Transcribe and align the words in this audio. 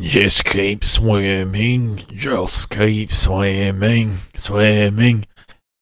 Just 0.00 0.46
keep 0.46 0.82
swimming, 0.82 2.04
just 2.14 2.70
keep 2.70 3.12
swimming, 3.12 4.16
swimming. 4.34 5.26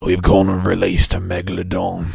We've 0.03 0.23
gone 0.23 0.49
and 0.49 0.67
released 0.67 1.15
a 1.15 1.19
megalodon. 1.19 2.07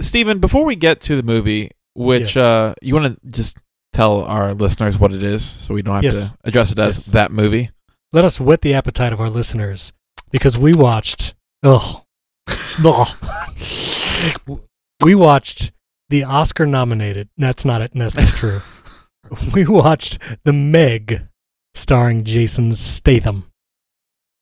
Stephen, 0.00 0.38
before 0.40 0.64
we 0.64 0.74
get 0.76 1.00
to 1.02 1.14
the 1.14 1.22
movie, 1.22 1.70
which 1.94 2.34
Yes. 2.34 2.36
uh, 2.36 2.74
you 2.82 2.94
want 2.94 3.20
to 3.22 3.30
just 3.30 3.56
tell 3.92 4.22
our 4.24 4.52
listeners 4.52 4.98
what 4.98 5.12
it 5.12 5.22
is 5.22 5.44
so 5.44 5.74
we 5.74 5.82
don't 5.82 5.96
have 5.96 6.04
Yes. 6.04 6.30
to 6.30 6.34
address 6.44 6.72
it 6.72 6.78
as 6.78 6.96
Yes. 6.98 7.06
that 7.06 7.30
movie? 7.30 7.70
Let 8.12 8.24
us 8.24 8.40
whet 8.40 8.62
the 8.62 8.74
appetite 8.74 9.12
of 9.12 9.20
our 9.20 9.30
listeners 9.30 9.92
because 10.32 10.58
we 10.58 10.72
watched. 10.74 11.34
Oh, 11.62 12.02
we 15.02 15.14
watched 15.14 15.72
the 16.08 16.24
Oscar 16.24 16.66
nominated. 16.66 17.28
That's 17.36 17.64
not 17.64 17.82
it. 17.82 17.92
That's 17.94 18.16
not 18.16 18.28
true. 18.28 18.58
we 19.54 19.66
watched 19.66 20.18
the 20.44 20.52
Meg, 20.52 21.26
starring 21.74 22.24
Jason 22.24 22.74
Statham. 22.74 23.50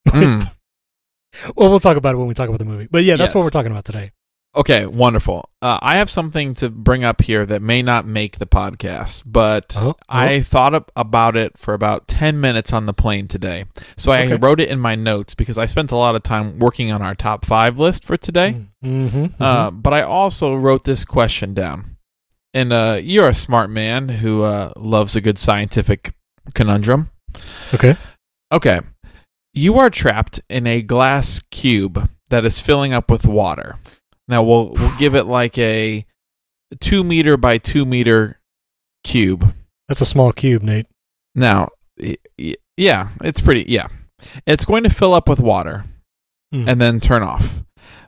Mm. 0.08 0.50
Well, 1.54 1.70
we'll 1.70 1.78
talk 1.78 1.96
about 1.96 2.14
it 2.14 2.18
when 2.18 2.26
we 2.26 2.34
talk 2.34 2.48
about 2.48 2.58
the 2.58 2.64
movie. 2.64 2.88
But 2.90 3.04
yeah, 3.04 3.14
that's 3.14 3.32
what 3.32 3.44
we're 3.44 3.50
talking 3.50 3.70
about 3.70 3.84
today. 3.84 4.10
Okay, 4.58 4.86
wonderful. 4.86 5.48
Uh, 5.62 5.78
I 5.80 5.98
have 5.98 6.10
something 6.10 6.52
to 6.54 6.68
bring 6.68 7.04
up 7.04 7.22
here 7.22 7.46
that 7.46 7.62
may 7.62 7.80
not 7.80 8.06
make 8.06 8.38
the 8.38 8.46
podcast, 8.46 9.22
but 9.24 9.76
Oh, 9.78 9.94
I 10.08 10.40
thought 10.40 10.74
ab- 10.74 10.90
about 10.96 11.36
it 11.36 11.56
for 11.56 11.74
about 11.74 12.08
10 12.08 12.40
minutes 12.40 12.72
on 12.72 12.86
the 12.86 12.92
plane 12.92 13.28
today. 13.28 13.66
So 13.96 14.10
I 14.10 14.24
Okay. 14.24 14.34
wrote 14.34 14.58
it 14.58 14.68
in 14.68 14.80
my 14.80 14.96
notes 14.96 15.34
because 15.36 15.58
I 15.58 15.66
spent 15.66 15.92
a 15.92 15.96
lot 15.96 16.16
of 16.16 16.24
time 16.24 16.58
working 16.58 16.90
on 16.90 17.02
our 17.02 17.14
top 17.14 17.44
five 17.46 17.78
list 17.78 18.04
for 18.04 18.16
today. 18.16 18.56
Mm-hmm, 18.84 19.40
Uh, 19.40 19.70
but 19.70 19.92
I 19.94 20.02
also 20.02 20.56
wrote 20.56 20.82
this 20.82 21.04
question 21.04 21.54
down. 21.54 21.96
And 22.52 22.72
uh, 22.72 22.98
you're 23.00 23.28
a 23.28 23.34
smart 23.34 23.70
man 23.70 24.08
who 24.08 24.42
uh, 24.42 24.72
loves 24.76 25.14
a 25.14 25.20
good 25.20 25.38
scientific 25.38 26.14
conundrum. 26.54 27.10
okay. 27.72 27.96
Okay. 28.50 28.80
You 29.54 29.78
are 29.78 29.90
trapped 29.90 30.40
in 30.50 30.66
a 30.66 30.82
glass 30.82 31.42
cube 31.52 32.10
that 32.30 32.44
is 32.44 32.60
filling 32.60 32.92
up 32.92 33.08
with 33.10 33.24
water. 33.24 33.76
Now 34.28 34.42
we'll 34.42 34.70
we'll 34.72 34.96
give 34.98 35.14
it 35.14 35.24
like 35.24 35.56
a 35.58 36.04
two 36.80 37.02
meter 37.02 37.36
by 37.36 37.58
two 37.58 37.84
meter 37.84 38.40
cube. 39.04 39.54
That's 39.88 40.00
a 40.02 40.04
small 40.06 40.32
cube, 40.32 40.62
Nate. 40.62 40.86
Now, 41.34 41.68
yeah, 42.76 43.08
it's 43.22 43.40
pretty. 43.40 43.64
Yeah, 43.68 43.88
it's 44.46 44.64
going 44.64 44.84
to 44.84 44.90
fill 44.90 45.14
up 45.14 45.28
with 45.28 45.40
water 45.40 45.84
Mm. 46.54 46.66
and 46.66 46.80
then 46.80 46.98
turn 46.98 47.22
off. 47.22 47.62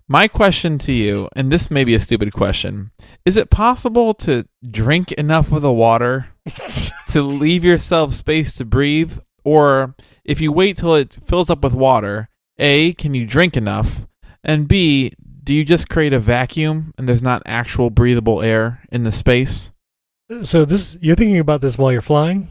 My 0.08 0.26
question 0.26 0.78
to 0.78 0.92
you, 0.92 1.28
and 1.36 1.52
this 1.52 1.70
may 1.70 1.84
be 1.84 1.94
a 1.94 2.00
stupid 2.00 2.32
question, 2.32 2.91
is 3.26 3.36
it 3.36 3.50
possible 3.50 4.14
to 4.14 4.46
drink 4.66 5.12
enough 5.12 5.52
of 5.52 5.60
the 5.60 5.70
water 5.72 6.28
to 7.10 7.20
leave 7.22 7.64
yourself 7.64 8.14
space 8.14 8.54
to 8.54 8.64
breathe? 8.64 9.18
Or 9.44 9.94
if 10.24 10.41
you 10.41 10.52
wait 10.52 10.78
till 10.78 10.94
it 10.94 11.18
fills 11.26 11.50
up 11.50 11.62
with 11.62 11.74
water, 11.74 12.30
A, 12.58 12.94
can 12.94 13.12
you 13.12 13.26
drink 13.26 13.58
enough? 13.58 14.06
And 14.42 14.66
B, 14.66 15.12
do 15.50 15.54
you 15.56 15.64
just 15.64 15.88
create 15.88 16.12
a 16.12 16.20
vacuum 16.20 16.94
and 16.96 17.08
there's 17.08 17.22
not 17.24 17.42
actual 17.44 17.90
breathable 17.90 18.40
air 18.40 18.84
in 18.92 19.02
the 19.02 19.10
space? 19.10 19.72
so 20.44 20.64
this 20.64 20.96
you're 21.00 21.16
thinking 21.16 21.40
about 21.40 21.60
this 21.60 21.76
while 21.76 21.90
you're 21.90 22.00
flying, 22.02 22.46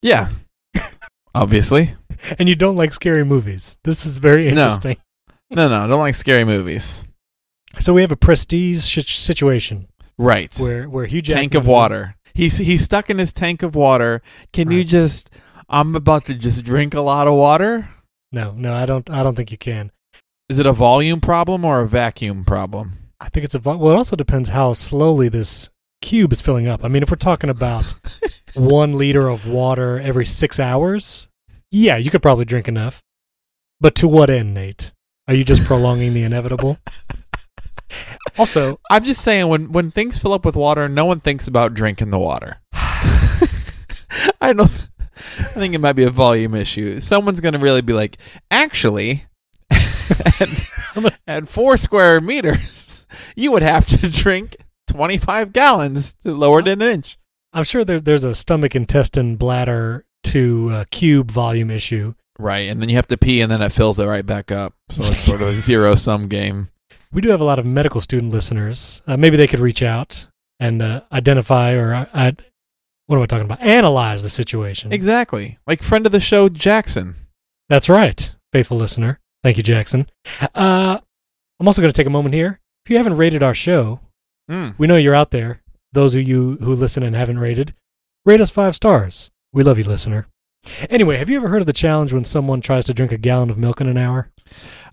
Yeah. 0.00 0.30
Obviously. 1.34 1.94
and 2.38 2.48
you 2.48 2.54
don't 2.54 2.74
like 2.76 2.94
scary 2.94 3.22
movies. 3.22 3.76
This 3.84 4.06
is 4.06 4.16
very 4.16 4.48
interesting. 4.48 4.96
No, 5.50 5.68
no, 5.68 5.84
I 5.84 5.86
don't 5.86 5.98
like 6.00 6.14
scary 6.14 6.44
movies. 6.44 7.04
So 7.80 7.92
we 7.92 8.00
have 8.00 8.12
a 8.12 8.16
prestige 8.16 8.82
sh- 8.86 9.18
situation 9.18 9.88
Right. 10.16 10.56
where 10.58 10.88
where 10.88 11.04
Hugh 11.04 11.20
Jackman 11.20 11.42
tank 11.42 11.54
of 11.54 11.62
is 11.64 11.66
in- 11.68 11.72
water. 11.74 12.14
He's 12.32 12.56
he's 12.56 12.82
stuck 12.82 13.10
in 13.10 13.18
his 13.18 13.34
tank 13.34 13.62
of 13.62 13.74
water. 13.74 14.22
Can 14.54 14.70
you 14.70 14.84
just 14.84 15.28
I'm 15.68 15.94
about 15.96 16.24
to 16.26 16.34
just 16.34 16.64
drink 16.64 16.94
a 16.94 17.02
lot 17.02 17.26
of 17.28 17.34
water? 17.34 17.90
No, 18.32 18.52
no, 18.52 18.72
I 18.72 18.86
don't. 18.86 19.08
I 19.10 19.22
don't 19.22 19.34
think 19.34 19.50
you 19.50 19.58
can. 19.58 19.92
Is 20.48 20.58
it 20.58 20.66
a 20.66 20.72
volume 20.72 21.20
problem 21.20 21.64
or 21.64 21.80
a 21.80 21.86
vacuum 21.88 22.44
problem? 22.44 22.92
I 23.20 23.28
think 23.28 23.44
it's 23.44 23.54
a. 23.54 23.58
vo- 23.58 23.76
Well, 23.76 23.92
it 23.92 23.98
also 23.98 24.16
depends 24.16 24.48
how 24.48 24.72
slowly 24.72 25.28
this 25.28 25.68
cube 26.00 26.32
is 26.32 26.40
filling 26.40 26.66
up. 26.66 26.84
I 26.84 26.88
mean, 26.88 27.02
if 27.02 27.10
we're 27.10 27.16
talking 27.16 27.50
about 27.50 27.92
one 28.54 28.96
liter 28.96 29.28
of 29.28 29.46
water 29.46 30.00
every 30.00 30.24
six 30.24 30.58
hours, 30.58 31.28
yeah, 31.70 31.96
you 31.96 32.10
could 32.10 32.22
probably 32.22 32.46
drink 32.46 32.66
enough. 32.68 33.02
But 33.80 33.94
to 33.96 34.08
what 34.08 34.30
end, 34.30 34.54
Nate? 34.54 34.92
Are 35.26 35.34
you 35.34 35.44
just 35.44 35.66
prolonging 35.66 36.14
the 36.14 36.22
inevitable? 36.22 36.78
Also, 38.38 38.78
I'm 38.90 39.02
just 39.02 39.22
saying 39.22 39.48
when 39.48 39.72
when 39.72 39.90
things 39.90 40.18
fill 40.18 40.34
up 40.34 40.44
with 40.44 40.54
water, 40.54 40.88
no 40.88 41.06
one 41.06 41.20
thinks 41.20 41.48
about 41.48 41.72
drinking 41.74 42.10
the 42.10 42.18
water. 42.18 42.58
I 42.72 44.52
don't 44.52 44.88
I 45.38 45.42
think 45.54 45.74
it 45.74 45.80
might 45.80 45.94
be 45.94 46.04
a 46.04 46.10
volume 46.10 46.54
issue. 46.54 47.00
Someone's 47.00 47.40
going 47.40 47.54
to 47.54 47.58
really 47.58 47.80
be 47.80 47.94
like, 47.94 48.18
"Actually, 48.50 49.24
at, 50.40 51.18
at 51.26 51.48
4 51.48 51.76
square 51.76 52.20
meters, 52.20 53.06
you 53.36 53.52
would 53.52 53.62
have 53.62 53.86
to 53.86 54.08
drink 54.10 54.56
25 54.88 55.52
gallons 55.52 56.14
to 56.22 56.34
lower 56.34 56.60
it 56.60 56.68
an 56.68 56.82
inch." 56.82 57.18
I'm 57.52 57.64
sure 57.64 57.84
there, 57.84 58.00
there's 58.00 58.24
a 58.24 58.34
stomach, 58.34 58.74
intestine, 58.76 59.36
bladder 59.36 60.04
to 60.24 60.70
uh, 60.70 60.84
cube 60.90 61.30
volume 61.30 61.70
issue. 61.70 62.14
Right, 62.38 62.68
and 62.70 62.80
then 62.80 62.88
you 62.88 62.96
have 62.96 63.08
to 63.08 63.16
pee, 63.16 63.40
and 63.40 63.50
then 63.50 63.62
it 63.62 63.72
fills 63.72 63.98
it 63.98 64.06
right 64.06 64.24
back 64.24 64.52
up. 64.52 64.74
So 64.90 65.04
it's 65.04 65.18
sort 65.18 65.42
of 65.42 65.48
a 65.48 65.54
zero 65.54 65.94
sum 65.94 66.28
game. 66.28 66.68
We 67.10 67.22
do 67.22 67.30
have 67.30 67.40
a 67.40 67.44
lot 67.44 67.58
of 67.58 67.64
medical 67.64 68.02
student 68.02 68.32
listeners. 68.32 69.00
Uh, 69.06 69.16
maybe 69.16 69.38
they 69.38 69.46
could 69.46 69.60
reach 69.60 69.82
out 69.82 70.28
and 70.60 70.82
uh, 70.82 71.00
identify 71.10 71.72
or 71.72 71.94
uh, 71.94 72.04
uh, 72.12 72.32
what 73.06 73.16
am 73.16 73.22
I 73.22 73.26
talking 73.26 73.46
about? 73.46 73.62
Analyze 73.62 74.22
the 74.22 74.28
situation. 74.28 74.92
Exactly, 74.92 75.56
like 75.66 75.82
friend 75.82 76.04
of 76.04 76.12
the 76.12 76.20
show 76.20 76.50
Jackson. 76.50 77.14
That's 77.70 77.88
right, 77.88 78.30
faithful 78.52 78.76
listener. 78.76 79.20
Thank 79.42 79.56
you, 79.56 79.62
Jackson. 79.62 80.08
Uh, 80.54 80.98
I'm 81.60 81.66
also 81.66 81.80
going 81.80 81.92
to 81.92 81.96
take 81.96 82.06
a 82.06 82.10
moment 82.10 82.34
here. 82.34 82.60
If 82.84 82.90
you 82.90 82.96
haven't 82.96 83.16
rated 83.16 83.42
our 83.42 83.54
show, 83.54 84.00
Mm. 84.50 84.74
we 84.78 84.86
know 84.86 84.96
you're 84.96 85.14
out 85.14 85.30
there. 85.30 85.60
Those 85.92 86.14
of 86.14 86.26
you 86.26 86.56
who 86.62 86.72
listen 86.72 87.02
and 87.02 87.14
haven't 87.14 87.38
rated, 87.38 87.74
rate 88.24 88.40
us 88.40 88.48
five 88.50 88.74
stars. 88.74 89.30
We 89.52 89.62
love 89.62 89.76
you, 89.76 89.84
listener. 89.84 90.26
Anyway, 90.88 91.18
have 91.18 91.28
you 91.28 91.36
ever 91.36 91.48
heard 91.48 91.60
of 91.60 91.66
the 91.66 91.72
challenge 91.74 92.12
when 92.14 92.24
someone 92.24 92.60
tries 92.62 92.86
to 92.86 92.94
drink 92.94 93.12
a 93.12 93.18
gallon 93.18 93.50
of 93.50 93.58
milk 93.58 93.80
in 93.82 93.88
an 93.88 93.98
hour? 93.98 94.30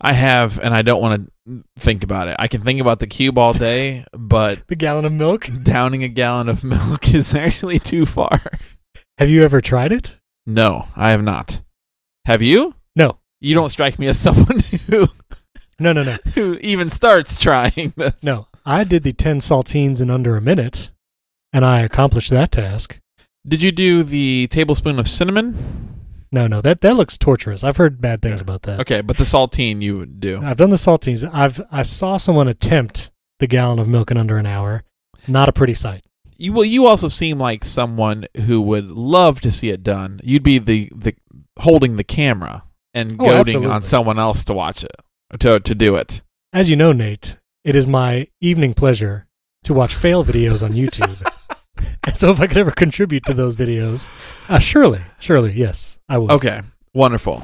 I 0.02 0.12
have, 0.12 0.60
and 0.60 0.74
I 0.74 0.82
don't 0.82 1.02
want 1.02 1.32
to 1.48 1.64
think 1.78 2.04
about 2.04 2.28
it. 2.28 2.36
I 2.38 2.48
can 2.50 2.62
think 2.62 2.82
about 2.82 3.00
the 3.00 3.08
cube 3.08 3.38
all 3.38 3.54
day, 3.54 4.06
but 4.12 4.68
The 4.68 4.76
gallon 4.76 5.06
of 5.06 5.14
milk? 5.14 5.50
downing 5.64 6.04
a 6.04 6.10
gallon 6.10 6.50
of 6.50 6.64
milk 6.66 7.14
is 7.14 7.34
actually 7.34 7.80
too 7.80 8.06
far. 8.06 8.42
Have 9.18 9.30
you 9.30 9.42
ever 9.44 9.62
tried 9.62 9.94
it? 9.94 10.18
No, 10.46 10.86
I 10.98 11.12
have 11.12 11.24
not. 11.24 11.62
Have 12.26 12.42
you? 12.42 12.76
No. 12.96 13.20
You 13.42 13.54
don't 13.56 13.70
strike 13.70 14.00
me 14.00 14.08
as 14.08 14.20
someone 14.28 14.60
who 14.90 15.08
No, 15.80 15.92
no, 15.94 16.04
no. 16.04 16.18
who 16.34 16.58
even 16.62 16.90
starts 16.90 17.38
trying 17.38 17.94
this. 17.96 18.14
No. 18.24 18.48
I 18.66 18.84
did 18.84 19.04
the 19.04 19.14
10 19.14 19.40
saltines 19.40 20.02
in 20.02 20.10
under 20.10 20.36
a 20.36 20.42
minute, 20.42 20.90
and 21.54 21.64
I 21.64 21.82
accomplished 21.82 22.32
that 22.32 22.52
task. 22.52 23.00
Did 23.48 23.62
you 23.62 23.72
do 23.72 24.02
the 24.02 24.48
tablespoon 24.50 24.98
of 24.98 25.08
cinnamon? 25.08 26.02
No, 26.32 26.48
no, 26.48 26.62
that, 26.62 26.82
that 26.82 26.96
looks 26.96 27.18
torturous. 27.18 27.64
I've 27.64 27.78
heard 27.78 28.02
bad 28.02 28.22
things 28.24 28.42
about 28.42 28.64
that. 28.64 28.80
Okay, 28.82 29.02
but 29.02 29.18
the 29.18 29.24
saltine 29.24 29.82
you 29.82 29.98
would 30.00 30.20
do. 30.20 30.42
I've 30.44 30.58
done 30.58 30.72
the 30.72 30.76
saltines. 30.78 31.30
I've 31.32 31.62
I 31.72 31.84
saw 31.84 32.18
someone 32.18 32.48
attempt 32.48 33.12
the 33.40 33.48
gallon 33.48 33.78
of 33.80 33.88
milk 33.88 34.10
in 34.12 34.18
under 34.18 34.38
an 34.38 34.48
hour. 34.48 34.84
Not 35.28 35.48
a 35.48 35.54
pretty 35.54 35.76
sight. 35.76 36.04
You 36.38 36.52
well, 36.52 36.66
you 36.66 36.88
also 36.88 37.08
seem 37.08 37.38
like 37.38 37.64
someone 37.64 38.26
who 38.48 38.60
would 38.62 38.90
love 38.90 39.40
to 39.42 39.52
see 39.52 39.70
it 39.70 39.84
done. 39.84 40.20
You'd 40.24 40.44
be 40.44 40.58
the 40.58 40.92
the 40.94 41.16
holding 41.60 41.96
the 41.96 42.04
camera 42.04 42.64
and 42.96 43.14
Oh, 43.20 43.26
goading 43.26 43.66
on 43.68 43.82
someone 43.84 44.18
else 44.18 44.44
to 44.46 44.54
watch 44.54 44.84
it 44.84 44.96
to 45.40 45.60
to 45.60 45.76
do 45.76 45.96
it. 45.96 46.22
As 46.54 46.70
you 46.70 46.76
know, 46.76 46.92
Nate, 46.92 47.38
it 47.64 47.76
is 47.76 47.86
my 47.86 48.28
evening 48.42 48.74
pleasure 48.74 49.28
to 49.66 49.74
watch 49.74 49.94
fail 49.94 50.24
videos 50.26 50.64
on 50.64 50.72
YouTube. 50.74 51.20
and 52.06 52.18
so 52.18 52.32
if 52.32 52.40
I 52.40 52.48
could 52.48 52.58
ever 52.58 52.72
contribute 52.72 53.26
to 53.26 53.34
those 53.34 53.56
videos, 53.56 54.08
uh, 54.50 54.60
surely, 54.60 55.02
surely, 55.20 55.52
yes, 55.54 56.00
I 56.10 56.18
will. 56.18 56.32
Okay, 56.32 56.62
wonderful. 56.94 57.44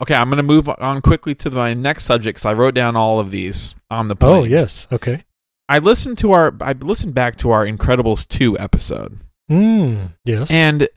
Okay, 0.00 0.14
I'm 0.16 0.28
going 0.28 0.38
to 0.38 0.42
move 0.42 0.68
on 0.68 1.00
quickly 1.00 1.34
to 1.36 1.50
my 1.50 1.74
next 1.74 2.04
subject 2.04 2.38
'cause 2.38 2.44
I 2.46 2.54
wrote 2.54 2.74
down 2.74 2.96
all 2.96 3.20
of 3.20 3.30
these 3.30 3.76
on 3.90 4.08
the 4.08 4.16
plane. 4.16 4.32
Oh, 4.32 4.42
yes. 4.44 4.88
Okay. 4.90 5.22
I 5.68 5.78
listened 5.78 6.18
to 6.18 6.32
our 6.32 6.52
I 6.60 6.72
listened 6.72 7.14
back 7.14 7.36
to 7.36 7.50
our 7.52 7.64
Incredibles 7.64 8.26
2 8.26 8.58
episode. 8.58 9.20
Mm, 9.50 10.16
yes. 10.24 10.50
And 10.50 10.88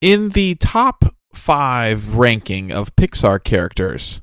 in 0.00 0.28
the 0.30 0.54
top 0.56 1.14
5 1.34 2.16
ranking 2.16 2.72
of 2.72 2.94
Pixar 2.96 3.42
characters, 3.42 4.22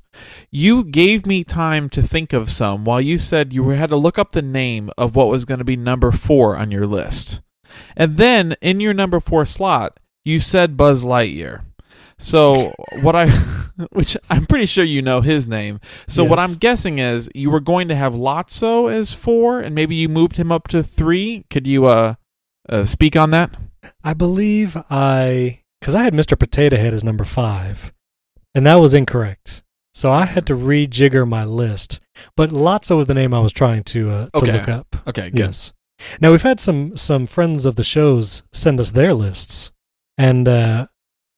you 0.51 0.83
gave 0.83 1.25
me 1.25 1.43
time 1.43 1.89
to 1.89 2.01
think 2.01 2.33
of 2.33 2.51
some 2.51 2.83
while 2.83 3.01
you 3.01 3.17
said 3.17 3.53
you 3.53 3.69
had 3.69 3.89
to 3.89 3.95
look 3.95 4.17
up 4.17 4.31
the 4.31 4.41
name 4.41 4.89
of 4.97 5.15
what 5.15 5.27
was 5.27 5.45
going 5.45 5.59
to 5.59 5.65
be 5.65 5.77
number 5.77 6.11
4 6.11 6.57
on 6.57 6.71
your 6.71 6.87
list. 6.87 7.41
And 7.95 8.17
then 8.17 8.55
in 8.61 8.79
your 8.79 8.93
number 8.93 9.19
4 9.19 9.45
slot, 9.45 9.99
you 10.25 10.39
said 10.39 10.77
Buzz 10.77 11.05
Lightyear. 11.05 11.63
So 12.19 12.73
what 13.01 13.15
I, 13.15 13.29
which 13.91 14.17
I'm 14.29 14.45
pretty 14.45 14.65
sure 14.65 14.83
you 14.83 15.01
know 15.01 15.21
his 15.21 15.47
name. 15.47 15.79
So 16.07 16.23
what 16.23 16.37
I'm 16.37 16.55
guessing 16.55 16.99
is 16.99 17.29
you 17.33 17.49
were 17.49 17.61
going 17.61 17.87
to 17.87 17.95
have 17.95 18.13
Lotso 18.13 18.91
as 18.91 19.13
four, 19.13 19.61
and 19.61 19.73
maybe 19.73 19.95
you 19.95 20.09
moved 20.09 20.35
him 20.35 20.51
up 20.51 20.67
to 20.67 20.83
three. 20.83 21.45
Could 21.49 21.65
you 21.65 21.85
uh, 21.85 22.15
uh 22.67 22.85
speak 22.85 23.15
on 23.15 23.31
that? 23.31 23.55
I 24.03 24.13
believe 24.13 24.77
I, 24.89 25.61
because 25.79 25.95
I 25.95 26.03
had 26.03 26.13
Mr. 26.13 26.37
Potato 26.37 26.77
Head 26.77 26.93
as 26.93 27.03
number 27.03 27.23
five, 27.23 27.93
and 28.55 28.65
that 28.65 28.75
was 28.75 28.93
incorrect. 28.93 29.63
So 29.93 30.11
I 30.11 30.25
had 30.25 30.45
to 30.47 30.53
rejigger 30.53 31.27
my 31.27 31.43
list. 31.43 31.99
But 32.35 32.51
Lotso 32.51 32.95
was 32.95 33.07
the 33.07 33.13
name 33.13 33.33
I 33.33 33.39
was 33.39 33.51
trying 33.51 33.83
to 33.85 34.09
uh, 34.11 34.25
to 34.29 34.37
Okay. 34.37 34.51
look 34.53 34.69
up. 34.69 34.95
Okay, 35.07 35.31
Yes. 35.33 35.71
Now 36.21 36.31
we've 36.31 36.41
had 36.43 36.59
some 36.59 36.95
some 36.95 37.25
friends 37.27 37.65
of 37.65 37.75
the 37.75 37.83
shows 37.83 38.43
send 38.53 38.79
us 38.79 38.91
their 38.91 39.13
lists, 39.13 39.71
and 40.17 40.47
uh, 40.47 40.87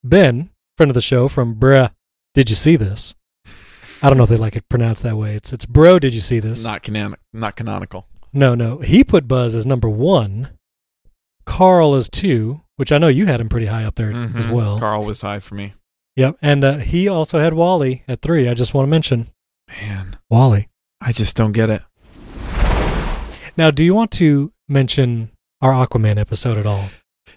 Ben, 0.04 0.52
friend 0.78 0.90
of 0.92 0.94
the 0.96 1.02
show 1.02 1.28
from 1.28 1.56
Bruh, 1.56 1.92
did 2.36 2.50
you 2.50 2.56
see 2.56 2.76
this? 2.76 3.16
I 4.04 4.10
don't 4.10 4.18
know 4.18 4.24
if 4.24 4.30
they 4.30 4.38
like 4.38 4.56
it 4.56 4.68
pronounced 4.70 5.04
that 5.04 5.18
way. 5.18 5.36
It's 5.36 5.52
it's 5.54 5.66
Bro, 5.66 6.00
did 6.00 6.14
you 6.14 6.22
see 6.22 6.38
It's 6.38 6.48
this? 6.48 6.64
not 6.64 6.84
canon- 6.84 7.16
not 7.34 7.56
canonical. 7.56 8.08
No, 8.34 8.54
no. 8.56 8.80
He 8.80 9.04
put 9.04 9.28
Buzz 9.28 9.56
as 9.56 9.66
number 9.66 9.90
one. 9.90 10.50
Carl 11.46 11.96
is 11.96 12.10
two, 12.10 12.62
which 12.78 12.92
I 12.92 12.98
know 12.98 13.08
you 13.08 13.26
had 13.26 13.40
him 13.42 13.50
pretty 13.50 13.68
high 13.68 13.84
up 13.84 13.96
there 13.96 14.12
as 14.12 14.46
Mhm. 14.46 14.52
well. 14.52 14.80
Carl 14.80 15.04
was 15.06 15.22
high 15.22 15.40
for 15.40 15.56
me. 15.56 15.74
Yep, 16.16 16.38
and 16.42 16.64
uh, 16.64 16.78
he 16.78 17.08
also 17.08 17.40
had 17.40 17.54
WALL-E 17.54 18.04
at 18.08 18.22
three. 18.22 18.48
I 18.50 18.54
just 18.54 18.74
want 18.74 18.86
to 18.86 18.90
mention 18.90 19.30
Man, 19.82 20.18
WALL-E. 20.30 20.68
I 21.00 21.12
just 21.14 21.36
don't 21.38 21.54
get 21.54 21.70
it. 21.70 21.82
Now, 23.58 23.70
do 23.72 23.84
you 23.84 23.94
want 23.94 24.12
to 24.12 24.52
mention 24.68 25.32
our 25.62 25.72
Aquaman 25.74 26.18
episode 26.18 26.58
at 26.58 26.66
all? 26.66 26.86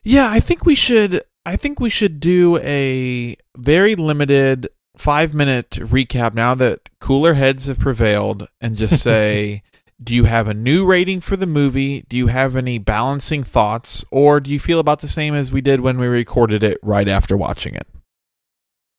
Yeah, 0.02 0.28
I 0.30 0.40
think 0.40 0.64
we 0.64 0.74
should. 0.74 1.22
I 1.46 1.56
think 1.56 1.80
we 1.80 1.90
should 1.90 2.20
do 2.20 2.56
a 2.58 3.36
very 3.56 3.94
limited 3.94 4.68
five 4.96 5.34
minute 5.34 5.70
recap 5.72 6.34
now 6.34 6.54
that 6.54 6.88
cooler 7.00 7.34
heads 7.34 7.66
have 7.66 7.78
prevailed, 7.78 8.48
and 8.60 8.76
just 8.76 9.02
say, 9.02 9.62
do 10.04 10.14
you 10.14 10.24
have 10.24 10.48
a 10.48 10.54
new 10.54 10.84
rating 10.84 11.20
for 11.20 11.36
the 11.36 11.46
movie? 11.46 12.04
Do 12.08 12.16
you 12.16 12.26
have 12.26 12.56
any 12.56 12.78
balancing 12.78 13.42
thoughts, 13.42 14.04
or 14.10 14.40
do 14.40 14.50
you 14.50 14.60
feel 14.60 14.78
about 14.78 15.00
the 15.00 15.08
same 15.08 15.34
as 15.34 15.50
we 15.50 15.60
did 15.60 15.80
when 15.80 15.98
we 15.98 16.06
recorded 16.06 16.62
it 16.62 16.78
right 16.82 17.08
after 17.08 17.36
watching 17.36 17.74
it? 17.74 17.86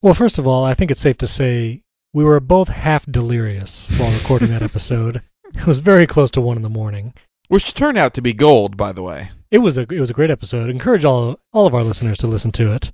Well, 0.01 0.13
first 0.13 0.37
of 0.37 0.47
all, 0.47 0.63
I 0.63 0.73
think 0.73 0.91
it's 0.91 1.01
safe 1.01 1.17
to 1.17 1.27
say 1.27 1.83
we 2.13 2.23
were 2.23 2.39
both 2.39 2.69
half 2.69 3.05
delirious 3.05 3.87
while 3.99 4.13
recording 4.13 4.49
that 4.49 4.61
episode. 4.61 5.21
It 5.53 5.67
was 5.67 5.79
very 5.79 6.07
close 6.07 6.31
to 6.31 6.41
one 6.41 6.57
in 6.57 6.63
the 6.63 6.69
morning. 6.69 7.13
Which 7.47 7.73
turned 7.73 7.97
out 7.97 8.13
to 8.15 8.21
be 8.21 8.33
gold, 8.33 8.75
by 8.75 8.91
the 8.91 9.03
way. 9.03 9.29
It 9.51 9.59
was 9.59 9.77
a 9.77 9.81
it 9.81 9.99
was 9.99 10.09
a 10.09 10.13
great 10.13 10.31
episode. 10.31 10.69
Encourage 10.69 11.05
all 11.05 11.39
all 11.53 11.67
of 11.67 11.75
our 11.75 11.83
listeners 11.83 12.17
to 12.19 12.27
listen 12.27 12.51
to 12.53 12.73
it. 12.73 12.91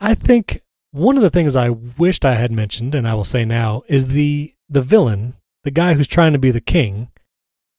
I 0.00 0.14
think 0.14 0.60
one 0.90 1.16
of 1.16 1.22
the 1.22 1.30
things 1.30 1.56
I 1.56 1.70
wished 1.70 2.24
I 2.24 2.34
had 2.34 2.52
mentioned, 2.52 2.94
and 2.94 3.06
I 3.06 3.14
will 3.14 3.24
say 3.24 3.44
now, 3.44 3.82
is 3.88 4.06
the 4.08 4.54
the 4.68 4.82
villain, 4.82 5.34
the 5.62 5.70
guy 5.70 5.94
who's 5.94 6.06
trying 6.06 6.32
to 6.32 6.38
be 6.38 6.50
the 6.50 6.60
king. 6.60 7.10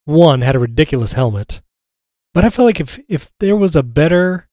One 0.06 0.42
had 0.42 0.56
a 0.56 0.60
ridiculous 0.60 1.14
helmet, 1.14 1.62
but 2.34 2.46
I 2.46 2.50
feel 2.50 2.66
like 2.66 2.80
if 2.80 3.00
if 3.10 3.32
there 3.40 3.56
was 3.56 3.76
a 3.76 3.84
better 3.84 4.48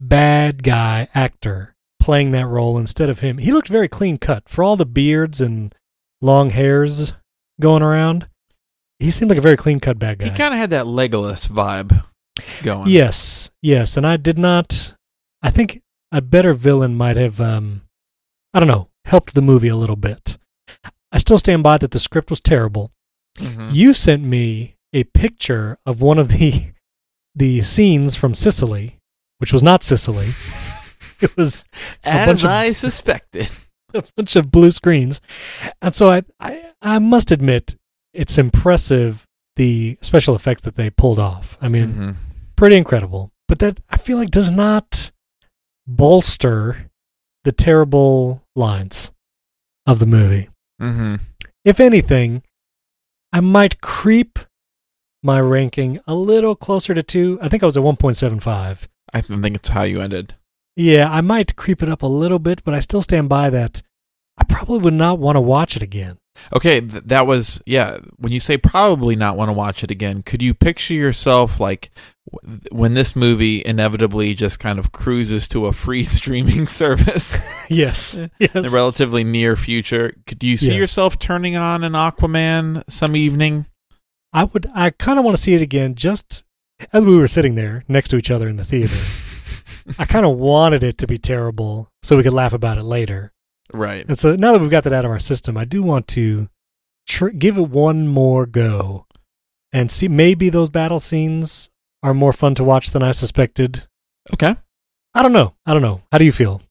bad 0.00 0.62
guy 0.62 1.08
actor 1.14 1.76
playing 2.00 2.30
that 2.30 2.46
role 2.46 2.78
instead 2.78 3.10
of 3.10 3.20
him, 3.20 3.38
he 3.38 3.52
looked 3.52 3.68
very 3.68 3.88
clean 3.88 4.16
cut 4.16 4.48
for 4.48 4.64
all 4.64 4.76
the 4.76 4.86
beards 4.86 5.40
and 5.40 5.74
long 6.22 6.50
hairs 6.50 7.12
going 7.60 7.82
around. 7.82 8.26
He 8.98 9.10
seemed 9.10 9.30
like 9.30 9.38
a 9.38 9.42
very 9.42 9.56
clean 9.56 9.80
cut 9.80 9.98
bad 9.98 10.18
guy. 10.18 10.26
He 10.26 10.30
kind 10.30 10.52
of 10.54 10.60
had 10.60 10.70
that 10.70 10.86
Legolas 10.86 11.48
vibe 11.48 12.04
going. 12.62 12.88
Yes, 12.88 13.50
yes, 13.62 13.96
and 13.96 14.06
I 14.06 14.16
did 14.16 14.38
not. 14.38 14.94
I 15.42 15.50
think 15.50 15.82
a 16.12 16.20
better 16.20 16.52
villain 16.52 16.96
might 16.96 17.16
have, 17.16 17.40
um, 17.40 17.82
I 18.52 18.60
don't 18.60 18.68
know, 18.68 18.88
helped 19.06 19.34
the 19.34 19.42
movie 19.42 19.68
a 19.68 19.76
little 19.76 19.96
bit. 19.96 20.36
I 21.12 21.18
still 21.18 21.38
stand 21.38 21.62
by 21.62 21.78
that 21.78 21.90
the 21.90 21.98
script 21.98 22.30
was 22.30 22.40
terrible. 22.40 22.92
Mhm. 23.38 23.72
You 23.72 23.94
sent 23.94 24.22
me 24.24 24.74
a 24.92 25.04
picture 25.04 25.78
of 25.86 26.00
one 26.02 26.18
of 26.18 26.28
the 26.28 26.72
the 27.34 27.62
scenes 27.62 28.16
from 28.16 28.34
Sicily, 28.34 28.96
which 29.38 29.52
was 29.52 29.62
not 29.62 29.82
Sicily. 29.84 30.28
It 31.22 31.36
was 31.36 31.66
As 32.02 32.42
of- 32.44 32.48
I 32.50 32.72
suspected. 32.86 33.50
a 33.92 34.02
bunch 34.16 34.36
of 34.36 34.50
blue 34.50 34.70
screens, 34.70 35.20
and 35.82 35.94
so 35.94 36.10
I, 36.10 36.22
I, 36.40 36.70
I 36.80 36.98
must 36.98 37.30
admit, 37.30 37.76
it's 38.14 38.38
impressive 38.38 39.26
the 39.56 39.98
special 40.00 40.34
effects 40.34 40.62
that 40.62 40.76
they 40.76 40.88
pulled 40.88 41.18
off. 41.18 41.58
I 41.60 41.68
mean, 41.68 41.92
Mhm. 41.92 42.16
pretty 42.56 42.76
incredible. 42.78 43.30
But 43.48 43.58
that 43.58 43.80
I 43.90 43.98
feel 43.98 44.16
like 44.16 44.30
does 44.30 44.50
not 44.50 45.10
bolster 45.86 46.88
the 47.44 47.52
terrible 47.52 48.42
lines 48.56 49.10
of 49.86 49.98
the 49.98 50.06
movie. 50.06 50.48
Mhm. 50.80 51.20
If 51.66 51.80
anything, 51.80 52.42
I 53.32 53.40
might 53.40 53.80
creep 53.80 54.38
my 55.22 55.40
ranking 55.40 56.00
a 56.06 56.14
little 56.14 56.56
closer 56.56 56.94
to 56.94 57.02
two. 57.02 57.38
I 57.42 57.48
think 57.48 57.62
I 57.62 57.66
was 57.66 57.76
at 57.76 57.82
1.75. 57.82 58.88
I 59.12 59.20
think 59.20 59.56
it's 59.56 59.68
how 59.68 59.82
you 59.82 60.00
ended. 60.00 60.34
Yeah, 60.76 61.10
I 61.10 61.20
might 61.20 61.56
creep 61.56 61.82
it 61.82 61.88
up 61.88 62.02
a 62.02 62.06
little 62.06 62.38
bit, 62.38 62.62
but 62.64 62.74
I 62.74 62.80
still 62.80 63.02
stand 63.02 63.28
by 63.28 63.50
that. 63.50 63.82
I 64.38 64.44
probably 64.44 64.78
would 64.78 64.94
not 64.94 65.18
want 65.18 65.36
to 65.36 65.40
watch 65.40 65.76
it 65.76 65.82
again. 65.82 66.16
Okay, 66.54 66.80
th- 66.80 67.04
that 67.06 67.26
was 67.26 67.60
yeah. 67.66 67.98
When 68.16 68.32
you 68.32 68.40
say 68.40 68.56
probably 68.56 69.14
not 69.14 69.36
want 69.36 69.50
to 69.50 69.52
watch 69.52 69.84
it 69.84 69.90
again, 69.90 70.22
could 70.22 70.40
you 70.40 70.54
picture 70.54 70.94
yourself 70.94 71.60
like 71.60 71.90
when 72.72 72.94
this 72.94 73.16
movie 73.16 73.62
inevitably 73.64 74.34
just 74.34 74.58
kind 74.60 74.78
of 74.78 74.92
cruises 74.92 75.48
to 75.48 75.66
a 75.66 75.72
free 75.72 76.04
streaming 76.18 76.66
service 76.66 77.38
yes. 77.68 78.18
yes. 78.38 78.54
in 78.54 78.62
the 78.62 78.68
relatively 78.70 79.24
near 79.24 79.56
future? 79.56 80.14
Could 80.26 80.42
you 80.44 80.56
see 80.56 80.68
Yes. 80.68 80.76
yourself 80.76 81.18
turning 81.18 81.56
on 81.56 81.84
an 81.84 81.92
Aquaman 81.92 82.82
some 82.88 83.16
evening? 83.16 83.66
I 84.32 84.44
would. 84.44 84.70
I 84.74 84.90
kind 84.90 85.18
of 85.18 85.24
want 85.24 85.36
to 85.36 85.42
see 85.42 85.54
it 85.54 85.60
again, 85.62 85.96
just 85.96 86.44
as 86.92 87.04
we 87.04 87.18
were 87.18 87.26
sitting 87.28 87.56
there 87.56 87.84
next 87.88 88.10
to 88.10 88.16
each 88.16 88.30
other 88.30 88.48
in 88.48 88.56
the 88.56 88.64
theater. 88.64 88.94
I 89.98 90.04
kind 90.04 90.24
of 90.24 90.36
wanted 90.38 90.82
it 90.84 90.98
to 90.98 91.06
be 91.08 91.18
terrible 91.18 91.90
so 92.02 92.16
we 92.16 92.22
could 92.22 92.32
laugh 92.32 92.52
about 92.52 92.78
it 92.78 92.84
later. 92.84 93.32
right. 93.72 94.06
And 94.06 94.16
so 94.18 94.36
now 94.36 94.52
that 94.52 94.60
we've 94.60 94.70
got 94.70 94.84
that 94.84 94.92
out 94.92 95.04
of 95.04 95.10
our 95.10 95.18
system, 95.18 95.56
I 95.56 95.64
do 95.64 95.82
want 95.82 96.06
to 96.08 96.48
tr- 97.08 97.28
give 97.30 97.58
it 97.58 97.68
one 97.68 98.06
more 98.06 98.46
go 98.46 99.06
and 99.72 99.90
see. 99.90 100.06
Maybe 100.06 100.48
those 100.48 100.68
battle 100.70 101.00
scenes 101.00 101.70
are 102.02 102.14
more 102.14 102.32
fun 102.32 102.54
to 102.56 102.64
watch 102.64 102.90
than 102.90 103.02
I 103.02 103.12
suspected. 103.12 103.86
Okay. 104.32 104.56
I 105.14 105.22
don't 105.22 105.32
know. 105.32 105.54
I 105.66 105.72
don't 105.72 105.82
know. 105.82 106.02
How 106.12 106.18
do 106.18 106.24
you 106.24 106.32
feel? 106.32 106.62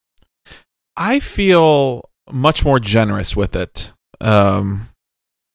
I 0.96 1.20
feel 1.20 2.10
much 2.32 2.64
more 2.66 2.80
generous 2.80 3.36
with 3.36 3.56
it. 3.56 3.92
Um, 4.22 4.90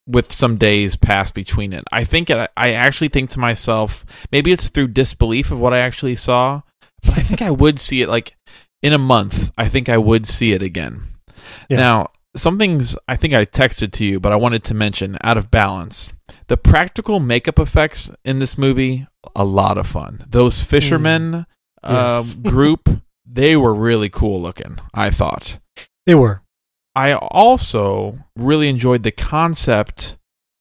with 0.06 0.32
some 0.32 0.56
days 0.56 0.96
passed 0.96 1.34
between 1.34 1.72
it, 1.72 1.84
I 1.90 2.04
think 2.04 2.28
it, 2.28 2.50
I 2.56 2.72
actually 2.72 3.08
think 3.08 3.30
to 3.30 3.38
myself, 3.38 4.04
maybe 4.30 4.52
it's 4.52 4.68
through 4.68 4.88
disbelief 4.88 5.50
of 5.50 5.60
what 5.60 5.72
I 5.72 5.78
actually 5.78 6.16
saw, 6.16 6.60
but 7.02 7.18
I 7.18 7.22
think 7.22 7.40
I 7.40 7.50
would 7.50 7.78
see 7.78 8.02
it 8.02 8.08
like 8.08 8.36
in 8.82 8.92
a 8.92 8.98
month. 8.98 9.50
I 9.56 9.68
think 9.68 9.88
I 9.88 9.98
would 9.98 10.26
see 10.26 10.52
it 10.52 10.62
again. 10.62 11.04
Yeah. 11.68 11.76
Now, 11.78 12.10
some 12.36 12.58
things 12.58 12.96
I 13.08 13.16
think 13.16 13.32
I 13.32 13.44
texted 13.44 13.92
to 13.92 14.04
you, 14.04 14.20
but 14.20 14.32
I 14.32 14.36
wanted 14.36 14.64
to 14.64 14.74
mention 14.74 15.16
out 15.22 15.38
of 15.38 15.50
balance. 15.50 16.12
The 16.48 16.56
practical 16.56 17.20
makeup 17.20 17.58
effects 17.58 18.10
in 18.24 18.38
this 18.38 18.58
movie, 18.58 19.06
a 19.36 19.44
lot 19.44 19.78
of 19.78 19.86
fun. 19.86 20.24
Those 20.28 20.62
fishermen 20.62 21.46
Yes. 21.86 22.34
um, 22.36 22.42
group, 22.50 22.88
they 23.26 23.56
were 23.56 23.74
really 23.74 24.08
cool 24.08 24.40
looking. 24.40 24.78
I 24.94 25.10
thought. 25.10 25.58
They 26.06 26.14
were. 26.14 26.42
I 26.94 27.14
also 27.14 28.18
really 28.36 28.68
enjoyed 28.68 29.02
the 29.02 29.10
concept 29.10 30.16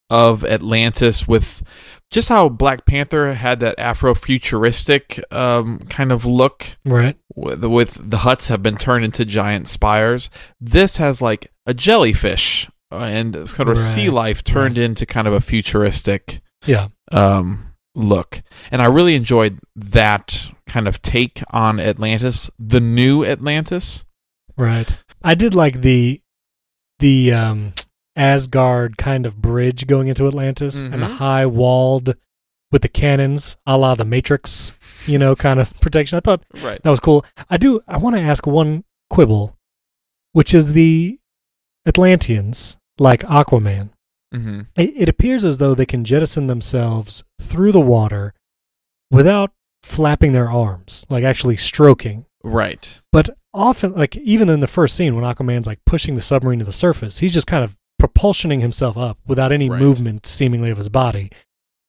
of 0.10 0.44
Atlantis 0.44 1.28
with 1.28 1.64
just 2.12 2.30
how 2.30 2.50
Black 2.50 2.86
Panther 2.86 3.34
had 3.34 3.60
that 3.62 3.80
Afro-futuristic 3.80 5.24
um, 5.32 5.80
kind 5.90 6.12
of 6.12 6.26
look 6.26 6.66
Right. 6.86 7.16
with, 7.36 7.64
with 7.64 8.10
the 8.10 8.18
huts 8.20 8.48
have 8.50 8.62
been 8.64 8.78
turned 8.78 9.06
into 9.06 9.26
giant 9.26 9.68
spires. 9.68 10.30
This 10.60 10.98
has 10.98 11.22
like 11.22 11.52
a 11.66 11.74
jellyfish 11.74 12.70
uh, 12.92 12.98
and 12.98 13.34
kind 13.54 13.70
of 13.70 13.80
sea 13.80 14.10
life 14.10 14.44
turned 14.44 14.78
into 14.78 15.06
kind 15.06 15.28
of 15.28 15.34
a 15.34 15.42
futuristic 15.42 16.42
Yeah. 16.66 16.90
um, 17.12 17.73
look. 17.96 18.42
And 18.72 18.82
I 18.82 18.86
really 18.86 19.16
enjoyed 19.16 19.60
that 19.76 20.48
kind 20.66 20.88
of 20.88 21.02
take 21.02 21.44
on 21.52 21.80
Atlantis, 21.80 22.50
the 22.60 22.80
new 22.80 23.24
Atlantis. 23.24 24.06
Right. 24.58 24.98
I 25.24 25.36
did 25.36 25.54
like 25.54 25.82
the 25.82 26.22
the 27.00 27.32
um 27.34 27.74
Asgard 28.16 28.98
kind 28.98 29.26
of 29.26 29.42
bridge 29.42 29.88
going 29.88 30.08
into 30.08 30.28
Atlantis 30.28 30.80
and 30.80 31.02
the 31.02 31.08
Mhm. 31.08 31.16
high 31.18 31.46
walled 31.48 32.16
with 32.72 32.82
the 32.84 32.88
cannons, 32.90 33.58
a 33.66 33.78
la 33.78 33.96
the 33.96 34.06
Matrix, 34.06 34.74
you 35.08 35.18
know, 35.18 35.36
kind 35.36 35.60
of 35.60 35.74
protection. 35.80 36.18
I 36.18 36.22
thought 36.22 36.44
Right. 36.62 36.82
that 36.84 36.90
was 36.90 37.00
cool. 37.00 37.26
I 37.50 37.58
do 37.58 37.82
I 37.88 37.98
want 37.98 38.16
to 38.16 38.22
ask 38.22 38.46
one 38.46 38.84
quibble, 39.10 39.56
which 40.34 40.54
is 40.54 40.74
the 40.74 41.18
Atlanteans, 41.88 42.78
like 43.00 43.22
Aquaman. 43.22 43.90
Mm-hmm. 44.34 44.62
It, 44.78 44.94
it 44.96 45.10
appears 45.10 45.46
as 45.46 45.58
though 45.60 45.76
they 45.76 45.86
can 45.86 46.04
jettison 46.04 46.48
themselves 46.48 47.24
through 47.40 47.72
the 47.72 47.80
water 47.80 48.34
without 49.12 49.52
flapping 49.84 50.32
their 50.32 50.50
arms, 50.50 51.06
like 51.10 51.24
actually 51.24 51.58
stroking. 51.58 52.26
Right. 52.44 53.00
But 53.12 53.30
often, 53.54 53.94
like 53.94 54.16
even 54.18 54.50
in 54.50 54.60
the 54.60 54.68
first 54.68 54.96
scene 54.96 55.16
when 55.16 55.24
Aquaman's 55.24 55.68
like 55.68 55.80
pushing 55.86 56.16
the 56.16 56.22
submarine 56.22 56.60
to 56.60 56.66
the 56.66 56.72
surface, 56.72 57.20
he's 57.20 57.32
just 57.32 57.48
kind 57.48 57.64
of 57.64 57.76
propulsioning 58.02 58.60
himself 58.60 58.98
up 58.98 59.18
without 59.28 59.52
any 59.52 59.70
Right. 59.70 59.80
movement 59.80 60.26
seemingly 60.26 60.70
of 60.70 60.78
his 60.78 60.90
body. 60.90 61.30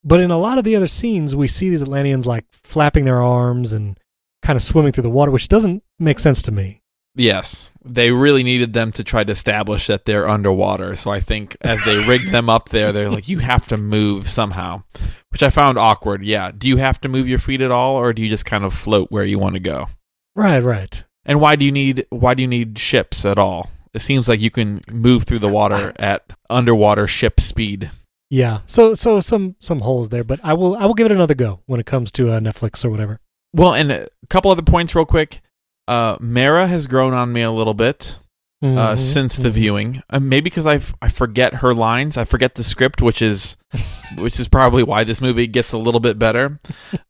But 0.04 0.20
in 0.20 0.30
a 0.30 0.38
lot 0.38 0.58
of 0.58 0.64
the 0.64 0.76
other 0.76 0.86
scenes, 0.86 1.34
we 1.34 1.48
see 1.48 1.70
these 1.70 1.82
Atlanteans 1.82 2.26
like 2.26 2.44
flapping 2.52 3.04
their 3.06 3.22
arms 3.22 3.72
and 3.72 3.98
kind 4.42 4.56
of 4.56 4.62
swimming 4.62 4.92
through 4.92 5.02
the 5.02 5.10
water, 5.10 5.30
which 5.30 5.48
doesn't 5.48 5.82
make 5.98 6.18
sense 6.18 6.42
to 6.42 6.52
me. 6.52 6.82
Yes, 7.16 7.72
they 7.84 8.10
really 8.10 8.42
needed 8.42 8.72
them 8.72 8.90
to 8.92 9.04
try 9.04 9.22
to 9.22 9.30
establish 9.30 9.86
that 9.86 10.04
they're 10.04 10.28
underwater. 10.28 10.96
So 10.96 11.10
I 11.10 11.20
think 11.20 11.56
as 11.60 11.82
they 11.84 12.06
rigged 12.08 12.32
them 12.32 12.50
up 12.50 12.70
there, 12.70 12.90
they're 12.90 13.10
like, 13.10 13.28
you 13.28 13.38
have 13.38 13.66
to 13.68 13.76
move 13.76 14.28
somehow, 14.28 14.82
which 15.30 15.42
I 15.42 15.50
found 15.50 15.78
awkward. 15.78 16.24
Yeah. 16.24 16.50
Do 16.56 16.68
you 16.68 16.76
have 16.78 17.00
to 17.02 17.08
move 17.08 17.28
your 17.28 17.38
feet 17.38 17.60
at 17.60 17.70
all, 17.70 17.94
or 17.94 18.12
do 18.12 18.22
you 18.22 18.28
just 18.28 18.46
kind 18.46 18.64
of 18.64 18.74
float 18.74 19.12
where 19.12 19.24
you 19.24 19.38
want 19.38 19.54
to 19.54 19.60
go? 19.60 19.86
Right, 20.34 20.62
right. 20.62 21.04
And 21.24 21.40
why 21.40 21.56
do 21.56 21.64
you 21.64 21.72
need 21.72 22.06
why 22.10 22.34
do 22.34 22.42
you 22.42 22.48
need 22.48 22.78
ships 22.78 23.24
at 23.24 23.38
all? 23.38 23.70
It 23.94 24.02
seems 24.02 24.28
like 24.28 24.40
you 24.40 24.50
can 24.50 24.80
move 24.90 25.22
through 25.22 25.38
the 25.38 25.48
water 25.48 25.92
at 25.96 26.32
underwater 26.50 27.06
ship 27.06 27.38
speed. 27.38 27.90
Yeah. 28.28 28.60
So 28.66 28.94
so 28.94 29.20
some 29.20 29.54
some 29.60 29.80
holes 29.80 30.08
there, 30.08 30.24
but 30.24 30.40
I 30.42 30.52
will 30.54 30.76
I 30.76 30.86
will 30.86 30.94
give 30.94 31.06
it 31.06 31.12
another 31.12 31.34
go 31.34 31.60
when 31.66 31.78
it 31.78 31.86
comes 31.86 32.10
to 32.12 32.32
uh, 32.32 32.40
Netflix 32.40 32.84
or 32.84 32.90
whatever. 32.90 33.20
Well, 33.52 33.72
and 33.72 33.92
a 33.92 34.08
couple 34.28 34.50
other 34.50 34.62
points 34.62 34.94
real 34.96 35.04
quick. 35.04 35.40
Uh, 35.86 36.16
Mera 36.20 36.66
has 36.66 36.86
grown 36.86 37.12
on 37.14 37.32
me 37.32 37.42
a 37.42 37.50
little 37.50 37.74
bit. 37.74 38.18
uh, 38.62 38.94
Mhm, 38.94 38.98
since 38.98 39.36
the 39.36 39.50
mhm. 39.50 39.52
viewing. 39.52 40.02
Uh, 40.08 40.20
maybe 40.20 40.44
because 40.44 40.64
I 40.64 40.80
I 41.02 41.10
forget 41.10 41.56
her 41.56 41.74
lines, 41.74 42.16
I 42.16 42.24
forget 42.24 42.54
the 42.54 42.64
script, 42.64 43.02
which 43.02 43.20
is 43.20 43.58
which 44.16 44.40
is 44.40 44.48
probably 44.48 44.82
why 44.82 45.04
this 45.04 45.20
movie 45.20 45.46
gets 45.46 45.72
a 45.72 45.78
little 45.78 46.00
bit 46.00 46.18
better. 46.18 46.58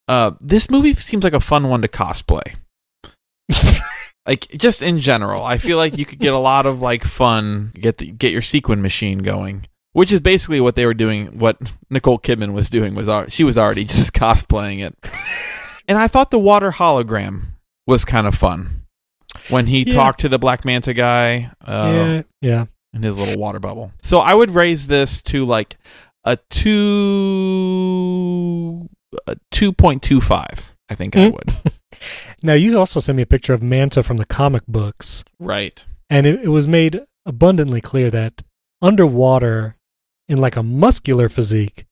Uh, 0.09 0.33
this 0.41 0.69
movie 0.69 0.95
seems 0.95 1.23
like 1.23 1.33
a 1.33 1.39
fun 1.39 1.69
one 1.69 1.83
to 1.83 1.89
cosplay. 1.89 2.57
like 4.27 4.49
just 4.57 4.83
in 4.83 4.99
general, 4.99 5.45
I 5.45 5.59
feel 5.59 5.77
like 5.77 5.97
you 5.97 6.05
could 6.05 6.19
get 6.19 6.33
a 6.33 6.39
lot 6.39 6.67
of 6.67 6.81
like 6.81 7.05
fun 7.05 7.71
get 7.75 7.99
the, 7.99 8.11
get 8.11 8.33
your 8.33 8.43
sequin 8.43 8.83
machine 8.83 9.19
going. 9.19 9.67
Which 9.93 10.11
is 10.11 10.21
basically 10.21 10.61
what 10.61 10.75
they 10.75 10.87
were 10.87 10.95
doing. 10.95 11.39
What 11.39 11.59
Nicole 11.89 12.19
Kidman 12.19 12.53
was 12.53 12.69
doing 12.69 12.97
was 12.97 13.09
she 13.33 13.45
was 13.45 13.57
already 13.57 13.85
just 13.97 14.13
cosplaying 14.13 14.85
it, 14.85 14.97
and 15.87 15.99
I 15.99 16.09
thought 16.09 16.33
the 16.33 16.39
water 16.41 16.73
hologram 16.73 17.54
was 17.87 18.05
kind 18.05 18.27
of 18.27 18.35
fun 18.35 18.83
when 19.49 19.67
he 19.67 19.83
Yeah. 19.83 19.95
talked 19.95 20.21
to 20.21 20.29
the 20.29 20.39
Black 20.39 20.65
Manta 20.65 20.95
guy. 20.95 21.51
Uh, 21.65 21.93
yeah, 21.95 22.23
yeah. 22.41 22.65
in 22.93 23.03
his 23.03 23.19
little 23.19 23.39
water 23.39 23.59
bubble. 23.61 23.93
So 24.03 24.19
I 24.19 24.35
would 24.35 24.51
raise 24.53 24.87
this 24.87 25.21
to 25.23 25.45
like 25.45 25.77
a 26.25 26.37
two, 26.49 26.85
a 29.27 29.37
two 29.51 29.73
point 29.73 30.03
two 30.03 30.21
five. 30.21 30.75
I 30.89 30.95
think 30.95 31.17
I 31.17 31.31
Mm. 31.31 31.33
would. 31.33 31.73
Now 32.43 32.53
you 32.53 32.79
also 32.79 33.01
sent 33.01 33.17
me 33.17 33.23
a 33.23 33.27
picture 33.27 33.55
of 33.55 33.63
Manta 33.63 34.03
from 34.03 34.19
the 34.19 34.27
comic 34.27 34.63
books, 34.69 35.25
right. 35.39 35.83
and 36.11 36.27
it, 36.27 36.41
it 36.45 36.49
was 36.49 36.67
made 36.67 37.01
abundantly 37.25 37.81
clear 37.81 38.11
that 38.11 38.43
underwater, 38.83 39.77
in 40.29 40.39
like 40.39 40.57
a 40.57 40.63
muscular 40.63 41.31
physique, 41.31 41.87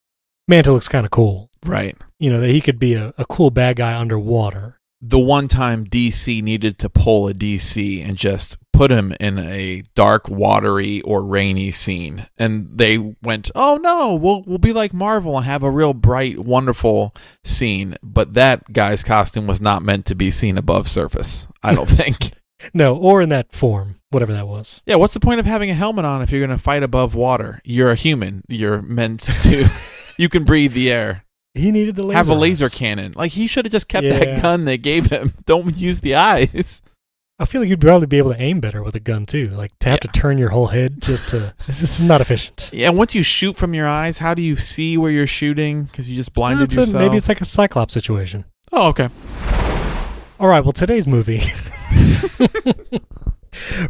Manta 0.46 0.72
looks 0.72 0.88
kind 0.88 1.06
of 1.06 1.11
cool. 1.12 1.49
Right. 1.64 1.96
You 2.18 2.30
know 2.30 2.40
that 2.40 2.50
he 2.50 2.61
could 2.61 2.78
be 2.78 2.92
a, 2.94 3.14
a 3.16 3.25
cool 3.25 3.50
bad 3.50 3.76
guy 3.76 3.99
underwater. 3.99 4.78
The 5.04 5.18
one 5.18 5.49
time 5.49 5.85
DC 5.85 6.42
needed 6.42 6.78
to 6.78 6.88
pull 6.88 7.26
a 7.26 7.35
DC 7.35 8.06
and 8.06 8.16
just 8.16 8.56
put 8.73 8.92
him 8.92 9.12
in 9.18 9.38
a 9.38 9.82
dark, 9.97 10.28
watery, 10.28 11.00
or 11.02 11.25
rainy 11.25 11.73
scene, 11.73 12.26
and 12.38 12.68
they 12.73 12.99
went, 13.21 13.50
"Oh 13.54 13.78
no, 13.78 14.14
we'll 14.14 14.42
we'll 14.47 14.59
be 14.59 14.73
like 14.73 14.94
Marvel 14.94 15.37
and 15.37 15.44
have 15.44 15.64
a 15.64 15.71
real 15.71 15.92
bright, 15.92 16.38
wonderful 16.38 17.14
scene." 17.44 17.97
But 18.02 18.35
that 18.35 18.73
guy's 18.73 19.02
costume 19.02 19.49
was 19.49 19.61
not 19.61 19.82
meant 19.82 20.06
to 20.06 20.14
be 20.14 20.30
seen 20.30 20.56
above 20.56 20.88
surface. 20.88 21.49
I 21.62 21.75
don't 21.75 21.90
think. 21.90 22.30
No, 22.73 22.97
or 22.97 23.21
in 23.21 23.28
that 23.30 23.52
form, 23.52 23.97
whatever 24.11 24.32
that 24.32 24.47
was. 24.47 24.82
Yeah, 24.87 24.94
what's 24.94 25.14
the 25.14 25.21
point 25.21 25.40
of 25.40 25.47
having 25.47 25.71
a 25.71 25.75
helmet 25.75 26.04
on 26.04 26.23
if 26.23 26.30
you're 26.30 26.47
going 26.47 26.56
to 26.56 26.62
fight 26.62 26.85
above 26.85 27.16
water? 27.16 27.61
You're 27.64 27.90
a 27.90 27.97
human. 27.97 28.44
You're 28.49 28.80
meant 28.82 29.21
to. 29.42 29.68
you 30.16 30.28
can 30.28 30.44
breathe 30.44 30.73
the 30.73 30.90
air. 30.90 31.25
He 31.54 31.71
needed 31.71 31.97
the 31.97 32.02
laser. 32.02 32.16
Have 32.16 32.28
a 32.28 32.35
laser 32.35 32.64
eyes. 32.66 32.75
cannon. 32.75 33.12
Like 33.14 33.32
he 33.32 33.47
should 33.47 33.64
have 33.66 33.73
just 33.73 33.88
kept 33.88 34.06
Yeah. 34.06 34.18
that 34.18 34.42
gun 34.42 34.64
they 34.64 34.78
gave 34.78 35.06
him. 35.06 35.35
Don't 35.47 35.76
use 35.76 36.00
the 36.00 36.14
eyes. 36.14 36.80
I 37.38 37.44
feel 37.44 37.61
like 37.61 37.68
you'd 37.71 37.80
probably 37.80 38.06
be 38.06 38.18
able 38.18 38.32
to 38.32 38.40
aim 38.40 38.61
better 38.61 38.82
with 38.82 38.94
a 38.94 39.00
gun 39.00 39.26
too. 39.26 39.49
Like 39.49 39.76
to 39.80 39.88
have 39.90 39.99
Yeah. 40.02 40.11
to 40.12 40.21
turn 40.21 40.38
your 40.38 40.50
whole 40.50 40.68
head 40.68 41.00
just 41.02 41.30
to. 41.30 41.52
this 41.66 41.82
is 41.82 42.00
not 42.00 42.21
efficient. 42.21 42.71
Yeah, 42.73 42.88
and 42.88 42.97
once 42.97 43.14
you 43.14 43.23
shoot 43.23 43.56
from 43.56 43.75
your 43.75 43.87
eyes, 43.88 44.18
how 44.18 44.32
do 44.35 44.42
you 44.42 44.54
see 44.56 44.97
where 44.97 45.11
you're 45.11 45.26
shooting? 45.26 45.85
Because 45.85 46.09
you 46.09 46.16
just 46.16 46.32
blinded 46.35 46.73
a- 46.73 46.75
yourself. 46.80 47.02
maybe 47.02 47.16
it's 47.16 47.28
like 47.28 47.40
a 47.40 47.44
Cyclops 47.44 47.92
situation. 47.92 48.44
oh, 48.73 48.88
okay. 48.88 49.09
All 50.40 50.49
right. 50.49 50.64
Well, 50.64 50.73
today's 50.73 51.06
movie. 51.06 51.40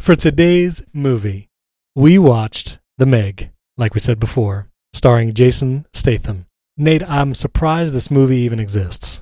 For 0.01 0.15
today's 0.15 0.81
movie, 0.93 1.49
we 1.95 2.17
watched 2.17 2.79
The 2.97 3.05
Meg, 3.05 3.51
like 3.77 3.93
we 3.93 3.99
said 3.99 4.19
before, 4.19 4.67
starring 4.93 5.33
Jason 5.33 5.85
Statham. 5.93 6.45
Nate, 6.77 7.03
I'm 7.07 7.33
surprised 7.33 7.93
this 7.93 8.09
movie 8.11 8.37
even 8.37 8.59
exists. 8.59 9.21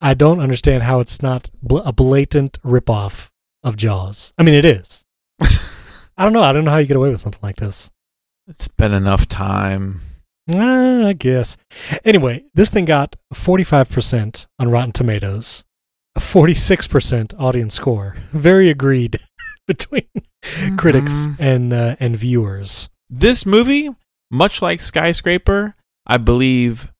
I 0.00 0.14
don't 0.14 0.40
understand 0.40 0.82
how 0.82 1.00
it's 1.00 1.22
not 1.22 1.48
bl- 1.62 1.78
a 1.78 1.92
blatant 1.92 2.60
ripoff 2.62 3.28
of 3.62 3.76
Jaws. 3.76 4.34
I 4.36 4.42
mean, 4.42 4.54
it 4.54 4.64
is. 4.64 5.04
I 5.40 6.22
don't 6.24 6.32
know. 6.34 6.42
I 6.42 6.52
don't 6.52 6.64
know 6.64 6.70
how 6.70 6.78
you 6.78 6.86
get 6.86 6.96
away 6.98 7.08
with 7.10 7.20
something 7.20 7.40
like 7.42 7.56
this. 7.56 7.90
It's 8.46 8.68
been 8.68 8.92
enough 8.92 9.26
time. 9.26 10.00
Ah, 10.54 11.06
I 11.06 11.12
guess. 11.14 11.56
Anyway, 12.04 12.44
this 12.54 12.70
thing 12.70 12.84
got 12.84 13.16
45% 13.34 14.46
on 14.58 14.70
Rotten 14.70 14.92
Tomatoes, 14.92 15.64
a 16.14 16.20
46% 16.20 17.34
audience 17.40 17.74
score. 17.74 18.14
Very 18.32 18.68
agreed 18.70 19.18
between 19.66 20.06
critics 20.76 21.26
Mhm. 21.26 21.36
and 21.40 21.72
uh, 21.72 21.96
and 21.98 22.16
viewers. 22.16 22.88
This 23.08 23.44
movie, 23.46 23.88
much 24.30 24.60
like 24.62 24.80
Skyscraper, 24.80 25.74
I 26.06 26.16
believe, 26.18 26.92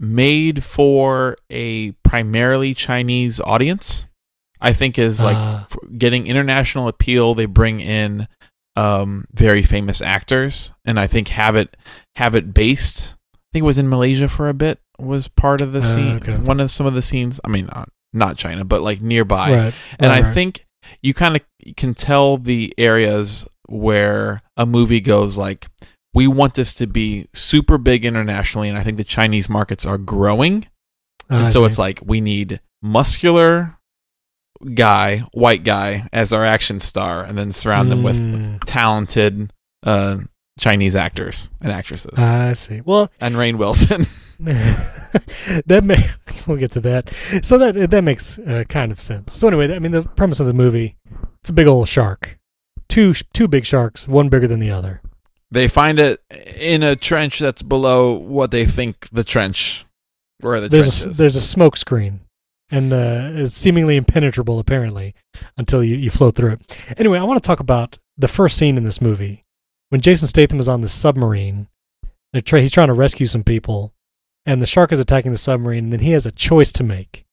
made 0.00 0.62
for 0.64 1.36
a 1.50 1.92
primarily 2.04 2.74
Chinese 2.74 3.40
audience. 3.40 4.08
I 4.60 4.72
think 4.72 4.96
is 4.98 5.20
like 5.20 5.36
f- 5.36 5.76
getting 5.98 6.26
international 6.28 6.86
appeal. 6.86 7.34
They 7.34 7.46
bring 7.46 7.80
in 7.80 8.28
um, 8.76 9.26
very 9.32 9.62
famous 9.62 10.00
actors, 10.00 10.72
and 10.84 11.00
I 11.00 11.06
think 11.08 11.28
have 11.28 11.56
it 11.56 11.76
have 12.16 12.34
it 12.36 12.54
based. 12.54 13.16
I 13.34 13.38
think 13.52 13.62
it 13.64 13.66
was 13.66 13.78
in 13.78 13.88
Malaysia 13.88 14.28
for 14.28 14.48
a 14.48 14.54
bit. 14.54 14.78
Was 15.00 15.26
part 15.26 15.62
of 15.62 15.72
the 15.72 15.80
Ah, 15.80 15.94
scene. 15.94 16.16
okay. 16.18 16.36
One 16.36 16.60
of 16.60 16.70
some 16.70 16.86
of 16.86 16.94
the 16.94 17.02
scenes. 17.02 17.40
I 17.42 17.48
mean, 17.48 17.66
not, 17.74 17.88
not 18.12 18.36
China, 18.36 18.64
but 18.64 18.82
like 18.82 19.00
nearby. 19.02 19.50
right. 19.50 19.74
And 19.98 20.10
right, 20.12 20.24
I 20.24 20.32
think 20.32 20.64
you 21.02 21.12
kind 21.12 21.34
of 21.34 21.42
can 21.76 21.92
tell 21.94 22.36
the 22.38 22.72
areas 22.78 23.48
where 23.68 24.42
a 24.56 24.64
movie 24.64 25.00
goes 25.00 25.36
like 25.36 25.66
we 26.14 26.26
want 26.26 26.54
this 26.54 26.74
to 26.74 26.86
be 26.86 27.28
super 27.32 27.78
big 27.78 28.04
internationally 28.04 28.68
and 28.68 28.76
I 28.78 28.82
think 28.82 28.96
the 28.96 29.04
Chinese 29.04 29.48
markets 29.48 29.86
are 29.86 29.98
growing. 29.98 30.66
Ah, 31.30 31.36
I 31.36 31.40
and 31.40 31.50
so 31.50 31.60
see. 31.60 31.66
it's 31.66 31.78
like 31.78 32.00
we 32.04 32.20
need 32.20 32.60
muscular 32.82 33.78
guy, 34.74 35.18
white 35.32 35.64
guy 35.64 36.08
as 36.12 36.32
our 36.32 36.44
action 36.44 36.80
star 36.80 37.24
and 37.24 37.36
then 37.38 37.52
surround 37.52 37.90
them 37.90 38.02
with 38.02 38.16
Mm, 38.16 38.60
talented 38.66 39.52
uh 39.84 40.18
Chinese 40.58 40.94
actors 40.94 41.50
and 41.60 41.72
actresses. 41.72 42.18
I 42.18 42.52
see. 42.52 42.82
Well, 42.82 43.10
and 43.20 43.34
Rainn 43.36 43.56
Wilson. 43.56 44.04
that 45.66 45.82
may 45.84 46.08
we'll 46.46 46.58
get 46.58 46.72
to 46.72 46.80
that. 46.80 47.10
So 47.42 47.58
that 47.58 47.90
that 47.90 48.02
makes 48.02 48.38
uh, 48.40 48.64
kind 48.68 48.92
of 48.92 49.00
sense. 49.00 49.32
So 49.32 49.48
anyway, 49.48 49.74
I 49.74 49.78
mean, 49.78 49.92
the 49.92 50.02
premise 50.02 50.40
of 50.40 50.46
the 50.46 50.52
movie, 50.52 50.96
it's 51.40 51.50
a 51.50 51.52
big 51.52 51.66
old 51.66 51.88
shark, 51.88 52.38
two 52.88 53.14
two 53.32 53.48
big 53.48 53.64
sharks, 53.64 54.06
one 54.08 54.28
bigger 54.28 54.46
than 54.48 54.60
the 54.60 54.70
other. 54.70 55.00
They 55.52 55.68
find 55.68 56.00
it 56.00 56.22
in 56.56 56.82
a 56.82 56.96
trench 56.96 57.38
that's 57.38 57.62
below 57.62 58.14
what 58.14 58.50
they 58.50 58.64
think 58.64 59.08
the 59.10 59.22
trench 59.22 59.84
where 60.40 60.60
the 60.60 60.68
there's 60.68 61.02
trench 61.02 61.06
a, 61.06 61.10
is. 61.10 61.16
there's 61.18 61.36
a 61.36 61.42
smoke 61.42 61.76
screen, 61.76 62.20
and 62.70 62.92
uh, 62.92 63.30
it's 63.34 63.54
seemingly 63.54 63.96
impenetrable 63.96 64.58
apparently 64.58 65.14
until 65.56 65.84
you, 65.84 65.96
you 65.96 66.10
float 66.10 66.34
through 66.34 66.52
it. 66.52 66.78
Anyway, 66.96 67.18
I 67.18 67.24
want 67.24 67.40
to 67.40 67.46
talk 67.46 67.60
about 67.60 67.98
the 68.16 68.28
first 68.28 68.56
scene 68.56 68.76
in 68.76 68.84
this 68.84 69.00
movie 69.00 69.44
when 69.90 70.00
Jason 70.00 70.26
Statham 70.26 70.58
is 70.58 70.68
on 70.68 70.80
the 70.80 70.88
submarine. 70.88 71.68
They're 72.32 72.60
he's 72.60 72.72
trying 72.72 72.88
to 72.88 72.94
rescue 72.94 73.26
some 73.26 73.44
people, 73.44 73.92
and 74.46 74.62
the 74.62 74.66
shark 74.66 74.90
is 74.90 75.00
attacking 75.00 75.32
the 75.32 75.38
submarine. 75.38 75.84
And 75.84 75.92
then 75.92 76.00
he 76.00 76.12
has 76.12 76.24
a 76.24 76.30
choice 76.30 76.72
to 76.72 76.82
make. 76.82 77.26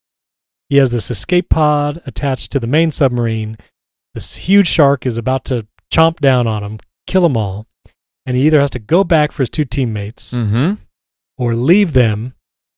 He 0.68 0.76
has 0.76 0.92
this 0.92 1.10
escape 1.10 1.50
pod 1.50 2.02
attached 2.06 2.52
to 2.52 2.60
the 2.60 2.68
main 2.68 2.92
submarine. 2.92 3.58
This 4.14 4.36
huge 4.36 4.68
shark 4.68 5.06
is 5.06 5.18
about 5.18 5.46
to 5.46 5.68
chomp 5.92 6.20
down 6.20 6.48
on 6.48 6.64
him, 6.64 6.80
kill 7.08 7.22
them 7.22 7.38
all, 7.38 7.66
and 8.26 8.36
he 8.38 8.44
either 8.46 8.60
has 8.60 8.70
to 8.72 8.80
go 8.80 9.04
back 9.04 9.32
for 9.32 9.44
his 9.44 9.50
two 9.50 9.64
teammates 9.64 10.34
mm-hmm. 10.34 10.74
or 11.38 11.56
leave 11.56 11.94
them 11.94 12.34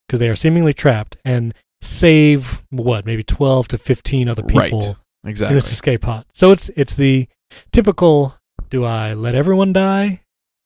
because 0.08 0.20
they 0.20 0.30
are 0.30 0.36
seemingly 0.36 0.74
trapped 0.74 1.18
and 1.26 1.54
save 1.82 2.64
what 2.70 3.06
maybe 3.06 3.24
12 3.24 3.68
to 3.70 3.78
15 3.78 4.30
other 4.30 4.44
people 4.44 4.60
Right. 4.80 4.96
in 5.24 5.30
Exactly. 5.30 5.56
this 5.56 5.72
escape 5.72 6.02
pod 6.02 6.26
so 6.34 6.52
it's 6.52 6.70
it's 6.76 6.94
the 6.94 7.28
typical 7.72 8.36
do 8.70 8.84
i 8.84 9.14
let 9.14 9.36
everyone 9.36 9.74
die 9.74 10.22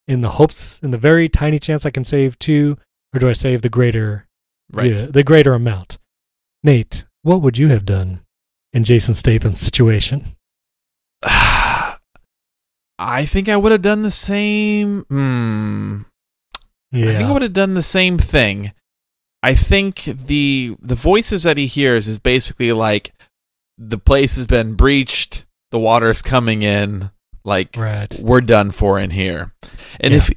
in 0.08 0.22
the 0.22 0.30
hopes 0.32 0.80
in 0.84 0.92
the 0.92 0.98
very 0.98 1.30
tiny 1.30 1.58
chance 1.60 1.86
i 1.86 1.90
can 1.90 2.04
save 2.06 2.38
two 2.40 2.78
or 3.14 3.20
do 3.20 3.30
i 3.30 3.34
save 3.34 3.62
the 3.62 3.70
greater 3.70 4.28
right. 4.74 4.98
the, 4.98 5.08
the 5.08 5.24
greater 5.24 5.54
amount 5.54 5.98
Nate, 6.64 7.06
what 7.22 7.42
would 7.44 7.60
you 7.60 7.68
have 7.68 7.86
done 7.86 8.22
in 8.74 8.84
Jason 8.84 9.14
Statham's 9.14 9.60
situation? 9.60 10.36
I 12.98 13.26
think 13.26 13.50
I 13.50 13.58
would 13.58 13.72
have 13.72 13.82
done 13.82 14.04
the 14.04 14.12
same. 14.12 15.02
Hmm. 15.10 16.02
Yeah. 16.92 17.10
I 17.10 17.18
think 17.18 17.30
I 17.30 17.32
would 17.32 17.42
have 17.42 17.54
done 17.54 17.74
the 17.74 17.84
same 17.84 18.18
thing. 18.18 18.72
I 19.44 19.54
think 19.54 20.06
the 20.06 20.76
the 20.82 20.96
voices 20.96 21.44
that 21.44 21.58
he 21.58 21.68
hears 21.68 22.08
is 22.08 22.20
basically 22.20 22.72
like 22.72 23.14
the 23.78 23.98
place 23.98 24.38
has 24.38 24.48
been 24.48 24.76
breached, 24.76 25.46
the 25.72 25.80
water's 25.80 26.22
coming 26.22 26.64
in, 26.64 27.12
like 27.44 27.76
right. 27.78 28.18
we're 28.20 28.42
done 28.42 28.72
for 28.72 28.98
in 28.98 29.12
here. 29.12 29.54
And 30.00 30.14
Yeah. 30.14 30.18
if 30.18 30.32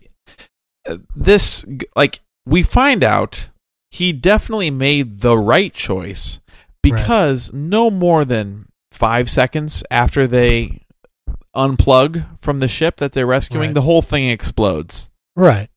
uh, 0.89 0.99
this 1.15 1.65
like 1.97 2.21
we 2.45 2.63
find 2.63 3.05
out 3.05 3.49
he 3.91 4.13
definitely 4.13 4.71
made 4.71 5.21
the 5.21 5.39
right 5.39 5.73
choice 5.73 6.41
because 6.83 7.53
no 7.53 7.91
more 7.91 8.25
than 8.25 8.67
5 8.93 9.31
seconds 9.31 9.83
after 9.91 10.27
they 10.27 10.83
unplug 11.59 12.25
from 12.41 12.61
the 12.61 12.69
ship 12.69 12.97
that 12.99 13.13
they're 13.13 13.27
rescuing 13.27 13.69
Right. 13.71 13.75
the 13.75 13.83
whole 13.83 14.03
thing 14.03 14.29
explodes. 14.31 15.11
Right. 15.37 15.69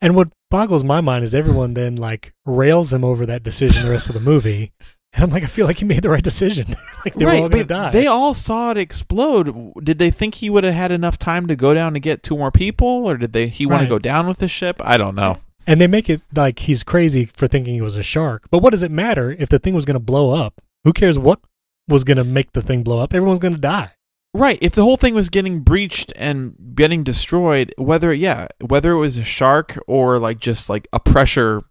And 0.00 0.14
what 0.14 0.28
boggles 0.50 0.84
my 0.84 1.00
mind 1.00 1.24
is 1.24 1.34
everyone 1.34 1.74
then 1.74 1.96
like 1.96 2.32
rails 2.44 2.92
him 2.92 3.04
over 3.04 3.24
that 3.26 3.42
decision 3.42 3.84
the 3.84 3.90
rest 3.90 4.08
of 4.08 4.14
the 4.14 4.20
movie. 4.20 4.72
And 5.12 5.24
I'm 5.24 5.30
like, 5.30 5.42
I 5.42 5.46
feel 5.48 5.66
like 5.66 5.78
he 5.78 5.84
made 5.84 6.02
the 6.04 6.08
right 6.08 6.22
decision. 6.22 6.68
like 7.04 7.14
they 7.16 7.24
were 7.24 7.32
all 7.32 7.48
gonna 7.48 7.64
die. 7.64 7.90
They 7.90 8.06
all 8.06 8.32
saw 8.32 8.70
it 8.70 8.78
explode. 8.78 9.72
Did 9.82 9.98
they 9.98 10.12
think 10.12 10.36
he 10.36 10.48
would 10.48 10.62
have 10.62 10.72
had 10.74 10.92
enough 10.92 11.18
time 11.18 11.48
to 11.48 11.56
go 11.56 11.74
down 11.74 11.94
to 11.94 11.98
get 11.98 12.22
two 12.22 12.36
more 12.36 12.52
people, 12.52 12.86
or 12.86 13.16
did 13.16 13.32
they 13.32 13.48
he 13.48 13.66
want 13.66 13.82
to 13.82 13.88
go 13.88 13.98
down 13.98 14.28
with 14.28 14.38
the 14.38 14.46
ship? 14.46 14.76
I 14.84 14.96
don't 14.96 15.16
know. 15.16 15.38
and 15.66 15.80
they 15.80 15.88
make 15.88 16.08
it 16.08 16.20
like 16.36 16.60
he's 16.60 16.84
crazy 16.84 17.24
for 17.24 17.48
thinking 17.48 17.74
he 17.74 17.80
was 17.80 17.96
a 17.96 18.04
shark. 18.04 18.46
But 18.52 18.58
what 18.60 18.70
does 18.70 18.84
it 18.84 18.92
matter 18.92 19.32
if 19.36 19.48
the 19.48 19.58
thing 19.58 19.74
was 19.74 19.84
gonna 19.84 19.98
blow 19.98 20.30
up? 20.30 20.60
Who 20.84 20.92
cares 20.92 21.18
what 21.18 21.40
was 21.88 22.04
gonna 22.04 22.22
make 22.22 22.52
the 22.52 22.62
thing 22.62 22.84
blow 22.84 23.00
up? 23.00 23.12
Everyone's 23.12 23.40
gonna 23.40 23.58
die. 23.58 23.90
Right. 24.32 24.58
If 24.62 24.74
the 24.74 24.82
whole 24.84 24.96
thing 24.96 25.14
was 25.14 25.28
getting 25.28 25.60
breached 25.60 26.12
and 26.14 26.54
getting 26.74 27.02
destroyed, 27.02 27.74
whether 27.78 28.12
yeah, 28.12 28.46
whether 28.64 28.92
it 28.92 28.98
was 28.98 29.16
a 29.16 29.24
shark 29.24 29.76
or 29.88 30.18
like 30.20 30.38
just 30.38 30.68
like 30.70 30.86
a 30.92 31.00
pressure 31.00 31.62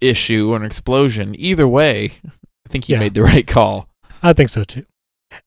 issue 0.00 0.52
or 0.52 0.56
an 0.56 0.64
explosion, 0.64 1.34
either 1.38 1.68
way, 1.68 2.06
I 2.66 2.68
think 2.68 2.84
he 2.84 2.94
Yeah. 2.94 2.98
made 3.00 3.14
the 3.14 3.22
right 3.22 3.46
call. 3.46 3.88
I 4.22 4.32
think 4.32 4.50
so 4.50 4.64
too. 4.64 4.84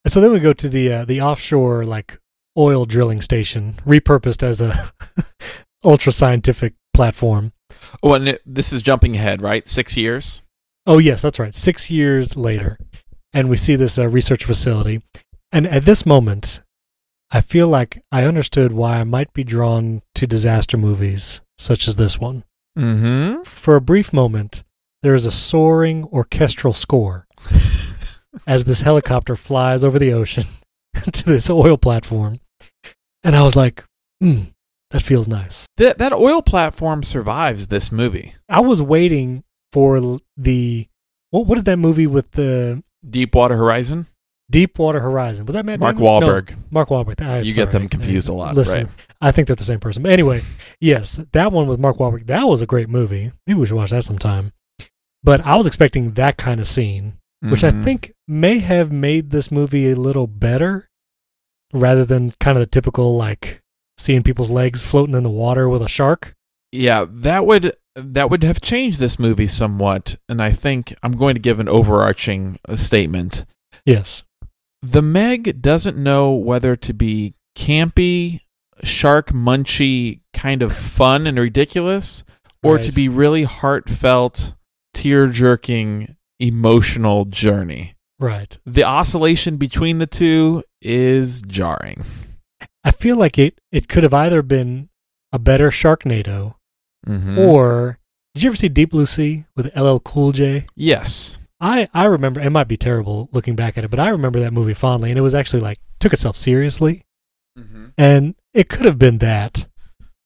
So 0.08 0.22
then 0.22 0.32
we 0.32 0.40
go 0.40 0.54
to 0.54 0.70
the 0.70 0.94
uh, 0.94 1.06
the 1.06 1.22
offshore 1.22 1.84
like 1.84 2.20
oil 2.58 2.86
drilling 2.86 3.20
station, 3.22 3.80
repurposed 3.86 4.42
as 4.44 4.62
a 4.62 4.92
ultra 5.84 6.12
scientific 6.14 6.74
platform. 6.94 7.52
Oh, 8.04 8.14
and 8.14 8.30
it, 8.30 8.42
this 8.46 8.72
is 8.72 8.82
jumping 8.82 9.16
ahead, 9.16 9.42
right? 9.42 9.68
Six 9.68 9.98
years. 9.98 10.44
Oh 10.86 11.00
yes, 11.00 11.22
that's 11.22 11.40
right. 11.40 11.54
Six 11.54 11.92
years 11.92 12.38
later, 12.38 12.78
and 13.34 13.50
we 13.50 13.58
see 13.58 13.76
this 13.76 13.98
uh, 14.00 14.08
research 14.08 14.46
facility. 14.46 15.02
And 15.52 15.68
at 15.68 15.86
this 15.86 16.06
moment, 16.06 16.62
I 17.32 17.42
feel 17.42 17.68
like 17.68 18.02
I 18.12 18.24
understood 18.24 18.72
why 18.72 18.98
I 18.98 19.04
might 19.04 19.34
be 19.34 19.44
drawn 19.44 20.02
to 20.16 20.28
disaster 20.28 20.78
movies 20.78 21.42
such 21.58 21.88
as 21.88 21.96
this 21.96 22.20
one. 22.20 22.44
Mm-hmm. 22.78 23.44
For 23.44 23.76
a 23.76 23.82
brief 23.82 24.14
moment, 24.14 24.64
there 25.02 25.16
is 25.16 25.26
a 25.26 25.32
soaring 25.32 26.06
orchestral 26.06 26.74
score 26.74 27.28
as 28.48 28.64
this 28.64 28.82
helicopter 28.82 29.36
flies 29.36 29.84
over 29.84 30.00
the 30.00 30.14
ocean 30.14 30.46
to 31.12 31.26
this 31.26 31.50
oil 31.50 31.78
platform, 31.78 32.40
and 33.24 33.36
I 33.36 33.44
was 33.44 33.56
like, 33.56 33.84
hmm, 34.22 34.44
"That 34.92 35.02
feels 35.02 35.28
nice." 35.28 35.66
That 35.78 35.98
that 35.98 36.14
oil 36.14 36.42
platform 36.42 37.04
survives 37.04 37.68
this 37.68 37.92
movie. 37.92 38.36
I 38.48 38.62
was 38.62 38.82
waiting 38.82 39.44
for 39.74 40.20
the 40.38 40.88
what? 41.30 41.46
What 41.46 41.58
is 41.58 41.66
that 41.66 41.78
movie 41.78 42.08
with 42.08 42.32
the 42.32 42.84
Deepwater 43.08 43.58
Horizon. 43.58 44.06
Deepwater 44.52 45.00
Horizon? 45.00 45.46
Was 45.46 45.54
that 45.54 45.66
Matt 45.66 45.80
Mark 45.80 45.96
Damon? 45.96 46.20
No, 46.20 46.28
Wahlberg. 46.28 46.56
Mark 46.70 46.90
Wahlberg. 46.90 47.22
I'm 47.22 47.44
You 47.44 47.54
get 47.54 47.72
them 47.72 47.88
confused 47.90 48.30
a 48.30 48.34
lot, 48.34 48.56
Listen, 48.56 48.86
right? 48.86 48.88
I 49.22 49.32
think 49.32 49.48
they're 49.48 49.56
the 49.56 49.64
same 49.64 49.80
person. 49.80 50.04
But 50.04 50.12
anyway, 50.12 50.42
yes, 50.80 51.20
that 51.32 51.52
one 51.52 51.68
with 51.68 51.80
Mark 51.80 51.98
Wahlberg. 51.98 52.28
That 52.28 52.48
was 52.48 52.62
a 52.62 52.66
great 52.66 52.90
movie. 52.90 53.32
Maybe 53.48 53.60
we 53.60 53.66
should 53.66 53.76
watch 53.78 53.92
that 53.92 54.04
sometime. 54.04 54.52
But 55.24 55.46
I 55.46 55.56
was 55.56 55.68
expecting 55.68 56.12
that 56.14 56.38
kind 56.38 56.60
of 56.60 56.68
scene, 56.68 57.18
which 57.42 57.64
I 57.64 57.72
Mhm. 57.72 57.84
think 57.84 58.14
may 58.28 58.60
have 58.60 58.92
made 58.92 59.30
this 59.30 59.52
movie 59.52 59.92
a 59.92 59.96
little 59.96 60.28
better, 60.28 60.90
rather 61.74 62.04
than 62.06 62.34
kind 62.40 62.58
of 62.58 62.62
the 62.62 62.66
typical 62.68 63.16
like 63.16 63.62
seeing 63.98 64.24
people's 64.24 64.50
legs 64.50 64.84
floating 64.84 65.16
in 65.16 65.24
the 65.24 65.30
water 65.30 65.70
with 65.70 65.82
a 65.82 65.88
shark. 65.90 66.34
Yeah, 66.72 67.06
that 67.10 67.46
would 67.46 67.76
that 67.96 68.30
would 68.30 68.44
have 68.44 68.62
changed 68.62 69.00
this 69.00 69.20
movie 69.20 69.48
somewhat, 69.48 70.16
and 70.30 70.42
I 70.42 70.52
think 70.52 70.96
I'm 71.04 71.12
going 71.12 71.36
to 71.36 71.42
give 71.42 71.60
an 71.60 71.68
overarching 71.68 72.58
uh, 72.68 72.76
statement. 72.78 73.46
Yes. 73.86 74.24
The 74.82 75.02
Meg 75.02 75.62
doesn't 75.62 75.98
know 75.98 76.32
whether 76.34 76.76
to 76.76 76.94
be 76.94 77.36
campy, 77.56 78.42
shark 78.84 79.30
munchy, 79.30 80.22
kind 80.34 80.64
of 80.64 80.74
fun 80.76 81.28
and 81.28 81.38
ridiculous, 81.38 82.24
or 82.64 82.78
to 82.80 82.92
be 82.92 83.08
really 83.10 83.44
heartfelt, 83.44 84.56
tear 84.94 85.28
jerking, 85.28 86.16
emotional 86.40 87.26
journey. 87.26 87.96
Right. 88.20 88.58
The 88.66 88.84
oscillation 88.84 89.58
between 89.58 89.98
the 90.00 90.08
two 90.08 90.64
is 90.82 91.42
jarring. 91.44 92.04
I 92.84 92.92
feel 92.92 93.16
like 93.18 93.38
it 93.38 93.60
it 93.72 93.88
could 93.88 94.04
have 94.04 94.14
either 94.14 94.42
been 94.42 94.90
a 95.32 95.40
better 95.40 95.70
Sharknado 95.70 96.56
Mhm. 97.08 97.38
or 97.38 98.00
did 98.34 98.44
you 98.44 98.50
ever 98.50 98.56
see 98.56 98.70
Deep 98.70 98.92
Blue 98.92 99.06
Sea 99.06 99.46
with 99.56 99.76
LL 99.76 100.00
Cool 100.00 100.32
J? 100.32 100.66
yes, 100.76 101.38
I 101.62 101.88
I 101.94 102.06
remember 102.06 102.42
it 102.42 102.50
might 102.50 102.68
be 102.68 102.76
terrible 102.76 103.30
looking 103.32 103.56
back 103.56 103.78
at 103.78 103.84
it, 103.84 103.92
but 103.92 104.00
I 104.00 104.10
remember 104.10 104.40
that 104.40 104.52
movie 104.52 104.74
fondly, 104.74 105.12
and 105.12 105.18
it 105.18 105.22
was 105.22 105.36
actually 105.36 105.62
like 105.62 105.80
took 106.00 106.12
itself 106.12 106.36
seriously, 106.36 107.06
mm-hmm. 107.58 107.90
and 107.98 108.36
it 108.54 108.68
could 108.68 108.86
have 108.86 108.98
been 108.98 109.20
that, 109.20 109.68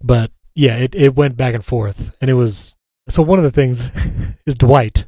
but 0.02 0.32
yeah, 0.56 0.78
it 0.78 0.96
it 0.96 1.16
went 1.16 1.36
back 1.36 1.54
and 1.54 1.64
forth, 1.64 2.16
and 2.22 2.30
it 2.30 2.36
was 2.36 2.76
so 3.10 3.22
one 3.22 3.38
of 3.38 3.44
the 3.44 3.52
things 3.52 3.92
is 4.46 4.56
Dwight 4.56 5.06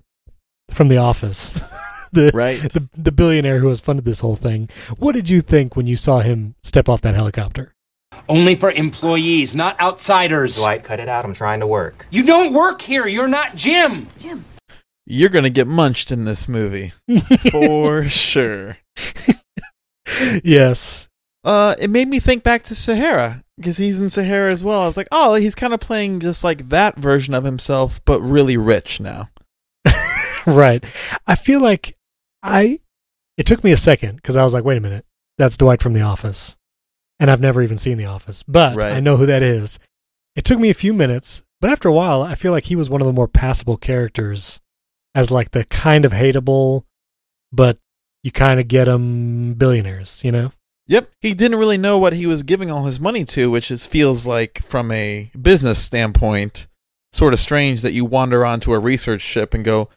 from 0.70 0.90
The 0.90 0.98
Office, 0.98 1.52
the 2.12 2.30
right. 2.34 2.62
the 2.62 2.90
the 2.96 3.14
billionaire 3.14 3.60
who 3.60 3.70
has 3.70 3.80
funded 3.80 4.04
this 4.04 4.20
whole 4.20 4.36
thing. 4.36 4.70
What 4.98 5.16
did 5.16 5.30
you 5.30 5.42
think 5.42 5.78
when 5.78 5.88
you 5.88 5.96
saw 5.96 6.20
him 6.20 6.56
step 6.62 6.90
off 6.90 7.02
that 7.02 7.16
helicopter? 7.16 7.74
Only 8.28 8.56
for 8.56 8.72
employees, 8.72 9.56
not 9.56 9.80
outsiders. 9.80 10.58
Dwight, 10.58 10.84
cut 10.84 11.00
it 11.00 11.08
out. 11.08 11.24
I'm 11.24 11.34
trying 11.34 11.62
to 11.62 11.68
work. 11.68 12.06
You 12.10 12.24
don't 12.24 12.52
work 12.52 12.82
here. 12.82 13.08
You're 13.08 13.28
not 13.28 13.56
Jim. 13.56 14.08
Jim. 14.18 14.44
You're 15.10 15.30
gonna 15.30 15.50
get 15.50 15.68
munched 15.68 16.12
in 16.12 16.26
this 16.26 16.50
movie 16.50 16.92
for 17.52 18.04
sure. 18.10 18.78
yes, 20.44 21.08
Uh, 21.44 21.76
it 21.80 21.90
made 21.90 22.08
me 22.10 22.20
think 22.20 22.44
back 22.44 22.64
to 22.64 22.76
Sahara 22.76 23.44
because 23.58 23.78
he's 23.78 24.02
in 24.02 24.10
Sahara 24.10 24.52
as 24.52 24.64
well. 24.64 24.82
I 24.82 24.86
was 24.86 24.98
like, 24.98 25.08
oh, 25.12 25.36
he's 25.36 25.56
kind 25.56 25.74
of 25.74 25.80
playing 25.80 26.20
just 26.20 26.44
like 26.44 26.70
that 26.70 26.98
version 26.98 27.34
of 27.34 27.44
himself, 27.46 28.04
but 28.06 28.20
really 28.22 28.58
rich 28.58 29.00
now. 29.00 29.30
right. 30.46 30.84
I 31.26 31.36
feel 31.36 31.62
like 31.62 31.96
I. 32.44 32.80
It 33.38 33.46
took 33.46 33.64
me 33.64 33.72
a 33.72 33.78
second 33.78 34.16
because 34.18 34.36
I 34.36 34.44
was 34.44 34.54
like, 34.54 34.64
wait 34.66 34.78
a 34.78 34.82
minute, 34.82 35.06
that's 35.38 35.58
Dwight 35.58 35.82
from 35.82 35.94
The 35.94 36.02
Office, 36.02 36.58
and 37.20 37.30
I've 37.30 37.40
never 37.40 37.62
even 37.62 37.78
seen 37.78 37.98
The 37.98 38.06
Office, 38.06 38.42
but 38.44 38.76
Right. 38.76 38.94
I 38.94 39.00
know 39.00 39.16
who 39.16 39.28
that 39.28 39.44
is. 39.44 39.78
It 40.36 40.44
took 40.44 40.58
me 40.60 40.70
a 40.70 40.74
few 40.76 40.92
minutes, 40.94 41.44
but 41.62 41.70
after 41.70 41.88
a 41.88 41.94
while, 41.94 42.24
I 42.24 42.34
feel 42.36 42.52
like 42.52 42.66
he 42.66 42.76
was 42.76 42.90
one 42.90 43.00
of 43.00 43.08
the 43.08 43.14
more 43.14 43.28
passable 43.28 43.78
characters, 43.78 44.60
as 45.16 45.32
like 45.32 45.52
the 45.52 45.66
kind 45.66 46.06
of 46.06 46.12
hateable, 46.12 46.84
but 47.52 47.78
you 48.24 48.32
kind 48.32 48.60
of 48.60 48.68
get 48.68 48.86
them 48.86 49.54
billionaires, 49.54 50.24
you 50.24 50.32
know? 50.32 50.52
Yep, 50.88 51.12
he 51.20 51.34
didn't 51.34 51.60
really 51.60 51.78
know 51.78 51.98
what 51.98 52.14
he 52.14 52.26
was 52.26 52.44
giving 52.44 52.72
all 52.72 52.86
his 52.86 53.00
money 53.00 53.26
to, 53.26 53.52
which 53.52 53.70
is 53.72 53.86
feels 53.86 54.26
like 54.26 54.64
from 54.64 54.92
a 54.92 55.32
business 55.40 55.84
standpoint 55.84 56.68
sort 57.12 57.34
of 57.34 57.40
strange 57.40 57.82
that 57.82 57.94
you 57.94 58.06
wander 58.06 58.46
onto 58.46 58.74
a 58.74 58.80
research 58.80 59.22
ship 59.22 59.54
and 59.54 59.66
go, 59.66 59.90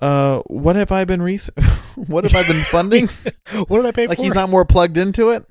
uh, 0.00 0.40
what 0.46 0.76
have 0.76 0.92
I 0.92 1.04
been 1.04 1.20
res- 1.20 1.50
what 1.94 2.24
have 2.24 2.34
I 2.34 2.46
been 2.46 2.62
funding? 2.64 3.08
what 3.66 3.78
did 3.78 3.86
I 3.86 3.92
pay 3.92 4.06
like 4.06 4.16
for? 4.16 4.24
he's 4.24 4.34
not 4.34 4.48
more 4.48 4.64
plugged 4.64 4.96
into 4.96 5.30
it. 5.30 5.44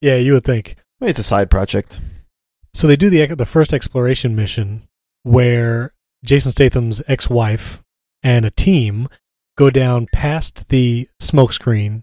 yeah, 0.00 0.16
you 0.16 0.34
would 0.34 0.44
think. 0.44 0.76
Maybe 1.00 1.10
it's 1.10 1.18
a 1.18 1.24
side 1.24 1.50
project. 1.50 2.00
So 2.74 2.86
they 2.86 2.96
do 2.96 3.10
the 3.10 3.34
the 3.34 3.46
first 3.46 3.72
exploration 3.72 4.36
mission 4.36 4.86
where 5.22 5.92
Jason 6.24 6.52
Statham's 6.52 7.00
ex-wife 7.08 7.82
and 8.26 8.44
a 8.44 8.50
team 8.50 9.08
go 9.56 9.70
down 9.70 10.08
past 10.12 10.68
the 10.68 11.08
smokescreen 11.22 12.02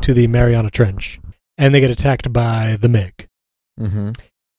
to 0.00 0.14
the 0.14 0.26
Mariana 0.26 0.70
Trench, 0.70 1.20
and 1.58 1.74
they 1.74 1.80
get 1.80 1.90
attacked 1.90 2.32
by 2.32 2.76
the 2.80 2.88
Meg. 2.88 3.28
Mm-hmm. 3.78 4.10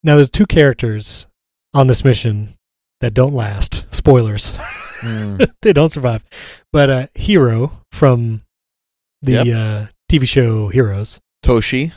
Now, 0.03 0.15
there's 0.15 0.29
two 0.29 0.45
characters 0.45 1.25
on 1.73 1.87
this 1.87 2.05
mission 2.05 2.55
that 3.01 3.13
don't 3.15 3.33
last. 3.33 3.85
Spoilers. 3.91 4.51
Mm. 5.01 5.51
they 5.61 5.73
don't 5.73 5.91
survive. 5.91 6.23
But 6.71 6.89
uh, 6.89 7.07
Hero 7.15 7.81
from 7.91 8.43
the 9.21 9.31
Yep. 9.31 9.47
uh, 9.47 9.91
TV 10.11 10.27
show 10.27 10.67
Heroes, 10.69 11.19
Toshi. 11.43 11.91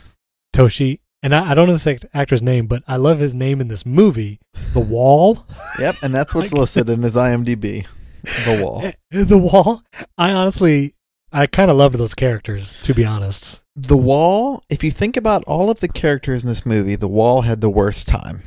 Toshi, 0.54 1.00
and 1.22 1.34
I, 1.34 1.50
I 1.50 1.54
don't 1.54 1.66
know 1.66 1.74
this 1.74 1.86
act- 1.86 2.06
actor's 2.14 2.42
name, 2.42 2.66
but 2.66 2.82
I 2.88 2.96
love 2.96 3.18
his 3.18 3.34
name 3.34 3.60
in 3.60 3.68
this 3.68 3.84
movie, 3.84 4.40
The 4.72 4.80
Wall. 4.80 5.44
Yep, 5.78 5.96
and 6.02 6.14
that's 6.14 6.34
what's 6.34 6.52
Like- 6.52 6.60
listed 6.60 6.88
in 6.90 7.02
his 7.02 7.16
IMDb. 7.16 7.86
The 8.44 8.62
wall. 8.62 8.92
The 9.10 9.38
Wall. 9.38 9.82
I 10.16 10.32
honestly 10.32 10.94
I 11.32 11.46
kind 11.46 11.70
of 11.70 11.78
loved 11.78 11.96
those 11.96 12.14
characters, 12.14 12.76
to 12.82 12.92
be 12.92 13.06
honest. 13.06 13.62
The 13.74 13.96
Wall, 13.96 14.62
if 14.68 14.84
you 14.84 14.90
think 14.90 15.16
about 15.16 15.42
all 15.44 15.70
of 15.70 15.80
the 15.80 15.88
characters 15.88 16.42
in 16.42 16.48
this 16.48 16.66
movie, 16.66 16.94
The 16.94 17.08
Wall 17.08 17.42
had 17.42 17.62
the 17.62 17.70
worst 17.70 18.06
time. 18.06 18.42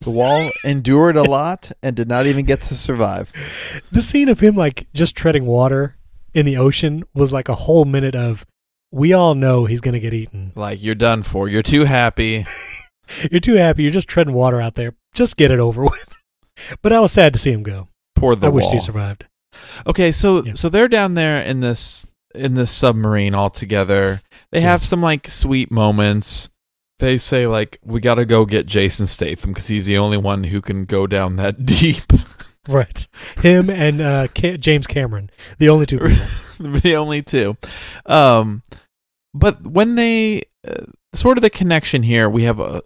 The 0.00 0.10
Wall 0.10 0.50
endured 0.64 1.16
a 1.16 1.22
lot 1.22 1.70
and 1.82 1.94
did 1.94 2.08
not 2.08 2.24
even 2.26 2.46
get 2.46 2.62
to 2.62 2.74
survive. 2.74 3.30
The 3.92 4.00
scene 4.00 4.30
of 4.30 4.40
him 4.40 4.54
like 4.54 4.86
just 4.94 5.14
treading 5.14 5.44
water 5.44 5.96
in 6.32 6.46
the 6.46 6.56
ocean 6.56 7.04
was 7.12 7.30
like 7.30 7.50
a 7.50 7.54
whole 7.54 7.84
minute 7.84 8.14
of 8.14 8.46
we 8.90 9.12
all 9.12 9.34
know 9.34 9.66
he's 9.66 9.82
gonna 9.82 10.00
get 10.00 10.14
eaten. 10.14 10.52
Like, 10.54 10.82
you're 10.82 10.94
done 10.94 11.22
for. 11.22 11.48
You're 11.48 11.62
too 11.62 11.84
happy. 11.84 12.46
You're 13.30 13.40
too 13.40 13.56
happy. 13.56 13.82
You're 13.82 13.92
just 13.92 14.08
treading 14.08 14.32
water 14.32 14.62
out 14.62 14.76
there. 14.76 14.94
Just 15.12 15.36
get 15.36 15.50
it 15.50 15.60
over 15.60 15.82
with. 15.82 16.16
But 16.80 16.94
I 16.94 17.00
was 17.00 17.12
sad 17.12 17.34
to 17.34 17.38
see 17.38 17.52
him 17.52 17.62
go. 17.62 17.88
Poor 18.24 18.34
The 18.36 18.46
I 18.46 18.48
Wall. 18.50 18.56
wished 18.56 18.70
he 18.70 18.80
survived. 18.80 19.26
Okay, 19.86 20.10
so 20.12 20.44
Yeah. 20.44 20.54
so 20.54 20.68
they're 20.68 20.88
down 20.88 21.14
there 21.14 21.40
in 21.42 21.60
this 21.60 22.06
in 22.34 22.54
this 22.54 22.70
submarine 22.70 23.34
all 23.34 23.50
together. 23.50 24.20
They 24.50 24.60
have 24.62 24.80
some 24.82 25.02
like 25.02 25.28
sweet 25.28 25.70
moments. 25.70 26.48
They 27.00 27.18
say 27.18 27.46
like 27.46 27.78
we 27.84 28.00
got 28.00 28.14
to 28.14 28.24
go 28.24 28.44
get 28.46 28.66
Jason 28.66 29.06
Statham 29.06 29.50
because 29.52 29.66
he's 29.66 29.86
the 29.86 29.98
only 29.98 30.16
one 30.16 30.44
who 30.44 30.60
can 30.60 30.84
go 30.86 31.06
down 31.06 31.36
that 31.36 31.64
deep. 31.80 32.12
Right. 32.66 33.06
Him 33.42 33.68
and 33.68 34.00
uh, 34.00 34.28
Ca- 34.34 34.56
James 34.56 34.86
Cameron, 34.86 35.30
the 35.58 35.68
only 35.68 35.84
two 35.86 35.98
people. 35.98 36.24
the 36.80 36.96
only 36.96 37.20
two. 37.22 37.56
Um, 38.06 38.62
but 39.34 39.66
when 39.66 39.96
they 39.96 40.44
uh, 40.66 40.84
sort 41.14 41.36
of 41.36 41.42
the 41.42 41.50
connection 41.50 42.02
here, 42.02 42.28
we 42.30 42.44
have 42.44 42.58
a 42.60 42.80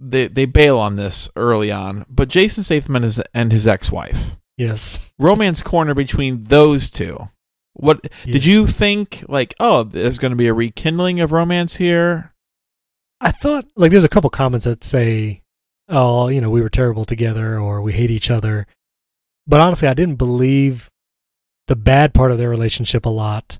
they 0.00 0.28
they 0.28 0.46
bail 0.46 0.78
on 0.78 0.96
this 0.96 1.28
early 1.36 1.70
on. 1.70 2.06
But 2.08 2.28
Jason 2.28 2.62
Statham 2.64 2.96
and 2.96 3.04
his 3.04 3.20
and 3.34 3.52
his 3.52 3.66
ex 3.66 3.92
wife 3.92 4.36
Yes. 4.56 5.12
romance 5.18 5.62
corner 5.62 5.94
between 5.94 6.44
those 6.44 6.90
two. 6.90 7.28
What 7.74 8.06
did 8.24 8.44
you 8.44 8.66
think? 8.66 9.24
Like, 9.28 9.54
oh, 9.58 9.82
there's 9.84 10.18
going 10.18 10.30
to 10.32 10.36
be 10.36 10.46
a 10.46 10.54
rekindling 10.54 11.20
of 11.20 11.32
romance 11.32 11.76
here. 11.76 12.34
I 13.20 13.30
thought 13.30 13.66
like 13.76 13.90
there's 13.92 14.04
a 14.04 14.08
couple 14.08 14.28
comments 14.30 14.64
that 14.64 14.84
say, 14.84 15.42
"Oh, 15.88 16.28
you 16.28 16.40
know, 16.40 16.50
we 16.50 16.60
were 16.60 16.68
terrible 16.68 17.04
together," 17.04 17.58
or 17.58 17.80
"We 17.80 17.92
hate 17.92 18.10
each 18.10 18.30
other." 18.30 18.66
But 19.46 19.60
honestly, 19.60 19.88
I 19.88 19.94
didn't 19.94 20.16
believe 20.16 20.90
the 21.68 21.76
bad 21.76 22.12
part 22.12 22.30
of 22.30 22.38
their 22.38 22.50
relationship 22.50 23.06
a 23.06 23.10
lot, 23.10 23.58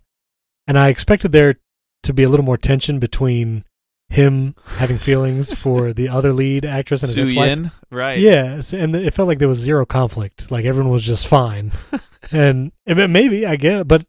and 0.67 0.79
I 0.79 0.89
expected 0.89 1.33
there 1.33 1.57
to 2.03 2.13
be 2.13 2.25
a 2.25 2.29
little 2.29 2.45
more 2.45 2.59
tension 2.59 2.99
between 2.99 3.65
him 4.13 4.55
having 4.77 4.99
feelings 4.99 5.53
for 5.53 5.93
the 5.93 6.09
other 6.09 6.33
lead 6.33 6.65
actress 6.65 7.03
and 7.03 7.09
his 7.09 7.15
Su 7.15 7.23
ex-wife. 7.23 7.49
Yin, 7.49 7.71
right? 7.91 8.19
Yes, 8.19 8.73
and 8.73 8.95
it 8.95 9.15
felt 9.15 9.29
like 9.29 9.39
there 9.39 9.49
was 9.49 9.59
zero 9.59 9.87
conflict. 9.87 10.51
Like 10.51 10.65
everyone 10.65 10.93
was 10.93 11.03
just 11.03 11.27
fine, 11.27 11.73
and 12.33 12.73
maybe 12.87 13.47
I 13.47 13.57
get, 13.57 13.89
but 13.89 14.07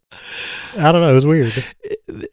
I 0.78 0.92
don't 0.92 1.02
know. 1.02 1.10
It 1.10 1.14
was 1.14 1.26
weird. 1.26 1.52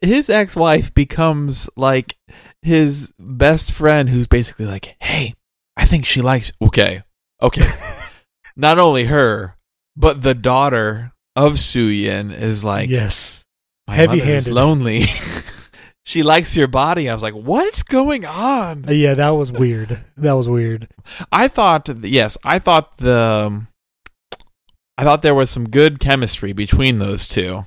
his 0.00 0.28
ex-wife 0.28 0.92
becomes 0.94 1.68
like 1.76 2.16
his 2.62 3.12
best 3.18 3.72
friend 3.72 4.08
who's 4.08 4.26
basically 4.26 4.66
like 4.66 4.96
hey 5.00 5.34
i 5.78 5.84
think 5.86 6.04
she 6.04 6.20
likes 6.20 6.52
okay 6.60 7.02
okay 7.40 7.66
not 8.56 8.78
only 8.78 9.06
her 9.06 9.56
but 9.96 10.22
the 10.22 10.34
daughter 10.34 11.12
of 11.36 11.58
Su 11.58 11.84
Yin 11.84 12.30
is 12.30 12.64
like 12.64 12.88
yes, 12.90 13.44
my 13.86 13.94
heavy-handed. 13.94 14.52
lonely 14.52 15.02
she 16.04 16.22
likes 16.22 16.56
your 16.56 16.66
body 16.68 17.08
i 17.08 17.12
was 17.14 17.22
like 17.22 17.34
what's 17.34 17.82
going 17.82 18.24
on 18.24 18.84
Uh, 18.88 18.92
yeah, 18.92 19.14
that 19.14 19.30
was 19.30 19.52
weird. 19.52 20.00
That 20.16 20.32
was 20.32 20.48
weird. 20.48 20.88
i 21.30 21.46
thought 21.48 21.88
yes 22.02 22.36
i 22.44 22.58
thought 22.58 22.96
the 22.98 23.66
i 24.98 25.04
thought 25.04 25.22
there 25.22 25.34
was 25.34 25.50
some 25.50 25.68
good 25.68 26.00
chemistry 26.00 26.52
between 26.52 26.98
those 26.98 27.28
two 27.28 27.66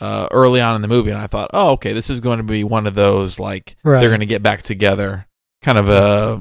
uh, 0.00 0.26
early 0.32 0.60
on 0.60 0.74
in 0.74 0.82
the 0.82 0.88
movie 0.88 1.10
and 1.10 1.18
i 1.18 1.28
thought 1.28 1.50
oh 1.54 1.70
okay 1.72 1.92
this 1.92 2.10
is 2.10 2.18
going 2.20 2.38
to 2.38 2.42
be 2.44 2.64
one 2.64 2.86
of 2.88 2.94
those 2.94 3.38
like 3.38 3.76
Right. 3.84 4.00
they're 4.00 4.10
going 4.10 4.20
to 4.20 4.26
get 4.26 4.42
back 4.42 4.62
together 4.62 5.26
kind 5.62 5.78
of 5.78 5.88
a 5.88 6.40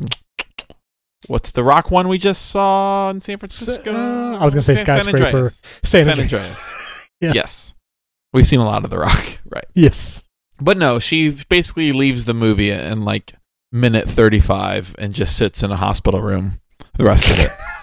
what's 1.27 1.51
the 1.51 1.63
rock 1.63 1.91
one 1.91 2.07
we 2.07 2.17
just 2.17 2.47
saw 2.49 3.11
in 3.11 3.21
san 3.21 3.37
francisco 3.37 3.93
uh, 3.93 4.37
I 4.39 4.43
was 4.43 4.55
gonna 4.55 4.63
say 4.63 4.75
San- 4.75 4.85
San. 5.03 5.13
Andreas. 5.15 5.61
San 5.83 6.05
San 6.05 6.19
Andreas. 6.19 6.33
Andreas. 6.33 6.75
Yeah. 7.21 7.33
yes 7.35 7.75
we've 8.33 8.47
seen 8.47 8.59
a 8.61 8.65
lot 8.65 8.83
of 8.83 8.89
the 8.89 8.97
rock 8.97 9.23
right 9.45 9.65
Yes. 9.75 10.23
But 10.61 10.77
no 10.77 10.99
she 10.99 11.29
basically 11.49 11.91
leaves 11.91 12.25
the 12.25 12.33
movie 12.33 12.71
in 12.71 13.03
like 13.03 13.33
minute 13.71 14.07
35 14.07 14.95
and 14.99 15.13
just 15.13 15.35
sits 15.35 15.63
in 15.63 15.71
a 15.71 15.77
hospital 15.77 16.21
room 16.21 16.61
the 16.97 17.05
rest 17.05 17.29
of 17.29 17.39
it 17.39 17.49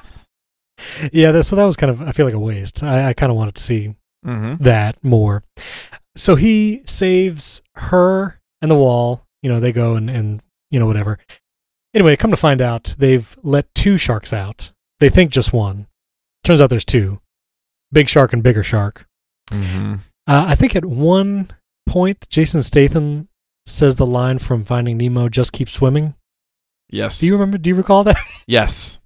Yeah. 1.13 1.33
That, 1.33 1.45
so 1.45 1.57
that 1.57 1.65
was 1.65 1.77
kind 1.77 1.91
of 1.91 2.03
I 2.03 2.13
feel 2.13 2.27
like 2.27 2.35
a 2.35 2.39
waste. 2.39 2.83
I, 2.83 3.11
I 3.11 3.13
kind 3.13 3.31
of 3.31 3.37
wanted 3.37 3.55
to 3.57 3.63
see 3.63 3.95
mm-hmm. 4.25 4.63
that 4.63 5.03
more. 5.03 5.43
So 6.17 6.35
he 6.35 6.83
saves 6.87 7.63
her 7.75 8.41
and 8.61 8.71
the 8.71 8.77
wall. 8.77 9.25
You 9.43 9.51
know, 9.51 9.61
they 9.61 9.73
go 9.73 9.95
and, 9.95 10.11
and 10.11 10.43
you 10.71 10.81
know 10.81 10.87
whatever. 10.87 11.19
Anyway, 11.95 12.17
come 12.17 12.31
to 12.31 12.37
find 12.37 12.61
out, 12.61 12.95
they've 12.99 13.37
let 13.43 13.73
two 13.75 13.97
sharks 13.97 14.33
out. 14.33 14.73
They 15.01 15.09
think 15.09 15.31
just 15.31 15.53
one. 15.53 15.87
Turns 16.45 16.61
out 16.61 16.71
there's 16.71 16.85
two. 16.85 17.21
Big 17.93 18.09
shark 18.09 18.33
and 18.33 18.43
bigger 18.43 18.63
shark. 18.63 19.07
Mm-hmm. 19.51 19.95
Uh, 20.27 20.45
I 20.49 20.55
think 20.55 20.77
at 20.77 20.85
one 20.85 21.51
point, 21.89 22.29
Jason 22.29 22.63
Statham 22.63 23.29
says 23.67 23.97
the 23.97 24.07
line 24.07 24.39
from 24.39 24.65
Finding 24.65 24.99
Nemo, 24.99 25.29
"Just 25.29 25.53
keep 25.53 25.69
swimming." 25.69 26.15
yes 26.91 27.21
Do 27.21 27.27
you 27.27 27.35
remember? 27.35 27.59
Do 27.59 27.69
you 27.69 27.77
recall 27.77 28.05
that? 28.05 28.17
yes 28.47 28.99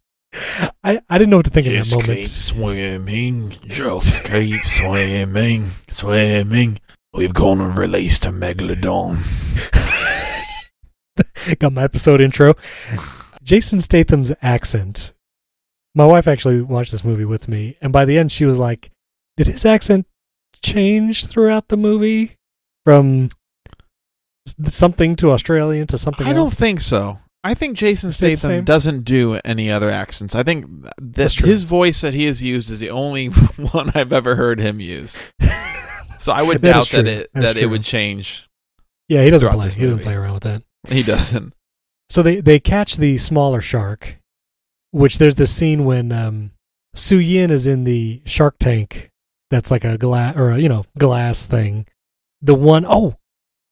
I, 0.84 1.00
I 1.10 1.18
didn't 1.18 1.30
know 1.30 1.36
what 1.36 1.44
to 1.44 1.50
think 1.50 1.66
in 1.66 1.74
that 1.74 1.90
moment. 1.90 2.22
Just 2.22 2.56
moment. 2.56 3.50
keep 3.50 3.58
swimming, 3.58 3.58
just 3.66 4.24
keep 4.24 4.60
swimming, 4.62 5.70
swimming. 5.88 6.80
We've 7.12 7.34
gone 7.34 7.60
and 7.60 7.76
released 7.76 8.24
a 8.24 8.30
megalodon. 8.30 9.18
Got 11.58 11.74
my 11.74 11.82
episode 11.82 12.22
intro. 12.22 12.54
Jason 13.42 13.82
Statham's 13.82 14.32
accent. 14.40 15.12
My 15.94 16.06
wife 16.06 16.26
actually 16.26 16.62
watched 16.62 16.92
this 16.92 17.04
movie 17.04 17.26
with 17.26 17.48
me, 17.48 17.76
and 17.82 17.92
by 17.92 18.06
the 18.06 18.16
end, 18.16 18.32
she 18.32 18.46
was 18.46 18.58
like, 18.58 18.90
"Did 19.36 19.48
his 19.48 19.66
accent 19.66 20.06
change 20.62 21.26
throughout 21.26 21.68
the 21.68 21.76
movie 21.76 22.38
from 22.84 23.30
something 24.68 25.16
to 25.16 25.30
Australian 25.30 25.86
to 25.88 25.98
something 25.98 26.26
I 26.26 26.32
don't 26.32 26.52
think 26.52 26.80
so. 26.80 27.18
I 27.44 27.54
think 27.54 27.76
Jason 27.76 28.12
Statham 28.12 28.64
doesn't 28.64 29.02
do 29.02 29.40
any 29.44 29.70
other 29.70 29.90
accents. 29.90 30.34
I 30.34 30.44
think 30.44 30.66
that 31.00 31.32
his 31.32 31.64
voice 31.64 32.00
that 32.02 32.14
he 32.14 32.26
has 32.26 32.40
used 32.42 32.70
is 32.70 32.78
the 32.78 32.90
only 32.90 33.26
one 33.72 33.90
I've 33.94 34.12
ever 34.12 34.36
heard 34.36 34.60
him 34.60 34.78
use. 34.78 35.24
So 36.18 36.32
I 36.32 36.42
would 36.42 36.60
That 36.62 36.72
doubt 36.72 36.90
that 36.90 37.06
it 37.08 37.30
That's 37.34 37.54
that 37.54 37.56
it 37.56 37.66
would 37.66 37.82
change. 37.82 38.48
yeah, 39.08 39.24
he 39.24 39.30
doesn't 39.30 39.50
play. 39.50 39.70
He 39.70 39.84
doesn't 39.84 40.02
play 40.02 40.14
around 40.14 40.34
with 40.34 40.42
that. 40.44 40.62
He 40.88 41.02
doesn't. 41.04 41.54
So 42.10 42.22
they 42.22 42.40
they 42.40 42.58
catch 42.60 42.96
the 42.96 43.16
smaller 43.16 43.60
shark, 43.60 44.16
which 44.90 45.18
there's 45.18 45.36
this 45.36 45.54
scene 45.54 45.84
when 45.84 46.10
um, 46.12 46.50
Su 46.94 47.18
Yin 47.18 47.50
is 47.50 47.66
in 47.66 47.84
the 47.84 48.20
shark 48.24 48.56
tank. 48.58 49.10
That's 49.50 49.70
like 49.70 49.84
a 49.84 49.96
glass 49.98 50.36
or 50.36 50.50
a, 50.50 50.58
you 50.58 50.68
know 50.68 50.84
glass 50.98 51.46
thing. 51.46 51.86
The 52.42 52.54
one 52.54 52.84
oh, 52.86 53.16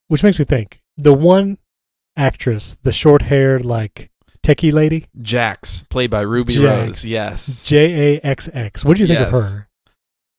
which 0.09 0.23
makes 0.23 0.39
me 0.39 0.45
think 0.45 0.81
the 0.97 1.13
one 1.13 1.59
actress, 2.17 2.77
the 2.83 2.93
short 2.93 3.23
haired 3.23 3.65
like 3.65 4.11
techie 4.43 4.73
lady, 4.73 5.07
Jaxx, 5.21 5.89
played 5.89 6.11
by 6.11 6.23
Ruby 6.23 6.55
Jax. 6.55 6.63
Rose. 6.63 7.05
Yes, 7.05 7.65
J 7.65 8.17
A 8.17 8.27
X 8.27 8.49
X. 8.53 8.85
What 8.85 8.97
do 8.97 9.03
you 9.03 9.09
think 9.09 9.21
of 9.21 9.33
her? 9.33 9.69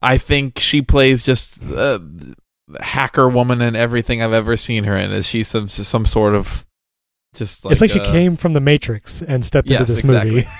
I 0.02 0.17
think 0.17 0.60
she 0.60 0.82
plays 0.82 1.22
just 1.22 1.62
uh, 1.63 2.00
the 2.00 2.36
hacker 2.80 3.30
woman 3.30 3.62
in 3.62 3.76
everything 3.76 4.22
I've 4.22 4.34
ever 4.34 4.58
seen 4.58 4.86
her 4.86 4.96
in. 4.96 5.12
Is 5.12 5.28
she 5.28 5.44
some 5.44 5.67
some 5.67 6.06
sort 6.06 6.36
of 6.36 6.65
just 7.36 7.63
like 7.65 7.74
it's 7.74 7.82
like 7.82 7.91
she 7.91 8.00
uh, 8.00 8.12
came 8.12 8.38
from 8.38 8.54
the 8.54 8.60
Matrix 8.60 9.22
and 9.22 9.46
stepped 9.46 9.70
yes, 9.70 9.82
into 9.82 9.91
this 9.91 10.00
exactly. 10.00 10.32
movie. 10.32 10.48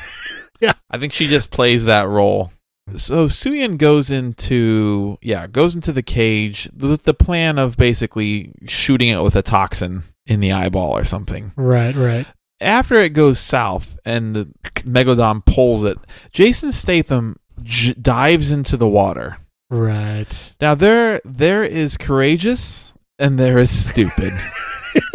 Yeah, 0.62 0.74
I 0.92 1.00
think 1.00 1.12
she 1.12 1.26
just 1.26 1.50
plays 1.50 1.86
that 1.86 2.08
role. 2.08 2.52
So 2.96 3.26
Suyin 3.28 3.78
goes 3.78 4.12
into 4.12 5.18
yeah 5.22 5.48
goes 5.48 5.76
into 5.76 5.94
the 5.94 6.04
cage 6.04 6.70
with 6.78 7.04
the 7.04 7.14
plan 7.14 7.58
of 7.58 7.78
basically 7.78 8.54
shooting 8.68 9.10
it 9.10 9.24
with 9.24 9.36
a 9.36 9.42
toxin 9.42 10.04
in 10.26 10.40
the 10.40 10.52
eyeball 10.52 10.96
or 10.98 11.04
something. 11.04 11.54
right, 11.56 11.96
right. 11.96 12.26
After 12.60 12.96
it 12.96 13.10
goes 13.14 13.40
south 13.40 13.98
and 14.06 14.36
the 14.36 14.50
megalodon 14.82 15.44
pulls 15.46 15.84
it, 15.84 15.98
Jason 16.32 16.72
Statham 16.72 17.38
j- 17.64 17.94
dives 17.94 18.52
into 18.52 18.78
the 18.78 18.88
water. 18.88 19.38
Right. 19.70 20.54
Now 20.60 20.76
there 20.76 21.22
there 21.24 21.64
is 21.64 21.98
courageous 21.98 22.94
and 23.18 23.40
there 23.40 23.58
is 23.58 23.90
stupid. 23.90 24.34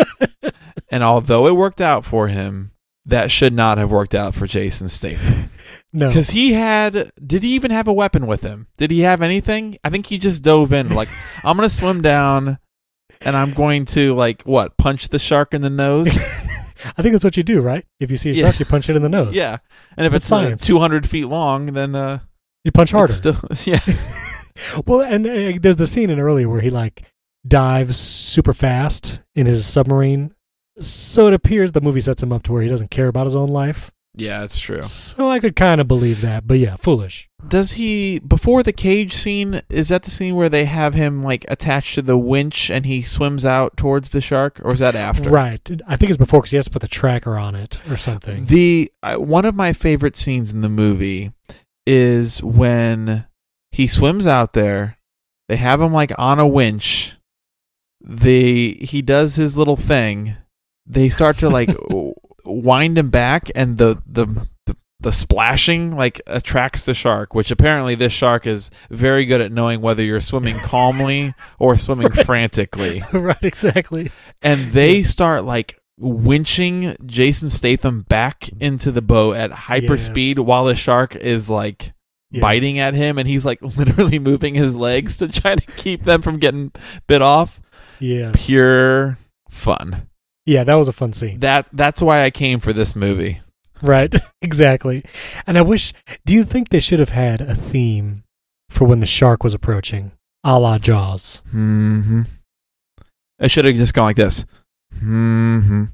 and 0.88 1.04
although 1.04 1.46
it 1.46 1.54
worked 1.56 1.80
out 1.80 2.04
for 2.04 2.28
him, 2.28 2.72
that 3.04 3.30
should 3.30 3.52
not 3.52 3.78
have 3.78 3.90
worked 3.90 4.14
out 4.14 4.34
for 4.34 4.46
Jason 4.46 4.88
Statham. 4.88 5.50
No. 5.96 6.08
Because 6.08 6.30
he 6.30 6.52
had, 6.52 7.10
did 7.26 7.42
he 7.42 7.50
even 7.54 7.70
have 7.70 7.88
a 7.88 7.92
weapon 7.92 8.26
with 8.26 8.42
him? 8.42 8.66
Did 8.76 8.90
he 8.90 9.00
have 9.00 9.22
anything? 9.22 9.78
I 9.82 9.88
think 9.90 10.06
he 10.06 10.18
just 10.18 10.42
dove 10.42 10.72
in, 10.72 10.90
like, 10.90 11.08
I'm 11.44 11.56
going 11.56 11.68
to 11.68 11.74
swim 11.74 12.02
down 12.02 12.58
and 13.22 13.34
I'm 13.34 13.54
going 13.54 13.86
to, 13.86 14.14
like, 14.14 14.42
what, 14.42 14.76
punch 14.76 15.08
the 15.08 15.18
shark 15.18 15.54
in 15.54 15.62
the 15.62 15.70
nose? 15.70 16.08
I 16.98 17.02
think 17.02 17.12
that's 17.12 17.24
what 17.24 17.36
you 17.38 17.42
do, 17.42 17.62
right? 17.62 17.84
If 17.98 18.10
you 18.10 18.18
see 18.18 18.30
a 18.30 18.32
Yeah. 18.34 18.44
shark, 18.44 18.58
you 18.60 18.66
punch 18.66 18.90
it 18.90 18.96
in 18.96 19.02
the 19.02 19.08
nose. 19.08 19.34
yeah. 19.34 19.56
And 19.96 20.04
if 20.06 20.12
That's 20.12 20.30
it's 20.30 20.62
uh, 20.64 20.66
200 20.66 21.08
feet 21.08 21.24
long, 21.24 21.66
then 21.66 21.94
uh, 21.96 22.18
You 22.64 22.72
punch 22.72 22.90
harder. 22.90 23.12
still, 23.12 23.40
yeah. 23.64 23.80
well, 24.86 25.00
and 25.00 25.26
uh, 25.26 25.58
there's 25.60 25.76
the 25.76 25.86
scene 25.86 26.10
in 26.10 26.20
earlier 26.20 26.48
where 26.48 26.60
he 26.60 26.68
like 26.70 27.04
dives 27.46 27.96
super 27.96 28.52
fast 28.52 29.20
in 29.34 29.46
his 29.46 29.64
submarine. 29.66 30.34
So 30.78 31.26
it 31.28 31.32
appears 31.32 31.72
the 31.72 31.80
movie 31.80 32.02
sets 32.02 32.22
him 32.22 32.32
up 32.32 32.42
to 32.44 32.52
where 32.52 32.62
he 32.62 32.68
doesn't 32.68 32.90
care 32.90 33.08
about 33.08 33.24
his 33.26 33.34
own 33.34 33.48
life. 33.48 33.90
Yeah, 34.16 34.44
it's 34.44 34.58
true. 34.58 34.80
So 34.82 35.28
I 35.28 35.40
could 35.40 35.54
kind 35.54 35.78
of 35.80 35.86
believe 35.86 36.22
that, 36.22 36.46
but 36.46 36.58
yeah, 36.58 36.76
foolish. 36.76 37.28
Does 37.46 37.72
he 37.72 38.18
before 38.18 38.62
the 38.62 38.72
cage 38.72 39.14
scene? 39.14 39.60
Is 39.68 39.88
that 39.88 40.04
the 40.04 40.10
scene 40.10 40.34
where 40.34 40.48
they 40.48 40.64
have 40.64 40.94
him 40.94 41.22
like 41.22 41.44
attached 41.48 41.94
to 41.96 42.02
the 42.02 42.16
winch 42.16 42.70
and 42.70 42.86
he 42.86 43.02
swims 43.02 43.44
out 43.44 43.76
towards 43.76 44.08
the 44.08 44.22
shark, 44.22 44.58
or 44.64 44.72
is 44.72 44.80
that 44.80 44.96
after? 44.96 45.28
Right. 45.28 45.60
I 45.86 45.96
think 45.96 46.08
it's 46.10 46.16
before 46.16 46.40
because 46.40 46.50
he 46.52 46.56
has 46.56 46.64
to 46.64 46.70
put 46.70 46.80
the 46.82 46.88
tracker 46.88 47.36
on 47.36 47.54
it 47.54 47.78
or 47.90 47.98
something. 47.98 48.46
The 48.46 48.90
uh, 49.02 49.16
one 49.16 49.44
of 49.44 49.54
my 49.54 49.74
favorite 49.74 50.16
scenes 50.16 50.50
in 50.52 50.62
the 50.62 50.70
movie 50.70 51.32
is 51.86 52.42
when 52.42 53.26
he 53.70 53.86
swims 53.86 54.26
out 54.26 54.54
there. 54.54 54.96
They 55.48 55.56
have 55.56 55.80
him 55.80 55.92
like 55.92 56.12
on 56.18 56.38
a 56.38 56.46
winch. 56.48 57.16
They 58.00 58.70
he 58.80 59.02
does 59.02 59.34
his 59.36 59.58
little 59.58 59.76
thing. 59.76 60.36
They 60.86 61.08
start 61.08 61.38
to 61.38 61.48
like 61.48 61.68
w- 61.68 62.14
wind 62.62 62.98
him 62.98 63.10
back, 63.10 63.50
and 63.54 63.78
the 63.78 64.02
the. 64.06 64.26
the 64.66 64.76
the 64.98 65.12
splashing 65.12 65.94
like 65.94 66.22
attracts 66.26 66.84
the 66.84 66.94
shark, 66.94 67.34
which 67.34 67.50
apparently 67.50 67.94
this 67.94 68.14
shark 68.14 68.46
is 68.46 68.70
very 68.90 69.26
good 69.26 69.42
at 69.42 69.52
knowing 69.52 69.82
whether 69.82 70.02
you're 70.02 70.22
swimming 70.22 70.58
calmly 70.60 71.34
or 71.58 71.76
swimming 71.76 72.10
frantically. 72.10 73.02
right, 73.12 73.36
exactly. 73.42 74.10
And 74.40 74.72
they 74.72 75.02
start 75.02 75.44
like 75.44 75.78
winching 76.00 76.96
Jason 77.04 77.50
Statham 77.50 78.02
back 78.08 78.48
into 78.58 78.90
the 78.90 79.02
boat 79.02 79.36
at 79.36 79.52
hyper 79.52 79.96
Yes. 79.96 80.06
speed 80.06 80.38
while 80.38 80.64
the 80.64 80.74
shark 80.74 81.14
is 81.14 81.50
like 81.50 81.92
Yes. 82.30 82.40
biting 82.40 82.78
at 82.78 82.94
him 82.94 83.18
and 83.18 83.28
he's 83.28 83.44
like 83.44 83.60
literally 83.76 84.18
moving 84.18 84.54
his 84.54 84.74
legs 84.74 85.18
to 85.18 85.28
try 85.28 85.56
to 85.56 85.72
keep 85.72 86.04
them 86.04 86.22
from 86.22 86.38
getting 86.38 86.72
bit 87.06 87.20
off. 87.20 87.60
Yeah. 88.00 88.32
Pure 88.34 89.18
fun. 89.50 90.08
Yeah, 90.46 90.64
that 90.64 90.74
was 90.74 90.88
a 90.88 90.92
fun 90.92 91.12
scene. 91.12 91.40
That 91.40 91.66
that's 91.72 92.00
why 92.00 92.24
I 92.24 92.30
came 92.30 92.60
for 92.60 92.72
this 92.72 92.94
movie. 92.96 93.40
Right, 93.82 94.14
exactly. 94.42 95.04
And 95.46 95.58
I 95.58 95.62
wish. 95.62 95.92
Do 96.24 96.32
you 96.32 96.44
think 96.44 96.68
they 96.68 96.80
should 96.80 97.00
have 97.00 97.10
had 97.10 97.40
a 97.40 97.54
theme 97.54 98.22
for 98.70 98.84
when 98.86 99.00
the 99.00 99.06
shark 99.06 99.42
was 99.44 99.52
approaching, 99.54 100.12
a 100.44 100.58
la 100.58 100.78
Jaws? 100.78 101.42
Mm-hmm. 101.52 102.22
I 103.40 103.46
should 103.48 103.64
have 103.66 103.74
just 103.74 103.92
gone 103.92 104.06
like 104.06 104.16
this. 104.16 104.46
Mm-hmm. 104.94 105.84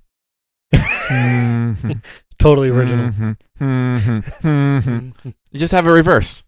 mm-hmm. 0.74 1.92
Totally 2.38 2.68
original. 2.68 3.06
Mhm. 3.10 3.36
Mhm. 3.60 4.24
Mhm. 4.42 5.34
Just 5.54 5.72
have 5.72 5.86
it 5.86 5.90
reversed. 5.90 6.44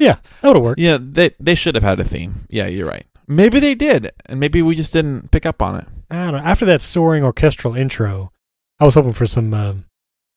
Yeah, 0.00 0.16
that 0.40 0.48
would 0.48 0.56
have 0.56 0.64
worked. 0.64 0.80
Yeah, 0.80 0.98
they 1.00 1.30
they 1.38 1.54
should 1.54 1.74
have 1.76 1.84
had 1.84 2.00
a 2.00 2.04
theme. 2.04 2.46
Yeah, 2.48 2.66
you're 2.66 2.88
right. 2.88 3.06
Maybe 3.28 3.60
they 3.60 3.76
did, 3.76 4.10
and 4.26 4.40
maybe 4.40 4.60
we 4.62 4.74
just 4.74 4.92
didn't 4.92 5.30
pick 5.30 5.46
up 5.46 5.62
on 5.62 5.76
it. 5.76 5.86
I 6.10 6.16
don't 6.24 6.32
know. 6.32 6.38
After 6.38 6.64
that 6.66 6.82
soaring 6.82 7.22
orchestral 7.22 7.76
intro, 7.76 8.32
I 8.80 8.84
was 8.84 8.94
hoping 8.94 9.12
for 9.12 9.26
some 9.26 9.54
um, 9.54 9.84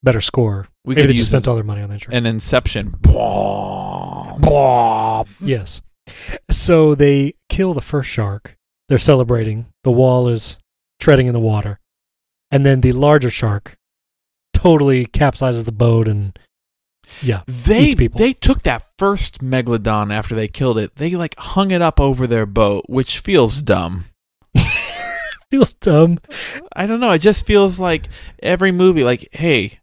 better 0.04 0.22
score. 0.22 0.68
We 0.86 0.94
Maybe 0.94 1.08
could 1.08 1.10
they 1.16 1.18
just 1.18 1.30
spent 1.30 1.48
all 1.48 1.56
their 1.56 1.64
money 1.64 1.82
on 1.82 1.88
the 1.90 1.96
intro. 1.96 2.14
an 2.14 2.26
Inception. 2.28 2.96
yes. 5.42 5.82
So 6.52 6.94
they 6.94 7.34
kill 7.50 7.74
the 7.74 7.82
first 7.82 8.10
shark. 8.10 8.58
They're 8.90 9.00
celebrating. 9.00 9.68
The 9.84 9.92
wall 9.92 10.28
is 10.28 10.58
treading 11.00 11.28
in 11.28 11.34
the 11.34 11.40
water. 11.40 11.80
And 12.52 12.66
then 12.66 12.82
the 12.82 12.92
larger 12.92 13.30
shark 13.30 13.78
totally 14.54 15.06
capsizes 15.08 15.64
the 15.64 15.72
boat 15.72 16.08
and 16.08 16.38
yeah. 17.22 17.42
They 17.48 17.94
they 17.94 18.34
took 18.34 18.64
that 18.64 18.86
first 18.98 19.40
megalodon 19.40 20.14
after 20.14 20.36
they 20.36 20.48
killed 20.48 20.78
it. 20.78 20.96
They 20.96 21.12
like 21.12 21.38
hung 21.38 21.72
it 21.72 21.82
up 21.82 22.00
over 22.00 22.28
their 22.28 22.46
boat, 22.46 22.86
which 22.88 23.20
feels 23.20 23.62
dumb. 23.62 24.06
Feels 25.52 25.74
dumb. 25.74 26.20
I 26.76 26.88
don't 26.88 27.00
know. 27.00 27.12
It 27.12 27.20
just 27.20 27.46
feels 27.46 27.80
like 27.80 28.10
every 28.42 28.72
movie, 28.72 29.04
like, 29.04 29.30
hey, 29.34 29.80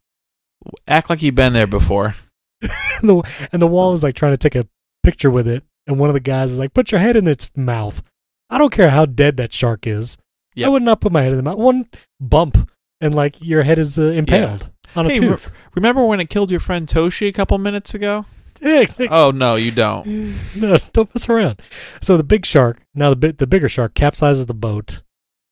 act 0.89 1.09
like 1.09 1.23
you've 1.23 1.37
been 1.37 1.53
there 1.53 1.69
before. 1.69 2.17
and, 2.61 2.71
the, 3.09 3.49
and 3.53 3.63
the 3.63 3.69
wall 3.69 3.93
is 3.93 4.03
like 4.03 4.17
trying 4.17 4.33
to 4.33 4.37
take 4.37 4.57
a 4.57 4.67
picture 5.05 5.31
with 5.31 5.47
it. 5.47 5.63
And 5.87 5.97
one 5.97 6.11
of 6.11 6.15
the 6.15 6.21
guys 6.21 6.51
is 6.51 6.59
like, 6.59 6.75
put 6.75 6.91
your 6.91 7.01
head 7.01 7.15
in 7.15 7.29
its 7.29 7.53
mouth. 7.55 8.03
I 8.49 8.59
don't 8.59 8.73
care 8.73 8.91
how 8.91 9.07
dead 9.07 9.37
that 9.37 9.53
shark 9.53 9.87
is. 9.87 10.17
Yep. 10.57 10.67
I 10.67 10.71
would 10.71 10.83
not 10.83 11.01
put 11.01 11.13
my 11.13 11.23
head 11.23 11.31
in 11.31 11.37
the 11.37 11.45
mouth. 11.45 11.59
One 11.59 11.89
bump 12.19 12.69
and 13.01 13.15
like 13.15 13.37
your 13.41 13.63
head 13.63 13.79
is 13.79 13.97
uh, 13.97 14.07
impaled 14.07 14.69
on 14.97 15.07
a 15.07 15.11
Hey, 15.11 15.19
tooth. 15.19 15.51
Remember 15.75 16.05
when 16.05 16.21
it 16.21 16.31
killed 16.31 16.51
your 16.51 16.61
friend 16.61 16.87
Toshi 16.87 17.29
a 17.29 17.33
couple 17.33 17.57
minutes 17.59 17.95
ago? 17.95 18.27
Yeah, 18.61 18.85
Oh 19.11 19.31
no, 19.31 19.55
you 19.55 19.71
don't. 19.71 20.07
no, 20.57 20.77
don't 20.93 21.15
mess 21.15 21.29
around. 21.29 21.63
So 22.03 22.17
the 22.17 22.25
big 22.25 22.45
shark, 22.45 22.83
now 22.95 23.11
the 23.11 23.17
bi- 23.17 23.33
the 23.33 23.47
bigger 23.47 23.69
shark 23.69 23.95
capsizes 23.95 24.47
the 24.47 24.55
boat, 24.55 25.03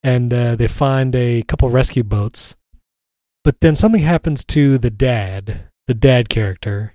and 0.03 0.31
uh, 0.33 0.55
they 0.55 0.67
find 0.67 1.15
a 1.15 1.41
couple 1.43 1.69
rescue 1.69 2.03
boats. 2.03 2.55
But 3.43 3.61
then 3.61 3.75
something 3.75 4.01
happens 4.01 4.43
to 4.45 4.77
the 4.77 4.91
dad, 4.91 5.69
the 5.87 5.93
dad 5.95 6.29
character. 6.29 6.93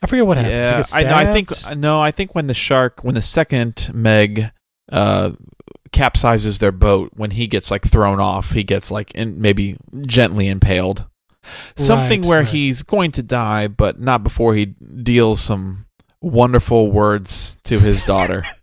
I 0.00 0.06
forget 0.06 0.26
what 0.26 0.38
happens. 0.38 0.90
He 0.90 0.96
Yeah, 0.96 1.08
I 1.08 1.08
know. 1.08 1.30
I 1.30 1.32
think 1.32 1.76
no. 1.76 2.00
I 2.00 2.10
think 2.10 2.34
when 2.34 2.46
the 2.46 2.54
shark, 2.54 3.04
when 3.04 3.14
the 3.14 3.22
second 3.22 3.90
Meg, 3.92 4.50
uh, 4.90 5.32
capsizes 5.92 6.58
their 6.58 6.72
boat, 6.72 7.10
when 7.14 7.32
he 7.32 7.46
gets 7.46 7.70
like 7.70 7.84
thrown 7.84 8.20
off, 8.20 8.52
he 8.52 8.64
gets 8.64 8.90
like 8.90 9.12
in, 9.12 9.40
maybe 9.40 9.76
gently 10.06 10.48
impaled. 10.48 11.06
Something 11.76 12.22
Right, 12.22 12.28
where 12.28 12.38
right. 12.40 12.48
he's 12.48 12.82
going 12.82 13.12
to 13.12 13.22
die, 13.22 13.68
but 13.68 14.00
not 14.00 14.22
before 14.22 14.54
he 14.54 14.66
deals 14.66 15.40
some 15.40 15.86
wonderful 16.20 16.90
words 16.90 17.56
to 17.64 17.78
his 17.80 18.02
daughter. 18.02 18.44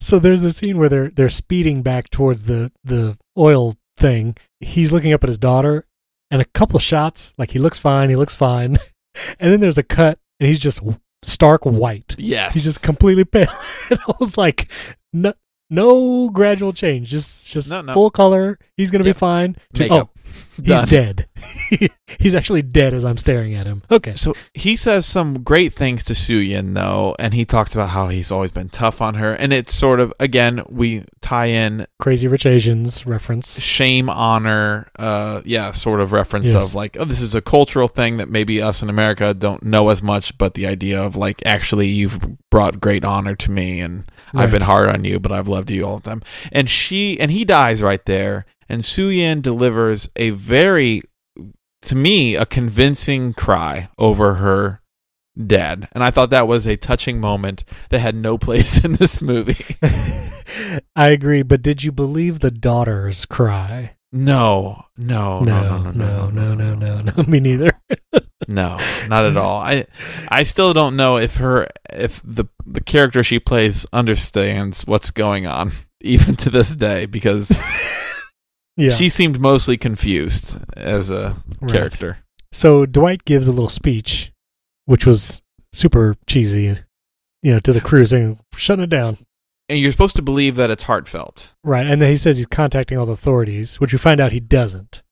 So 0.00 0.18
there's 0.20 0.40
the 0.42 0.52
scene 0.52 0.78
where 0.78 0.88
they're 0.88 1.10
they're 1.10 1.28
speeding 1.28 1.82
back 1.82 2.08
towards 2.08 2.44
the 2.44 2.70
the 2.84 3.18
oil 3.36 3.76
thing. 3.96 4.36
He's 4.60 4.92
looking 4.92 5.12
up 5.12 5.24
at 5.24 5.28
his 5.28 5.38
daughter, 5.38 5.86
and 6.30 6.40
a 6.40 6.44
couple 6.44 6.78
shots, 6.78 7.34
like 7.36 7.50
he 7.50 7.58
looks 7.58 7.78
fine, 7.78 8.10
he 8.10 8.16
looks 8.16 8.34
fine, 8.34 8.78
and 9.40 9.52
then 9.52 9.58
there's 9.60 9.76
a 9.76 9.82
cut, 9.82 10.18
and 10.38 10.46
he's 10.48 10.60
just 10.60 10.80
stark 11.24 11.66
white. 11.66 12.14
yes, 12.16 12.54
He's 12.54 12.62
just 12.64 12.82
completely 12.82 13.24
pale. 13.24 13.52
and 13.90 13.98
I 14.08 14.12
was 14.20 14.38
like, 14.38 14.70
no, 15.12 15.34
no 15.68 16.30
gradual 16.30 16.72
change, 16.72 17.08
just 17.08 17.48
just 17.50 17.70
No, 17.70 17.80
no. 17.82 17.92
full 17.92 18.10
color. 18.10 18.56
He's 18.76 18.90
gonna 18.92 19.04
Yep. 19.04 19.16
be 19.16 19.18
fine. 19.18 19.56
To- 19.74 19.82
makeup. 19.82 20.10
Oh, 20.16 20.20
oh, 20.68 20.80
he's 20.80 20.90
dead. 20.90 21.26
he's 22.18 22.34
actually 22.34 22.62
dead 22.62 22.92
as 22.94 23.04
I'm 23.04 23.16
staring 23.18 23.54
at 23.54 23.66
him. 23.66 23.82
Okay. 23.90 24.14
So 24.14 24.34
he 24.54 24.76
says 24.76 25.06
some 25.06 25.42
great 25.42 25.72
things 25.72 26.02
to 26.04 26.12
Suyin 26.14 26.74
though, 26.74 27.14
and 27.18 27.32
he 27.34 27.44
talks 27.44 27.74
about 27.74 27.90
how 27.90 28.08
he's 28.08 28.30
always 28.30 28.50
been 28.50 28.68
tough 28.68 29.00
on 29.00 29.14
her, 29.14 29.32
and 29.34 29.52
it's 29.52 29.74
sort 29.74 30.00
of 30.00 30.12
again 30.20 30.62
we 30.68 31.04
tie 31.20 31.46
in 31.46 31.86
Crazy 31.98 32.28
Rich 32.28 32.46
Asians 32.46 33.06
reference. 33.06 33.60
shame 33.60 34.08
honor 34.10 34.88
uh 34.98 35.42
yeah 35.44 35.70
sort 35.70 36.00
of 36.00 36.12
reference 36.12 36.52
Yes. 36.52 36.68
of 36.70 36.74
like 36.74 36.96
oh 36.98 37.04
this 37.04 37.20
is 37.20 37.34
a 37.34 37.40
cultural 37.40 37.88
thing 37.88 38.16
that 38.16 38.28
maybe 38.28 38.60
us 38.62 38.82
in 38.82 38.88
america 38.88 39.34
don't 39.34 39.62
know 39.62 39.88
as 39.90 40.02
much 40.02 40.36
but 40.38 40.54
the 40.54 40.66
idea 40.66 41.00
of 41.00 41.14
like 41.16 41.44
actually 41.46 41.88
you've 41.88 42.18
brought 42.50 42.80
great 42.80 43.04
honor 43.04 43.34
to 43.36 43.50
me 43.50 43.80
and 43.80 44.10
i've 44.34 44.50
been 44.50 44.62
hard 44.62 44.88
on 44.88 45.04
you 45.04 45.20
but 45.20 45.30
i've 45.30 45.48
loved 45.48 45.70
you 45.70 45.84
all 45.84 45.98
the 45.98 46.08
time 46.08 46.22
and 46.52 46.68
she 46.68 47.18
and 47.20 47.30
he 47.30 47.44
dies 47.44 47.82
right 47.82 48.04
there 48.06 48.44
and 48.68 48.82
Suyin 48.82 49.42
delivers 49.42 50.08
a 50.16 50.30
very 50.50 51.02
to 51.82 51.94
me 51.94 52.34
a 52.34 52.44
convincing 52.44 53.32
cry 53.32 53.88
over 53.98 54.34
her 54.34 54.82
dad 55.46 55.88
and 55.92 56.04
i 56.04 56.10
thought 56.10 56.30
that 56.30 56.48
was 56.48 56.66
a 56.66 56.76
touching 56.76 57.20
moment 57.20 57.64
that 57.88 58.00
had 58.00 58.14
no 58.14 58.36
place 58.46 58.84
in 58.84 58.94
this 58.94 59.22
movie 59.22 59.76
I 60.96 61.08
agree, 61.08 61.42
but 61.42 61.62
did 61.62 61.82
you 61.82 61.92
believe 61.92 62.40
the 62.40 62.50
daughter's 62.50 63.26
cry? 63.26 63.96
no 64.12 64.86
no 64.96 65.38
no 65.38 65.62
no 65.62 65.92
no 65.92 66.30
no, 66.30 66.30
no, 66.30 66.54
no, 66.54 66.74
no, 66.74 67.00
no. 67.00 67.22
Me 67.28 67.38
neither. 67.38 67.70
No, 68.48 68.76
not 69.06 69.24
at 69.24 69.36
all. 69.36 69.60
I 69.60 69.86
I 70.28 70.42
still 70.42 70.72
don't 70.72 70.96
know 70.96 71.16
if 71.18 71.36
her 71.36 71.68
if 71.90 72.20
the 72.24 72.46
the 72.66 72.80
character 72.80 73.22
she 73.22 73.38
plays 73.38 73.86
understands 73.92 74.84
what's 74.84 75.12
going 75.12 75.46
on 75.46 75.70
even 76.00 76.34
to 76.36 76.50
this 76.50 76.74
day 76.74 77.06
because 77.06 77.50
Yeah. 78.76 78.90
she 78.90 79.08
seemed 79.08 79.40
mostly 79.40 79.76
confused 79.76 80.56
as 80.76 81.10
a 81.10 81.36
Right. 81.60 81.70
character. 81.72 82.18
So 82.52 82.86
Dwight 82.86 83.24
gives 83.24 83.46
a 83.46 83.52
little 83.52 83.68
speech, 83.68 84.32
which 84.86 85.04
was 85.06 85.40
super 85.72 86.16
cheesy, 86.26 86.78
you 87.42 87.52
know, 87.52 87.60
to 87.60 87.72
the 87.72 87.80
crew 87.80 88.06
saying, 88.06 88.38
shutting 88.56 88.84
it 88.84 88.90
down. 88.90 89.18
And 89.68 89.78
you're 89.78 89.92
supposed 89.92 90.16
to 90.16 90.22
believe 90.22 90.56
that 90.56 90.70
it's 90.70 90.84
heartfelt. 90.84 91.52
Right. 91.62 91.86
And 91.86 92.02
then 92.02 92.10
he 92.10 92.16
says 92.16 92.38
he's 92.38 92.46
contacting 92.46 92.98
all 92.98 93.06
the 93.06 93.12
authorities, 93.12 93.78
which 93.78 93.92
we 93.92 93.98
find 93.98 94.20
out 94.20 94.32
he 94.32 94.40
doesn't. 94.40 95.02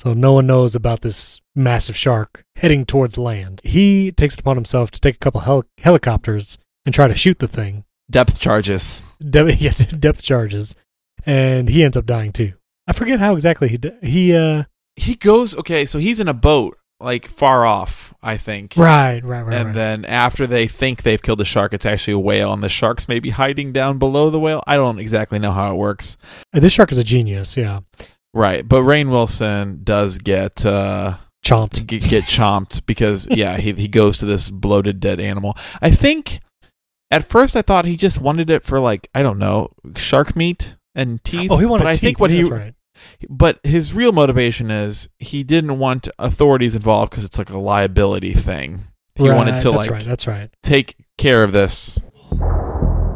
So 0.00 0.14
no 0.14 0.32
one 0.32 0.46
knows 0.46 0.74
about 0.76 1.00
this 1.02 1.40
massive 1.56 1.96
shark 1.96 2.44
heading 2.56 2.86
towards 2.86 3.18
land. 3.18 3.60
He 3.64 4.12
takes 4.12 4.34
it 4.34 4.40
upon 4.40 4.56
himself 4.56 4.90
to 4.92 5.00
take 5.00 5.16
a 5.16 5.18
couple 5.18 5.40
hel- 5.42 5.64
helicopters 5.78 6.56
and 6.86 6.94
try 6.94 7.08
to 7.08 7.14
shoot 7.16 7.40
the 7.40 7.48
thing. 7.48 7.84
Depth 8.10 8.38
charges. 8.40 9.02
De- 9.20 9.54
yeah, 9.56 9.72
depth 9.72 10.22
charges. 10.22 10.74
And 11.26 11.68
he 11.68 11.82
ends 11.84 11.96
up 11.96 12.06
dying 12.06 12.32
too. 12.32 12.54
I 12.88 12.92
forget 12.92 13.20
how 13.20 13.34
exactly 13.34 13.68
he 13.68 13.78
he 14.02 14.34
uh 14.34 14.64
he 14.96 15.14
goes 15.14 15.54
okay, 15.56 15.86
so 15.86 15.98
he's 15.98 16.18
in 16.18 16.26
a 16.26 16.34
boat 16.34 16.76
like 17.00 17.28
far 17.28 17.64
off, 17.64 18.12
I 18.22 18.36
think. 18.36 18.74
Right, 18.76 19.22
right, 19.22 19.42
right. 19.42 19.54
and 19.54 19.66
right. 19.66 19.74
then 19.74 20.04
after 20.04 20.46
they 20.46 20.66
think 20.66 21.02
they've 21.02 21.22
killed 21.22 21.38
the 21.38 21.44
shark, 21.44 21.72
it's 21.72 21.86
actually 21.86 22.14
a 22.14 22.18
whale, 22.18 22.52
and 22.52 22.62
the 22.62 22.68
shark's 22.68 23.06
maybe 23.06 23.30
hiding 23.30 23.72
down 23.72 23.98
below 23.98 24.30
the 24.30 24.40
whale. 24.40 24.64
I 24.66 24.76
don't 24.76 24.98
exactly 24.98 25.38
know 25.38 25.52
how 25.52 25.70
it 25.72 25.76
works. 25.76 26.16
Uh, 26.52 26.60
this 26.60 26.72
shark 26.72 26.90
is 26.90 26.98
a 26.98 27.04
genius. 27.04 27.56
Yeah, 27.56 27.80
Right, 28.34 28.66
but 28.66 28.82
Rainn 28.82 29.10
Wilson 29.10 29.80
does 29.84 30.18
get 30.18 30.64
uh, 30.64 31.18
chomped. 31.44 31.86
get, 31.86 32.02
get 32.02 32.24
chomped 32.24 32.82
because 32.86 33.28
yeah, 33.30 33.56
he 33.56 33.72
he 33.72 33.88
goes 33.88 34.18
to 34.18 34.26
this 34.26 34.50
bloated 34.50 35.00
dead 35.00 35.20
animal. 35.20 35.56
I 35.80 35.90
think 35.90 36.40
at 37.10 37.28
first 37.28 37.56
I 37.56 37.62
thought 37.62 37.84
he 37.84 37.96
just 37.96 38.20
wanted 38.20 38.50
it 38.50 38.64
for 38.64 38.80
like 38.80 39.08
I 39.14 39.22
don't 39.22 39.38
know 39.38 39.70
shark 39.96 40.36
meat 40.36 40.76
and 40.94 41.22
teeth. 41.24 41.50
Oh, 41.50 41.56
he 41.56 41.66
wanted. 41.66 41.84
But 41.84 41.90
I 41.90 41.94
think 41.94 42.20
what 42.20 42.30
he 42.30 42.42
right. 42.42 42.74
But 43.28 43.60
his 43.64 43.92
real 43.94 44.12
motivation 44.12 44.70
is 44.70 45.08
he 45.18 45.42
didn't 45.44 45.78
want 45.78 46.08
authorities 46.18 46.74
involved 46.74 47.10
because 47.10 47.24
it's 47.24 47.38
like 47.38 47.50
a 47.50 47.58
liability 47.58 48.32
thing. 48.32 48.84
He 49.14 49.24
wanted 49.28 49.52
Right, 49.52 49.60
to 49.62 49.70
that's 49.72 49.86
like 49.86 49.90
right. 49.90 50.04
That's 50.04 50.26
right. 50.26 50.50
take 50.62 50.96
care 51.16 51.42
of 51.42 51.52
this. 51.52 52.00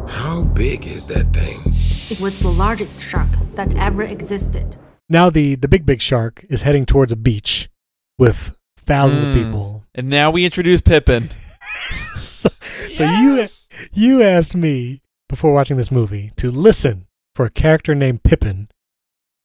How 0.07 0.43
big 0.53 0.85
is 0.85 1.07
that 1.07 1.33
thing? 1.33 1.61
It 2.09 2.19
was 2.21 2.39
the 2.39 2.49
largest 2.49 3.01
shark 3.01 3.29
that 3.55 3.73
ever 3.75 4.03
existed. 4.03 4.75
Now 5.09 5.29
the 5.29 5.55
the 5.55 5.67
big 5.67 5.85
big 5.85 6.01
shark 6.01 6.45
is 6.49 6.61
heading 6.61 6.85
towards 6.85 7.11
a 7.11 7.15
beach 7.15 7.69
with 8.17 8.55
thousands 8.77 9.23
Mm. 9.23 9.29
of 9.29 9.35
people. 9.35 9.85
And 9.95 10.09
now 10.09 10.29
we 10.31 10.45
introduce 10.45 10.81
Pippin. 10.81 11.29
so 12.17 12.49
so 12.91 13.03
you 13.05 13.47
you 13.93 14.21
asked 14.21 14.55
me 14.55 15.01
before 15.29 15.53
watching 15.53 15.77
this 15.77 15.91
movie 15.91 16.31
to 16.35 16.51
listen 16.51 17.07
for 17.35 17.45
a 17.45 17.49
character 17.49 17.95
named 17.95 18.23
Pippin, 18.23 18.67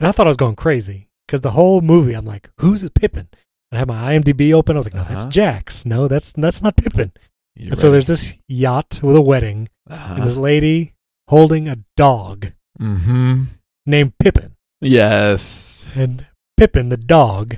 and 0.01 0.09
I 0.09 0.13
thought 0.13 0.27
I 0.27 0.31
was 0.31 0.37
going 0.37 0.57
crazy 0.57 1.09
because 1.27 1.41
the 1.43 1.51
whole 1.53 1.81
movie 1.81 2.15
I'm 2.15 2.25
like, 2.25 2.51
who's 2.61 2.89
Pippin? 2.91 3.29
And 3.71 3.77
I 3.77 3.79
had 3.79 3.89
my 3.89 4.15
IMDb 4.17 4.53
open. 4.55 4.77
I 4.77 4.79
was 4.79 4.87
like, 4.87 4.95
no, 4.95 5.05
that's 5.05 5.23
Uh-huh. 5.23 5.31
Jaxx. 5.31 5.85
No, 5.87 6.09
that's 6.09 6.33
that's 6.33 6.63
not 6.63 6.77
Pippin. 6.77 7.13
You're 7.55 7.73
and 7.73 7.79
so 7.79 7.91
there's 7.91 8.07
this 8.07 8.35
yacht 8.47 9.01
with 9.03 9.17
a 9.17 9.21
wedding, 9.21 9.69
Uh-huh. 9.91 10.15
and 10.15 10.25
this 10.25 10.37
lady 10.37 10.95
holding 11.29 11.69
a 11.69 11.77
dog 11.97 12.53
mm-hmm. 12.81 13.43
named 13.85 14.13
Pippin. 14.19 14.55
Yes. 14.81 15.93
And 15.97 16.27
Pippin, 16.57 16.89
the 16.89 16.97
dog, 16.97 17.57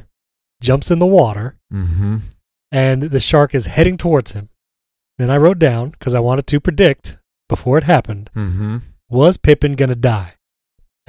jumps 0.60 0.90
in 0.90 0.98
the 0.98 1.06
water, 1.06 1.56
Mm-hmm. 1.72 2.16
and 2.72 3.02
the 3.04 3.20
shark 3.20 3.54
is 3.54 3.66
heading 3.66 3.96
towards 3.98 4.32
him. 4.32 4.48
Then 5.18 5.30
I 5.30 5.36
wrote 5.36 5.58
down, 5.58 5.90
because 5.90 6.14
I 6.14 6.20
wanted 6.20 6.46
to 6.48 6.60
predict 6.60 7.18
before 7.48 7.76
it 7.78 7.84
happened, 7.84 8.30
Mm-hmm. 8.34 8.78
was 9.10 9.36
Pippin 9.36 9.74
going 9.76 9.90
to 9.90 9.94
die? 9.94 10.34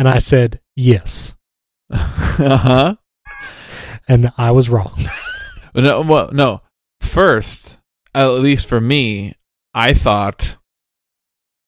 And 0.01 0.09
I 0.09 0.17
said, 0.17 0.59
yes. 0.75 1.35
uh-huh. 1.91 2.95
And 4.07 4.33
I 4.35 4.49
was 4.49 4.67
wrong. 4.67 4.97
No, 5.75 6.01
well, 6.01 6.31
no. 6.33 6.61
First, 7.01 7.77
at 8.15 8.25
least 8.29 8.65
for 8.67 8.81
me, 8.81 9.35
I 9.75 9.93
thought 9.93 10.57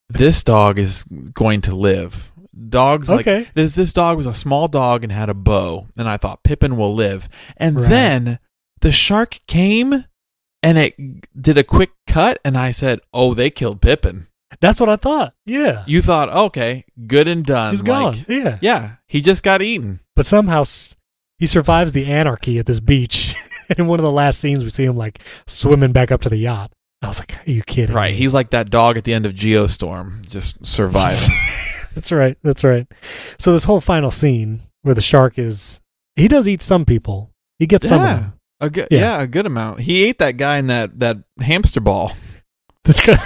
this 0.10 0.43
dog 0.43 0.80
is 0.80 1.06
going 1.36 1.62
to 1.62 1.76
live. 1.76 2.32
Dogs 2.69 3.10
like 3.12 3.28
Okay. 3.28 3.48
this. 3.54 3.76
This 3.76 3.93
dog 3.93 4.17
was 4.17 4.26
a 4.26 4.34
small 4.34 4.67
dog 4.67 5.04
and 5.04 5.13
had 5.13 5.30
a 5.30 5.36
bow, 5.36 5.88
and 5.96 6.10
I 6.10 6.17
thought 6.17 6.43
Pippin 6.43 6.76
will 6.76 6.96
live. 6.96 7.30
And 7.56 7.80
Right. 7.80 7.88
then 7.89 8.39
the 8.82 8.91
shark 8.91 9.39
came, 9.48 10.06
and 10.63 10.78
it 10.80 10.96
did 11.39 11.58
a 11.60 11.63
quick 11.63 11.91
cut, 12.08 12.39
and 12.43 12.58
I 12.58 12.72
said, 12.72 13.00
"Oh, 13.13 13.34
they 13.36 13.52
killed 13.52 13.80
Pippin." 13.80 14.28
That's 14.62 14.80
what 14.80 14.89
I 14.89 14.96
thought. 14.96 15.34
Yeah. 15.46 15.84
You 15.88 16.02
thought, 16.02 16.30
okay, 16.30 16.86
good 17.08 17.28
and 17.28 17.46
done. 17.46 17.72
He's 17.74 17.82
gone. 17.82 18.18
Yeah. 18.28 18.58
Yeah, 18.62 18.96
he 19.08 19.22
just 19.22 19.44
got 19.44 19.62
eaten. 19.62 20.00
But 20.16 20.26
somehow 20.26 20.62
s- 20.62 20.96
he 21.39 21.48
survives 21.48 21.92
the 21.92 22.06
anarchy 22.06 22.60
at 22.60 22.66
this 22.66 22.80
beach. 22.80 23.36
and 23.70 23.78
in 23.80 23.88
one 23.88 24.00
of 24.00 24.04
the 24.04 24.12
last 24.12 24.39
scenes, 24.39 24.63
we 24.63 24.70
see 24.70 24.84
him 24.84 24.98
like 24.98 25.20
swimming 25.48 25.92
back 25.92 26.12
up 26.12 26.22
to 26.22 26.30
the 26.30 26.38
yacht. 26.38 26.72
I 27.02 27.08
was 27.08 27.20
like, 27.20 27.36
are 27.48 27.52
you 27.52 27.63
kidding? 27.63 27.96
Right, 27.96 28.13
me?" 28.13 28.18
he's 28.18 28.34
like 28.34 28.52
that 28.52 28.70
dog 28.70 28.98
at 28.98 29.04
the 29.04 29.13
end 29.13 29.26
of 29.26 29.34
Geostorm, 29.34 30.26
just 30.30 30.66
surviving. 30.66 31.30
That's 31.96 32.12
right. 32.12 32.38
That's 32.44 32.63
right. 32.63 32.88
So 33.39 33.52
this 33.54 33.66
whole 33.66 33.82
final 33.82 34.10
scene 34.10 34.62
where 34.84 34.96
the 34.96 35.02
shark 35.02 35.38
is, 35.38 35.82
he 36.16 36.28
does 36.28 36.48
eat 36.48 36.62
some 36.62 36.86
people. 36.86 37.30
He 37.60 37.68
gets 37.68 37.88
some 37.89 38.02
of 38.02 38.08
Yeah. 38.08 38.16
them. 38.16 38.34
A 38.62 38.70
good, 38.70 38.88
Yeah. 38.89 39.00
yeah. 39.00 39.22
a 39.22 39.28
good 39.28 39.46
amount. 39.46 39.82
He 39.82 40.04
ate 40.06 40.20
that 40.20 40.38
guy 40.38 40.58
in 40.58 40.68
that 40.68 41.00
that 41.00 41.18
hamster 41.39 41.82
ball. 41.82 42.13
This 42.86 43.00
guy, 43.00 43.18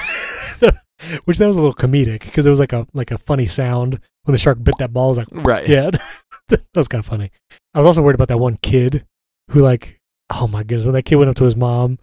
which 1.25 1.37
that 1.37 1.47
was 1.47 1.55
a 1.57 1.59
little 1.59 1.73
comedic 1.75 2.21
because 2.25 2.45
it 2.45 2.49
was 2.49 2.59
like 2.59 2.73
a 2.73 2.85
like 2.93 3.11
a 3.11 3.17
funny 3.17 3.45
sound 3.45 3.99
when 4.23 4.33
the 4.33 4.37
shark 4.37 4.63
bit 4.63 4.75
that 4.79 4.93
ball. 4.93 5.05
I 5.05 5.09
was 5.09 5.17
like, 5.17 5.27
Right. 5.31 5.67
yeah, 5.67 5.89
that 6.49 6.61
was 6.75 6.87
kind 6.87 6.99
of 6.99 7.05
funny. 7.05 7.31
I 7.73 7.79
was 7.79 7.87
also 7.87 8.01
worried 8.01 8.15
about 8.15 8.27
that 8.29 8.39
one 8.39 8.57
kid 8.61 9.05
who 9.51 9.59
like, 9.59 9.99
oh 10.29 10.47
my 10.47 10.63
goodness, 10.63 10.85
when 10.85 10.93
that 10.93 11.03
kid 11.03 11.15
went 11.15 11.29
up 11.29 11.35
to 11.37 11.43
his 11.45 11.55
mom 11.55 11.97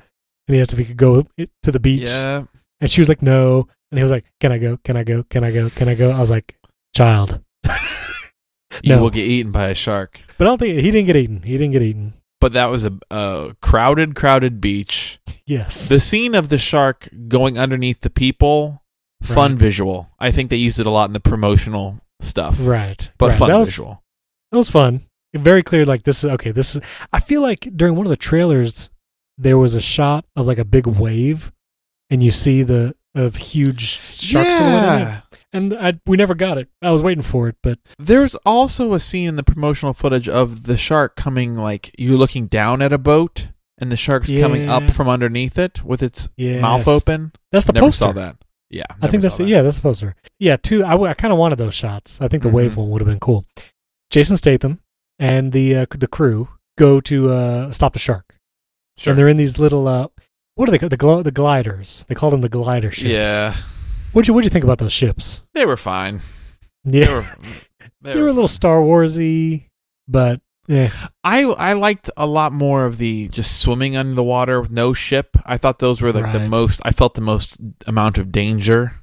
and 0.49 0.55
he 0.55 0.61
asked 0.61 0.73
if 0.73 0.79
he 0.79 0.85
could 0.85 0.97
go 0.97 1.27
to 1.63 1.73
the 1.73 1.81
beach, 1.81 2.03
Yeah. 2.09 2.45
and 2.81 2.91
she 2.91 3.01
was 3.01 3.09
like, 3.09 3.23
no, 3.23 3.67
and 3.91 3.99
he 3.99 4.03
was 4.03 4.13
like, 4.13 4.25
can 4.41 4.53
I 4.53 4.59
go? 4.59 4.79
Can 4.85 4.97
I 4.97 5.05
go? 5.05 5.23
Can 5.31 5.45
I 5.45 5.51
go? 5.53 5.69
Can 5.71 5.89
I 5.89 5.95
go? 5.95 6.11
I 6.11 6.19
was 6.21 6.31
like, 6.31 6.57
child. 6.95 7.41
You 8.83 8.97
No. 8.97 9.03
will 9.03 9.11
get 9.11 9.25
eaten 9.27 9.53
by 9.53 9.69
a 9.69 9.75
shark. 9.75 10.21
But 10.37 10.47
I 10.47 10.51
don't 10.51 10.59
think 10.59 10.77
he 10.81 10.91
didn't 10.91 11.07
get 11.07 11.15
eaten. 11.17 11.43
He 11.43 11.53
didn't 11.53 11.73
get 11.73 11.83
eaten. 11.83 12.15
But 12.41 12.53
that 12.55 12.67
was 12.67 12.85
a, 12.85 12.93
a 13.11 13.55
crowded, 13.63 14.17
crowded 14.17 14.61
beach. 14.61 15.21
Yes. 15.47 15.89
The 15.89 16.01
scene 16.01 16.35
of 16.35 16.49
the 16.49 16.59
shark 16.59 17.09
going 17.29 17.57
underneath 17.57 18.01
the 18.01 18.11
people, 18.11 18.83
fun 19.25 19.53
Right. 19.53 19.61
visual. 19.61 20.11
I 20.19 20.31
think 20.31 20.51
they 20.51 20.57
used 20.57 20.79
it 20.81 20.87
a 20.87 20.91
lot 20.91 21.09
in 21.09 21.13
the 21.13 21.21
promotional 21.21 22.01
stuff. 22.21 22.57
right. 22.61 23.11
But 23.19 23.31
right. 23.31 23.39
fun 23.39 23.49
that 23.51 23.59
was, 23.59 23.69
visual. 23.71 24.03
It 24.53 24.57
was 24.57 24.71
fun. 24.71 25.03
Very 25.35 25.63
clear. 25.63 25.85
Like 25.85 26.05
this 26.05 26.23
is 26.23 26.31
okay. 26.31 26.53
This 26.53 26.77
is. 26.77 26.83
I 27.13 27.21
feel 27.21 27.41
like 27.43 27.69
during 27.77 27.97
one 27.97 28.07
of 28.07 28.11
the 28.11 28.17
trailers, 28.17 28.91
there 29.37 29.59
was 29.59 29.75
a 29.75 29.81
shot 29.81 30.25
of 30.37 30.47
like 30.47 30.59
a 30.59 30.65
big 30.65 30.87
wave, 30.87 31.53
and 32.11 32.23
you 32.23 32.31
see 32.31 32.63
the 32.63 32.95
of 33.17 33.37
huge 33.37 34.01
shark 34.05 34.47
silhouette. 34.49 35.01
in 35.01 35.07
it. 35.07 35.11
Yeah. 35.11 35.21
And 35.53 35.73
I, 35.75 36.01
we 36.07 36.17
never 36.17 36.35
got 36.35 36.59
it. 36.59 36.69
I 36.83 36.91
was 36.91 37.01
waiting 37.03 37.23
for 37.23 37.47
it, 37.49 37.55
but 37.63 37.79
There's 37.97 38.35
also 38.45 38.93
a 38.93 38.99
scene 38.99 39.29
in 39.29 39.37
the 39.37 39.45
promotional 39.45 39.93
footage 39.93 40.29
of 40.29 40.65
the 40.65 40.77
shark 40.77 41.15
coming 41.15 41.55
like 41.55 41.95
you're 41.97 42.19
looking 42.19 42.49
down 42.49 42.83
at 42.83 42.93
a 42.93 42.99
boat 42.99 43.49
and 43.79 43.93
the 43.93 43.97
shark's 43.97 44.33
coming 44.33 44.69
up 44.69 44.91
from 44.91 45.09
underneath 45.09 45.57
it 45.57 45.85
with 45.85 46.03
its 46.03 46.29
yeah, 46.37 46.61
mouth 46.61 46.89
open. 46.89 47.33
That's 47.53 47.67
the 47.67 47.73
never 47.73 47.87
poster. 47.87 48.07
saw 48.07 48.13
that. 48.13 48.37
Yeah, 48.75 48.85
I 49.01 49.09
think 49.09 49.23
that's 49.23 49.37
that. 49.37 49.47
yeah, 49.47 49.63
that's 49.63 49.77
the 49.77 49.83
poster. 49.83 50.17
Yeah, 50.39 50.57
two. 50.57 50.83
I, 50.85 51.11
I 51.11 51.15
kind 51.15 51.33
of 51.33 51.39
wanted 51.39 51.57
those 51.59 51.75
shots. 51.75 52.21
I 52.21 52.27
think 52.29 52.43
the 52.43 52.49
wave 52.49 52.73
Mhm. 52.73 52.77
one 52.77 52.91
would 52.91 53.01
have 53.01 53.07
been 53.09 53.21
cool. 53.21 53.45
Jason 54.11 54.37
Statham 54.37 54.81
and 55.19 55.53
the 55.53 55.77
uh, 55.77 55.87
the 55.91 56.09
crew 56.09 56.49
go 56.77 57.01
to 57.03 57.31
uh, 57.31 57.71
stop 57.71 57.93
the 57.93 57.99
shark, 58.01 58.35
Sure. 58.97 59.11
and 59.13 59.19
they're 59.19 59.29
in 59.29 59.37
these 59.37 59.59
little 59.61 59.87
uh, 59.87 60.09
what 60.57 60.69
are 60.69 60.73
they 60.73 60.79
called? 60.79 60.91
The 60.93 60.99
gl- 60.99 61.23
the 61.23 61.31
gliders. 61.31 62.05
They 62.09 62.15
called 62.17 62.33
them 62.33 62.41
the 62.41 62.49
glider 62.49 62.91
ships. 62.91 63.11
Yeah, 63.11 63.55
What'd 64.13 64.27
you 64.29 64.35
What'd 64.35 64.45
you 64.47 64.51
think 64.51 64.65
about 64.65 64.79
those 64.79 64.93
ships? 64.93 65.45
they 65.55 65.65
were 65.65 65.77
fine. 65.77 66.21
Yeah, 66.85 67.05
They 67.07 67.13
were. 67.13 67.27
they, 68.03 68.15
were 68.21 68.29
a 68.29 68.33
little. 68.33 68.49
Star 68.49 68.79
Warsy, 68.79 69.69
but 70.09 70.41
yeah, 70.67 70.91
I 71.23 71.43
I 71.45 71.73
liked 71.75 72.11
a 72.17 72.27
lot 72.27 72.53
more 72.53 72.87
of 72.87 72.99
the 72.99 73.29
just 73.29 73.61
swimming 73.61 73.97
under 73.97 74.15
the 74.15 74.23
water 74.25 74.61
with 74.61 74.71
no 74.71 74.93
ship. 74.93 75.37
I 75.45 75.57
thought 75.59 75.79
those 75.79 76.01
were 76.03 76.13
like 76.13 76.33
the 76.33 76.49
most. 76.49 76.81
I 76.85 76.91
felt 76.93 77.15
the 77.15 77.21
most 77.21 77.59
amount 77.87 78.19
of 78.19 78.33
danger 78.33 79.01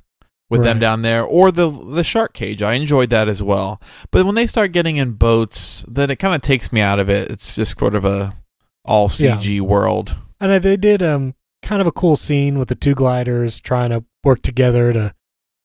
with 0.50 0.64
them 0.64 0.80
down 0.80 1.02
there, 1.02 1.24
or 1.24 1.52
the 1.52 1.70
the 1.70 2.04
shark 2.04 2.34
cage. 2.34 2.62
I 2.62 2.74
enjoyed 2.74 3.10
that 3.12 3.30
as 3.30 3.42
well. 3.42 3.80
But 4.12 4.26
when 4.26 4.36
they 4.36 4.48
start 4.48 4.72
getting 4.74 4.98
in 4.98 5.14
boats, 5.14 5.86
then 5.88 6.10
it 6.10 6.18
kind 6.18 6.36
of 6.36 6.42
takes 6.42 6.74
me 6.74 6.82
out 6.82 7.00
of 7.00 7.10
it. 7.10 7.32
It's 7.32 7.56
just 7.56 7.78
sort 7.80 7.96
of 7.96 8.04
a 8.06 8.36
all 8.84 9.10
Yeah. 9.18 9.38
CG 9.38 9.62
world. 9.62 10.16
and 10.40 10.64
they 10.64 10.76
did 10.78 11.04
um 11.04 11.36
kind 11.62 11.80
of 11.82 11.88
a 11.88 11.92
cool 11.92 12.16
scene 12.16 12.58
with 12.58 12.68
the 12.70 12.76
two 12.76 12.96
gliders 12.96 13.60
trying 13.62 13.92
to 13.92 14.04
work 14.24 14.42
together 14.42 14.92
to 14.92 15.14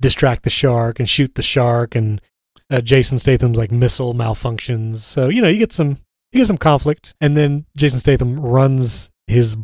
distract 0.01 0.43
the 0.43 0.51
shark 0.51 1.01
and 1.01 1.09
shoot 1.09 1.35
the 1.35 1.43
shark, 1.43 1.95
and 1.95 2.21
uh, 2.71 2.81
Jason 2.81 3.19
Statham's 3.19 3.59
like 3.59 3.71
missile 3.71 4.15
malfunctions. 4.15 4.97
So 4.97 5.29
you 5.29 5.41
know 5.41 5.49
you 5.49 5.59
get 5.59 5.73
some 5.73 5.99
you 6.33 6.41
get 6.41 6.47
some 6.47 6.59
conflict, 6.59 7.15
and 7.21 7.37
then 7.37 7.67
Jason 7.77 7.99
Statham 7.99 8.41
runs 8.41 9.11
his 9.27 9.57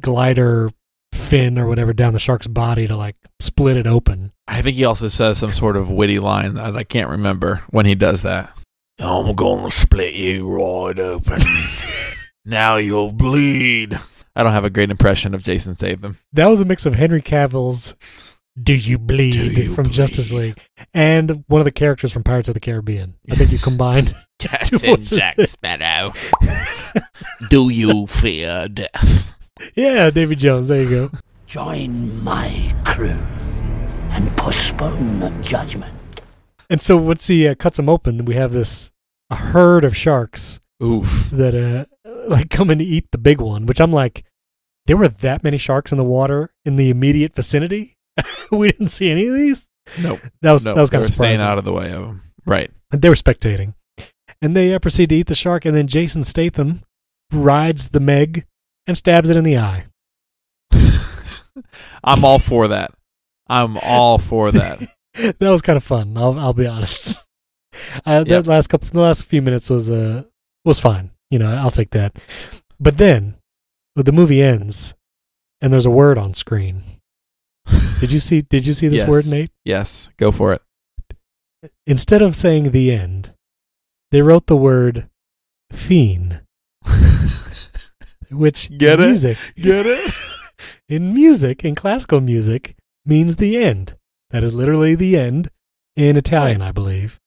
glider 0.00 0.70
fin 1.12 1.58
or 1.58 1.66
whatever 1.66 1.92
down 1.92 2.12
the 2.12 2.18
shark's 2.18 2.46
body 2.46 2.86
to 2.86 2.96
like 2.96 3.16
split 3.40 3.76
it 3.76 3.86
open. 3.86 4.32
I 4.48 4.62
think 4.62 4.76
he 4.76 4.84
also 4.84 5.08
says 5.08 5.38
some 5.38 5.52
sort 5.52 5.76
of 5.76 5.90
witty 5.90 6.18
line 6.18 6.54
that 6.54 6.76
I 6.76 6.84
can't 6.84 7.10
remember 7.10 7.62
when 7.70 7.86
he 7.86 7.94
does 7.94 8.22
that. 8.22 8.52
I'm 8.98 9.34
gonna 9.34 9.70
split 9.70 10.14
you 10.14 10.48
right 10.48 10.98
open. 10.98 11.40
now 12.44 12.76
you'll 12.76 13.12
bleed. 13.12 13.98
I 14.34 14.42
don't 14.42 14.52
have 14.52 14.64
a 14.64 14.70
great 14.70 14.90
impression 14.90 15.34
of 15.34 15.42
Jason 15.42 15.76
Statham. 15.76 16.18
That 16.32 16.46
was 16.46 16.60
a 16.60 16.64
mix 16.64 16.86
of 16.86 16.94
Henry 16.94 17.20
Cavill's 17.20 17.94
"Do 18.60 18.74
You 18.74 18.98
Bleed" 18.98 19.32
Do 19.32 19.62
You 19.62 19.74
from 19.74 19.90
Justice 19.90 20.30
League 20.32 20.58
and 20.92 21.44
one 21.46 21.60
of 21.60 21.64
the 21.64 21.72
characters 21.72 22.12
from 22.12 22.22
Pirates 22.22 22.48
of 22.48 22.54
the 22.54 22.60
Caribbean. 22.60 23.14
I 23.30 23.36
think 23.36 23.52
you 23.52 23.58
combined. 23.58 24.14
Captain. 24.38 25.00
Jack 25.00 25.40
Sparrow. 25.42 26.12
Do 27.48 27.68
you 27.68 28.06
fear 28.08 28.68
death? 28.68 29.38
yeah, 29.76 30.10
David 30.10 30.38
Jones. 30.40 30.68
There 30.68 30.82
you 30.82 30.88
go. 30.88 31.10
Join 31.46 32.22
my 32.24 32.74
crew 32.84 33.20
and 34.10 34.36
postpone 34.36 35.20
the 35.20 35.30
judgment. 35.42 35.94
And 36.68 36.80
so 36.80 36.96
once 36.96 37.26
he 37.26 37.46
uh, 37.46 37.54
cuts 37.54 37.76
them 37.76 37.88
open, 37.88 38.24
we 38.24 38.34
have 38.34 38.52
this 38.52 38.90
a 39.30 39.36
herd 39.36 39.84
of 39.84 39.96
sharks 39.96 40.60
Oof. 40.82 41.30
that 41.30 41.54
uh 41.54 41.84
like 42.28 42.50
come 42.50 42.70
and 42.70 42.82
eat 42.82 43.10
the 43.10 43.18
big 43.18 43.40
one, 43.40 43.66
which 43.66 43.80
I'm 43.80 43.92
like, 43.92 44.24
there 44.86 44.96
were 44.96 45.08
that 45.08 45.44
many 45.44 45.58
sharks 45.58 45.92
in 45.92 45.98
the 45.98 46.04
water 46.04 46.52
in 46.64 46.76
the 46.76 46.90
immediate 46.90 47.34
vicinity. 47.34 47.96
we 48.50 48.68
didn't 48.68 48.88
see 48.88 49.10
any 49.10 49.26
of 49.26 49.34
these. 49.34 49.68
Nope. 50.00 50.20
That 50.42 50.52
was 50.52 50.64
no, 50.64 50.74
that 50.74 50.80
was 50.80 50.90
kind 50.90 51.04
of 51.04 51.12
staying 51.12 51.40
out 51.40 51.58
of 51.58 51.64
the 51.64 51.72
way 51.72 51.92
of 51.92 52.02
them. 52.02 52.22
Right. 52.46 52.70
And 52.90 53.02
they 53.02 53.08
were 53.08 53.14
spectating, 53.14 53.74
and 54.40 54.56
they 54.56 54.74
uh, 54.74 54.78
proceed 54.78 55.08
to 55.10 55.16
eat 55.16 55.26
the 55.26 55.34
shark, 55.34 55.64
and 55.64 55.76
then 55.76 55.86
Jason 55.86 56.24
Statham 56.24 56.82
rides 57.32 57.88
the 57.88 58.00
Meg 58.00 58.46
and 58.86 58.96
stabs 58.96 59.30
it 59.30 59.36
in 59.36 59.44
the 59.44 59.58
eye. 59.58 59.86
I'm 62.04 62.24
all 62.24 62.38
for 62.38 62.68
that. 62.68 62.92
I'm 63.48 63.76
all 63.78 64.18
for 64.18 64.50
that. 64.52 64.80
that 65.14 65.40
was 65.40 65.62
kind 65.62 65.76
of 65.76 65.84
fun. 65.84 66.16
I'll 66.16 66.38
I'll 66.38 66.52
be 66.54 66.66
honest. 66.66 67.24
Uh, 68.04 68.24
Yep. 68.26 68.26
That 68.26 68.46
last 68.46 68.66
couple, 68.68 68.88
the 68.88 69.00
last 69.00 69.24
few 69.24 69.40
minutes 69.42 69.70
was 69.70 69.90
uh 69.90 70.24
was 70.64 70.78
fine. 70.78 71.10
You 71.30 71.38
know, 71.38 71.54
I'll 71.54 71.70
take 71.70 71.90
that. 71.90 72.16
But 72.78 72.98
then, 72.98 73.36
the 73.96 74.12
movie 74.12 74.42
ends, 74.42 74.94
and 75.60 75.72
there's 75.72 75.86
a 75.86 75.90
word 75.90 76.18
on 76.18 76.34
screen. 76.34 76.82
Did 78.00 78.12
you 78.12 78.20
see? 78.20 78.42
Did 78.42 78.66
you 78.66 78.72
see 78.72 78.88
this 78.88 78.98
Yes. 79.00 79.08
word, 79.08 79.26
Nate? 79.26 79.50
Yes, 79.64 80.10
go 80.16 80.32
for 80.32 80.52
it. 80.52 80.62
Instead 81.86 82.22
of 82.22 82.34
saying 82.34 82.72
the 82.72 82.90
end, 82.92 83.34
they 84.10 84.22
wrote 84.22 84.46
the 84.46 84.56
word 84.56 85.08
fine, 85.72 86.40
which 88.30 88.70
Get 88.76 88.98
in 88.98 89.04
it? 89.04 89.08
music 89.08 89.38
Get 89.56 89.86
it? 89.86 90.12
in 90.88 91.14
music 91.14 91.64
in 91.64 91.74
classical 91.74 92.20
music 92.20 92.76
means 93.04 93.36
the 93.36 93.56
end. 93.56 93.96
That 94.30 94.42
is 94.42 94.54
literally 94.54 94.94
the 94.94 95.16
end 95.18 95.50
in 95.96 96.16
Italian, 96.16 96.62
I 96.62 96.72
believe. 96.72 97.20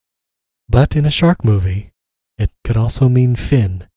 But 0.67 0.95
in 0.95 1.05
a 1.05 1.11
shark 1.11 1.45
movie, 1.45 1.91
it 2.37 2.51
could 2.63 2.75
also 2.77 3.07
mean 3.07 3.35
fin. 3.35 3.87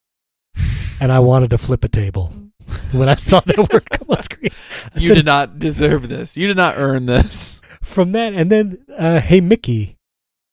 And 1.00 1.10
I 1.10 1.18
wanted 1.20 1.50
to 1.50 1.58
flip 1.58 1.84
a 1.84 1.88
table 1.88 2.32
when 2.92 3.08
I 3.08 3.14
saw 3.14 3.40
that 3.40 3.58
word 3.72 3.88
come 3.90 4.08
on 4.16 4.22
screen. 4.22 4.50
I 4.94 4.98
You 4.98 5.08
said, 5.08 5.14
did 5.14 5.26
not 5.26 5.58
deserve 5.58 6.08
this. 6.08 6.36
You 6.36 6.46
did 6.46 6.56
not 6.56 6.74
earn 6.76 7.06
this. 7.06 7.60
from 7.82 8.12
that, 8.12 8.34
and 8.34 8.50
then 8.50 8.78
uh, 8.96 9.20
"Hey 9.20 9.40
Mickey" 9.40 9.96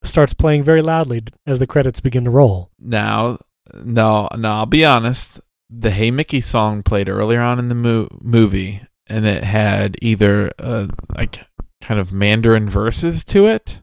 starts 0.03 0.34
playing 0.34 0.63
very 0.63 0.82
loudly 0.82 1.24
as 1.47 1.59
the 1.59 1.68
credits 1.68 1.99
begin 1.99 2.24
to 2.26 2.30
roll. 2.30 2.70
Now, 2.80 3.39
no, 3.74 4.28
no, 4.38 4.51
I'll 4.51 4.66
be 4.66 4.86
honest. 4.86 5.39
The 5.70 5.89
Hey 5.91 6.11
Mickey 6.11 6.41
song 6.41 6.84
played 6.84 7.09
earlier 7.09 7.41
on 7.41 7.57
in 7.59 7.68
the 7.70 7.76
mo- 7.76 8.07
movie, 8.22 8.82
and 9.07 9.26
it 9.26 9.43
had 9.43 9.97
either 10.01 10.51
uh, 10.59 10.88
like 11.16 11.43
kind 11.82 11.99
of 11.99 12.13
Mandarin 12.13 12.70
verses 12.70 13.24
to 13.26 13.47
it. 13.47 13.82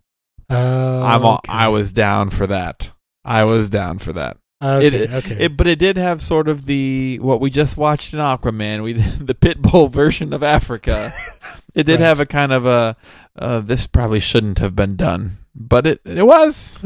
Uh, 0.48 1.00
I'm 1.02 1.24
all, 1.24 1.34
okay. 1.36 1.52
I 1.52 1.68
was 1.68 1.92
down 1.92 2.30
for 2.30 2.46
that. 2.46 2.90
I 3.24 3.44
was 3.44 3.68
down 3.70 3.98
for 3.98 4.12
that. 4.12 4.36
Okay. 4.62 4.86
it- 4.86 5.12
okay. 5.12 5.36
It, 5.44 5.56
but 5.56 5.66
it 5.66 5.78
did 5.78 5.96
have 5.96 6.22
sort 6.22 6.48
of 6.48 6.66
the 6.66 7.18
what 7.20 7.40
we 7.40 7.50
just 7.50 7.76
watched 7.76 8.14
in 8.14 8.20
Aquaman. 8.20 8.82
We 8.82 8.92
the 9.20 9.34
Pitbull 9.34 9.90
version 9.90 10.32
of 10.32 10.42
Africa. 10.42 11.12
It 11.74 11.84
did 11.84 12.00
Right. 12.00 12.06
have 12.06 12.20
a 12.20 12.26
kind 12.26 12.52
of 12.52 12.66
a 12.66 12.94
uh, 13.38 13.60
this 13.60 13.86
probably 13.86 14.20
shouldn't 14.20 14.58
have 14.58 14.76
been 14.76 14.94
done, 14.94 15.38
but 15.54 15.86
it 15.86 16.00
it 16.04 16.26
was. 16.26 16.84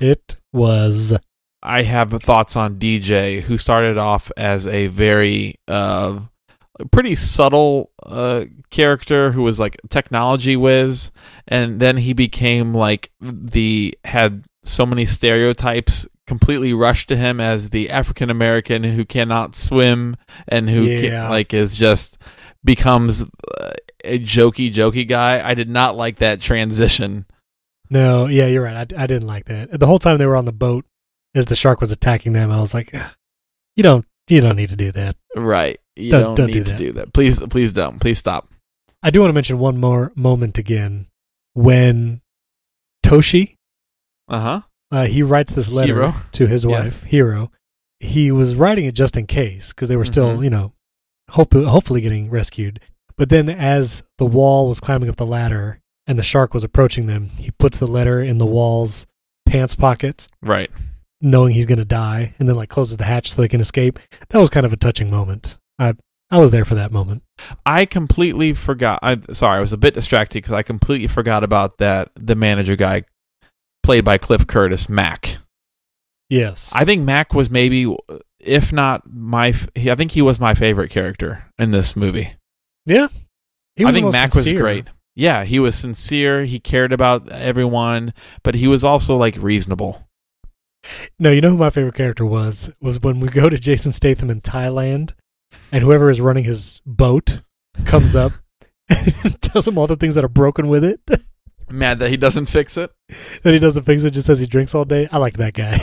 it 0.00 0.34
was 0.52 1.14
I 1.62 1.82
have 1.82 2.10
thoughts 2.20 2.56
on 2.56 2.80
DJ, 2.80 3.42
who 3.42 3.56
started 3.56 3.96
off 3.96 4.32
as 4.36 4.66
a 4.66 4.88
very 4.88 5.54
uh, 5.68 6.18
pretty 6.90 7.14
subtle 7.14 7.92
uh, 8.04 8.46
character 8.70 9.30
who 9.30 9.42
was 9.42 9.60
like 9.60 9.76
technology 9.88 10.56
whiz, 10.56 11.12
and 11.46 11.78
then 11.78 11.96
he 11.96 12.12
became 12.12 12.74
like 12.74 13.12
the 13.20 13.96
had 14.04 14.44
so 14.64 14.84
many 14.84 15.06
stereotypes 15.06 16.08
completely 16.26 16.72
rushed 16.72 17.08
to 17.08 17.16
him 17.16 17.40
as 17.40 17.70
the 17.70 17.90
African 17.90 18.30
American 18.30 18.82
who 18.84 19.04
cannot 19.04 19.54
swim 19.56 20.16
and 20.48 20.68
who 20.70 20.84
Yeah. 20.84 21.00
can, 21.00 21.30
like 21.30 21.52
is 21.54 21.76
just 21.76 22.18
becomes 22.64 23.22
uh, 23.22 23.72
a 24.04 24.18
jokey 24.18 24.72
jokey 24.72 25.06
guy. 25.06 25.46
I 25.46 25.54
did 25.54 25.68
not 25.68 25.96
like 25.96 26.16
that 26.18 26.40
transition. 26.40 27.26
No, 27.90 28.26
yeah, 28.26 28.46
you're 28.46 28.62
right. 28.64 28.90
I, 28.92 29.02
I 29.02 29.06
didn't 29.06 29.26
like 29.28 29.44
that. 29.46 29.78
The 29.78 29.86
whole 29.86 29.98
time 29.98 30.16
they 30.18 30.26
were 30.26 30.36
on 30.36 30.46
the 30.46 30.52
boat, 30.52 30.84
as 31.34 31.46
the 31.46 31.56
shark 31.56 31.80
was 31.80 31.92
attacking 31.92 32.32
them, 32.32 32.50
I 32.50 32.58
was 32.58 32.72
like, 32.72 32.92
"You 33.76 33.82
don't, 33.82 34.06
you 34.28 34.40
don't 34.40 34.56
need 34.56 34.70
to 34.70 34.76
do 34.76 34.90
that." 34.92 35.16
Right. 35.36 35.78
You 35.96 36.10
Don't- 36.10 36.22
don't, 36.22 36.34
don't 36.36 36.46
need 36.46 36.64
do 36.64 36.70
to 36.72 36.76
do 36.76 36.92
that. 36.92 37.12
Please 37.12 37.38
please 37.50 37.72
don't. 37.72 38.00
Please 38.00 38.18
stop. 38.18 38.48
I 39.02 39.10
do 39.10 39.20
want 39.20 39.28
to 39.28 39.34
mention 39.34 39.58
one 39.58 39.76
more 39.78 40.10
moment 40.16 40.56
again 40.58 41.06
when 41.52 42.22
Toshi 43.04 43.56
Uh-huh. 44.28 44.62
Uh, 44.94 45.06
he 45.06 45.22
writes 45.22 45.52
this 45.52 45.70
letter 45.70 45.94
Hero. 45.94 46.14
to 46.32 46.46
his 46.46 46.64
Yes. 46.64 46.70
wife, 47.02 47.04
Hero. 47.04 47.50
He 48.00 48.30
was 48.30 48.54
writing 48.54 48.84
it 48.84 48.94
just 48.94 49.16
in 49.16 49.26
case 49.26 49.72
because 49.72 49.88
they 49.88 49.96
were 49.96 50.04
still, 50.04 50.38
Mhm. 50.38 50.44
you 50.44 50.50
know, 50.50 50.72
hope, 51.30 51.52
hopefully 51.54 52.00
getting 52.00 52.30
rescued. 52.30 52.80
But 53.16 53.28
then, 53.28 53.48
as 53.48 54.02
the 54.18 54.26
wall 54.26 54.68
was 54.68 54.80
climbing 54.80 55.08
up 55.08 55.16
the 55.16 55.26
ladder 55.26 55.80
and 56.06 56.18
the 56.18 56.22
shark 56.22 56.52
was 56.52 56.64
approaching 56.64 57.06
them, 57.06 57.26
he 57.38 57.50
puts 57.52 57.78
the 57.78 57.86
letter 57.86 58.20
in 58.22 58.38
the 58.38 58.46
wall's 58.46 59.06
pants 59.46 59.74
pocket, 59.74 60.26
Right. 60.42 60.70
knowing 61.20 61.54
he's 61.54 61.66
going 61.66 61.78
to 61.78 61.84
die, 61.84 62.34
and 62.38 62.48
then 62.48 62.56
like 62.56 62.68
closes 62.68 62.96
the 62.96 63.04
hatch 63.04 63.32
so 63.32 63.40
they 63.42 63.48
can 63.48 63.60
escape. 63.60 63.98
That 64.30 64.38
was 64.38 64.50
kind 64.50 64.66
of 64.66 64.72
a 64.72 64.76
touching 64.76 65.10
moment. 65.10 65.58
I 65.78 65.94
I 66.30 66.38
was 66.38 66.50
there 66.50 66.64
for 66.64 66.74
that 66.74 66.90
moment. 66.90 67.22
I 67.64 67.84
completely 67.84 68.54
forgot. 68.54 68.98
I 69.02 69.18
sorry, 69.32 69.58
I 69.58 69.60
was 69.60 69.72
a 69.72 69.76
bit 69.78 69.94
distracted 69.94 70.38
because 70.38 70.52
I 70.54 70.62
completely 70.62 71.06
forgot 71.06 71.44
about 71.44 71.78
that. 71.78 72.10
The 72.16 72.34
manager 72.34 72.74
guy, 72.76 73.02
played 73.84 74.04
by 74.04 74.18
Cliff 74.18 74.46
Curtis, 74.46 74.88
Mac. 74.88 75.36
Yes, 76.28 76.70
I 76.74 76.84
think 76.84 77.02
Mac 77.02 77.34
was 77.34 77.50
maybe, 77.50 77.94
if 78.40 78.72
not 78.72 79.02
my, 79.06 79.54
I 79.76 79.94
think 79.94 80.10
he 80.10 80.22
was 80.22 80.40
my 80.40 80.54
favorite 80.54 80.90
character 80.90 81.44
in 81.58 81.70
this 81.70 81.94
movie. 81.94 82.34
yeah. 82.86 83.08
I 83.78 83.92
think 83.92 84.12
Mac 84.12 84.32
sincere. 84.32 84.54
was 84.54 84.62
great. 84.62 84.86
Yeah, 85.16 85.44
he 85.44 85.58
was 85.58 85.76
sincere. 85.76 86.44
He 86.44 86.58
cared 86.60 86.92
about 86.92 87.28
everyone, 87.30 88.14
but 88.42 88.54
he 88.54 88.66
was 88.68 88.84
also 88.84 89.16
like 89.16 89.36
reasonable. 89.38 90.08
No, 91.18 91.30
you 91.30 91.40
know 91.40 91.50
who 91.50 91.56
my 91.56 91.70
favorite 91.70 91.94
character 91.94 92.24
was? 92.24 92.70
Was 92.80 93.00
when 93.00 93.20
we 93.20 93.28
go 93.28 93.48
to 93.48 93.58
Jason 93.58 93.92
Statham 93.92 94.30
in 94.30 94.40
Thailand, 94.40 95.12
and 95.72 95.82
whoever 95.82 96.10
is 96.10 96.20
running 96.20 96.44
his 96.44 96.80
boat 96.86 97.42
comes 97.84 98.14
up 98.14 98.32
and 98.88 99.40
tells 99.40 99.66
him 99.66 99.78
all 99.78 99.86
the 99.86 99.96
things 99.96 100.14
that 100.14 100.24
are 100.24 100.28
broken 100.28 100.68
with 100.68 100.84
it. 100.84 101.00
Mad 101.70 101.98
that 102.00 102.10
he 102.10 102.16
doesn't 102.16 102.46
fix 102.46 102.76
it. 102.76 102.90
that 103.42 103.52
he 103.52 103.58
doesn't 103.58 103.84
fix 103.84 104.04
it, 104.04 104.10
just 104.12 104.26
says 104.26 104.38
he 104.40 104.46
drinks 104.46 104.74
all 104.74 104.84
day. 104.84 105.08
I 105.10 105.18
like 105.18 105.36
that 105.38 105.54
guy. 105.54 105.80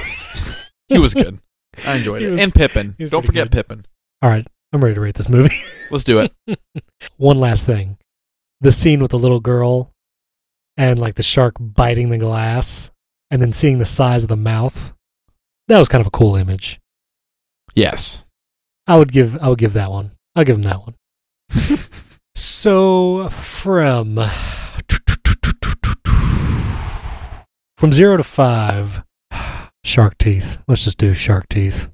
He 0.88 0.99
was 0.99 1.13
good. 1.15 1.39
I 1.86 1.95
enjoyed 1.97 2.21
it. 2.21 2.32
was- 2.32 2.39
and 2.39 2.53
Pippin. 2.53 2.95
Don't 3.09 3.25
forget 3.25 3.45
good. 3.49 3.51
Pippin. 3.51 3.86
all 4.21 4.29
right, 4.29 4.45
I'm 4.73 4.82
ready 4.84 4.95
to 4.95 5.01
rate 5.01 5.15
this 5.15 5.29
movie. 5.29 5.55
Let's 5.91 6.03
do 6.03 6.19
it. 6.19 6.34
One 7.17 7.39
last 7.39 7.65
thing: 7.65 7.97
the 8.61 8.71
scene 8.71 9.01
with 9.01 9.11
the 9.11 9.19
little 9.19 9.39
girl 9.39 9.91
and 10.77 10.99
like 10.99 11.15
the 11.15 11.23
shark 11.23 11.55
biting 11.59 12.09
the 12.09 12.17
glass, 12.17 12.91
and 13.29 13.41
then 13.41 13.53
seeing 13.53 13.77
the 13.79 13.86
size 13.86 14.23
of 14.23 14.29
the 14.29 14.36
mouth. 14.38 14.93
That 15.67 15.79
was 15.79 15.88
kind 15.88 16.01
of 16.01 16.07
a 16.07 16.11
cool 16.11 16.36
image. 16.36 16.79
Yes. 17.75 18.25
I 18.88 18.97
would 18.97 19.11
give 19.11 19.38
I 19.41 19.47
would 19.49 19.59
give 19.59 19.73
that 19.73 19.91
one. 19.91 20.11
I'll 20.36 20.43
give 20.43 20.55
him 20.57 20.63
that 20.63 20.82
one. 20.82 20.95
so 22.36 23.29
from 23.29 24.15
from 27.82 27.91
zero 27.91 28.15
to 28.15 28.23
five, 28.23 29.03
shark 29.84 30.15
teeth. 30.19 30.59
Let's 30.67 30.84
just 30.84 30.99
do 30.99 31.15
shark 31.15 31.49
teeth. 31.49 31.89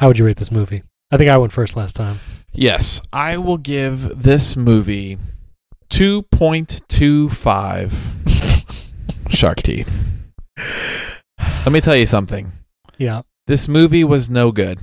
How 0.00 0.08
would 0.08 0.18
you 0.18 0.26
rate 0.26 0.38
this 0.38 0.50
movie? 0.50 0.82
I 1.12 1.16
think 1.16 1.30
I 1.30 1.38
went 1.38 1.52
first 1.52 1.76
last 1.76 1.94
time. 1.94 2.18
Yes, 2.52 3.00
I 3.12 3.36
will 3.36 3.58
give 3.58 4.24
this 4.24 4.56
movie 4.56 5.18
2.25 5.90 7.92
shark 9.30 9.58
teeth. 9.58 9.88
Let 11.38 11.70
me 11.70 11.80
tell 11.80 11.94
you 11.94 12.06
something. 12.06 12.50
Yeah. 12.98 13.22
This 13.46 13.68
movie 13.68 14.02
was 14.02 14.28
no 14.28 14.50
good. 14.50 14.80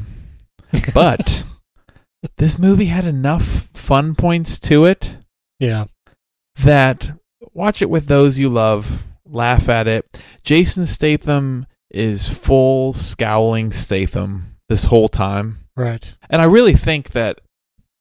But 0.93 1.43
this 2.37 2.57
movie 2.57 2.85
had 2.85 3.05
enough 3.05 3.67
fun 3.73 4.15
points 4.15 4.61
to 4.61 4.85
it 4.85 5.17
Yeah. 5.59 5.87
that 6.63 7.11
watch 7.53 7.81
it 7.81 7.89
with 7.89 8.07
those 8.07 8.39
you 8.39 8.47
love, 8.47 9.03
laugh 9.31 9.69
at 9.69 9.87
it. 9.87 10.21
Jason 10.43 10.85
Statham 10.85 11.65
is 11.89 12.29
full 12.29 12.93
scowling 12.93 13.71
Statham 13.71 14.55
this 14.69 14.85
whole 14.85 15.09
time. 15.09 15.57
Right. 15.75 16.15
and 16.29 16.41
I 16.41 16.45
really 16.45 16.73
think 16.75 17.11
that 17.11 17.39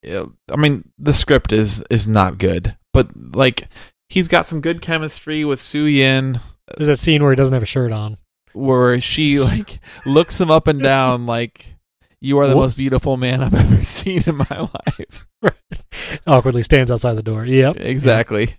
I 0.04 0.56
mean 0.56 0.90
the 0.98 1.14
script 1.14 1.52
is 1.52 1.82
is 1.90 2.06
not 2.08 2.38
good, 2.38 2.76
but 2.92 3.08
like 3.34 3.68
he's 4.08 4.28
got 4.28 4.46
some 4.46 4.60
good 4.60 4.82
chemistry 4.82 5.44
with 5.44 5.60
Suyin, 5.60 6.40
There's 6.76 6.88
that 6.88 6.98
scene 6.98 7.22
where 7.22 7.32
he 7.32 7.36
doesn't 7.36 7.54
have 7.54 7.62
a 7.62 7.66
shirt 7.66 7.92
on. 7.92 8.16
where 8.52 9.00
she 9.00 9.38
like 9.50 9.78
looks 10.04 10.40
him 10.40 10.50
up 10.50 10.66
and 10.66 10.82
down 10.82 11.26
like 11.26 11.74
you 12.20 12.38
are 12.38 12.46
the 12.48 12.54
Whoops. 12.56 12.72
most 12.72 12.78
beautiful 12.78 13.16
man 13.16 13.40
I've 13.42 13.54
ever 13.54 13.82
seen 13.84 14.22
in 14.26 14.36
my 14.36 14.68
life. 14.74 15.26
Awkwardly 16.26 16.62
stands 16.62 16.90
outside 16.90 17.14
the 17.14 17.22
door. 17.22 17.46
Yep. 17.46 17.76
Exactly. 17.78 18.54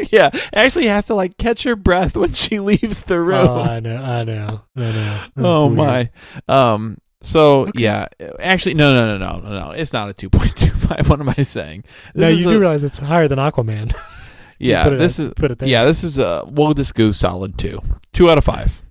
yeah, 0.10 0.30
actually 0.52 0.86
has 0.86 1.06
to 1.06 1.14
like 1.14 1.36
catch 1.38 1.62
her 1.64 1.76
breath 1.76 2.16
when 2.16 2.32
she 2.32 2.58
leaves 2.70 3.02
the 3.04 3.20
room. 3.20 3.46
Oh, 3.48 3.60
I 3.60 3.80
know, 3.80 3.96
I 3.96 4.24
know, 4.24 4.60
I 4.76 4.80
know. 4.80 4.92
That's 4.92 5.30
oh 5.38 5.66
weird. 5.66 5.76
my. 5.76 6.10
Um. 6.48 6.98
So 7.22 7.70
yeah, 7.74 8.06
actually, 8.38 8.74
no, 8.74 8.94
no, 8.94 9.18
no, 9.18 9.18
no, 9.18 9.40
no, 9.40 9.58
no. 9.66 9.70
It's 9.72 9.92
not 9.92 10.08
a 10.08 10.12
two 10.14 10.30
point 10.30 10.56
two 10.56 10.70
five. 10.70 11.06
What 11.08 11.20
am 11.20 11.28
I 11.28 11.42
saying? 11.42 11.84
Now 12.14 12.28
is 12.28 12.40
you 12.40 12.48
a- 12.48 12.52
do 12.54 12.60
realize 12.60 12.82
it's 12.82 12.98
higher 12.98 13.28
than 13.28 13.38
Aquaman. 13.38 13.94
yeah, 14.58 14.84
put 14.84 14.94
it 14.94 14.98
this 14.98 15.20
at- 15.20 15.26
is 15.26 15.32
put 15.34 15.50
it 15.50 15.58
there. 15.58 15.68
yeah, 15.68 15.84
this 15.84 16.02
is 16.02 16.18
uh 16.18 16.44
we'll 16.46 16.72
just 16.74 16.94
go 16.94 17.12
solid 17.12 17.58
two, 17.58 17.80
two 18.14 18.30
out 18.30 18.38
of 18.38 18.44
five. 18.44 18.82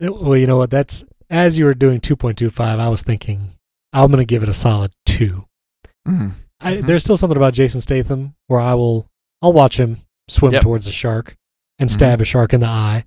well, 0.00 0.36
you 0.36 0.46
know 0.48 0.56
what? 0.56 0.70
That's 0.70 1.04
as 1.30 1.58
you 1.58 1.64
were 1.64 1.74
doing 1.74 2.00
2.25. 2.00 2.60
I 2.60 2.88
was 2.88 3.02
thinking 3.02 3.50
I'm 3.92 4.08
going 4.12 4.18
to 4.18 4.24
give 4.24 4.42
it 4.44 4.48
a 4.48 4.54
solid 4.54 4.92
two. 5.06 5.44
Mm. 6.06 6.32
I, 6.60 6.72
Mhm. 6.74 6.86
There's 6.86 7.02
still 7.02 7.16
something 7.16 7.36
about 7.36 7.52
Jason 7.54 7.80
Statham 7.80 8.34
where 8.48 8.60
I 8.60 8.74
will 8.74 9.06
I'll 9.42 9.52
watch 9.52 9.78
him 9.78 9.98
swim 10.28 10.52
Yep. 10.52 10.62
towards 10.62 10.86
a 10.86 10.92
shark 10.92 11.36
and 11.78 11.88
Mhm. 11.90 11.92
stab 11.92 12.20
a 12.20 12.24
shark 12.24 12.52
in 12.52 12.60
the 12.60 12.66
eye. 12.66 13.04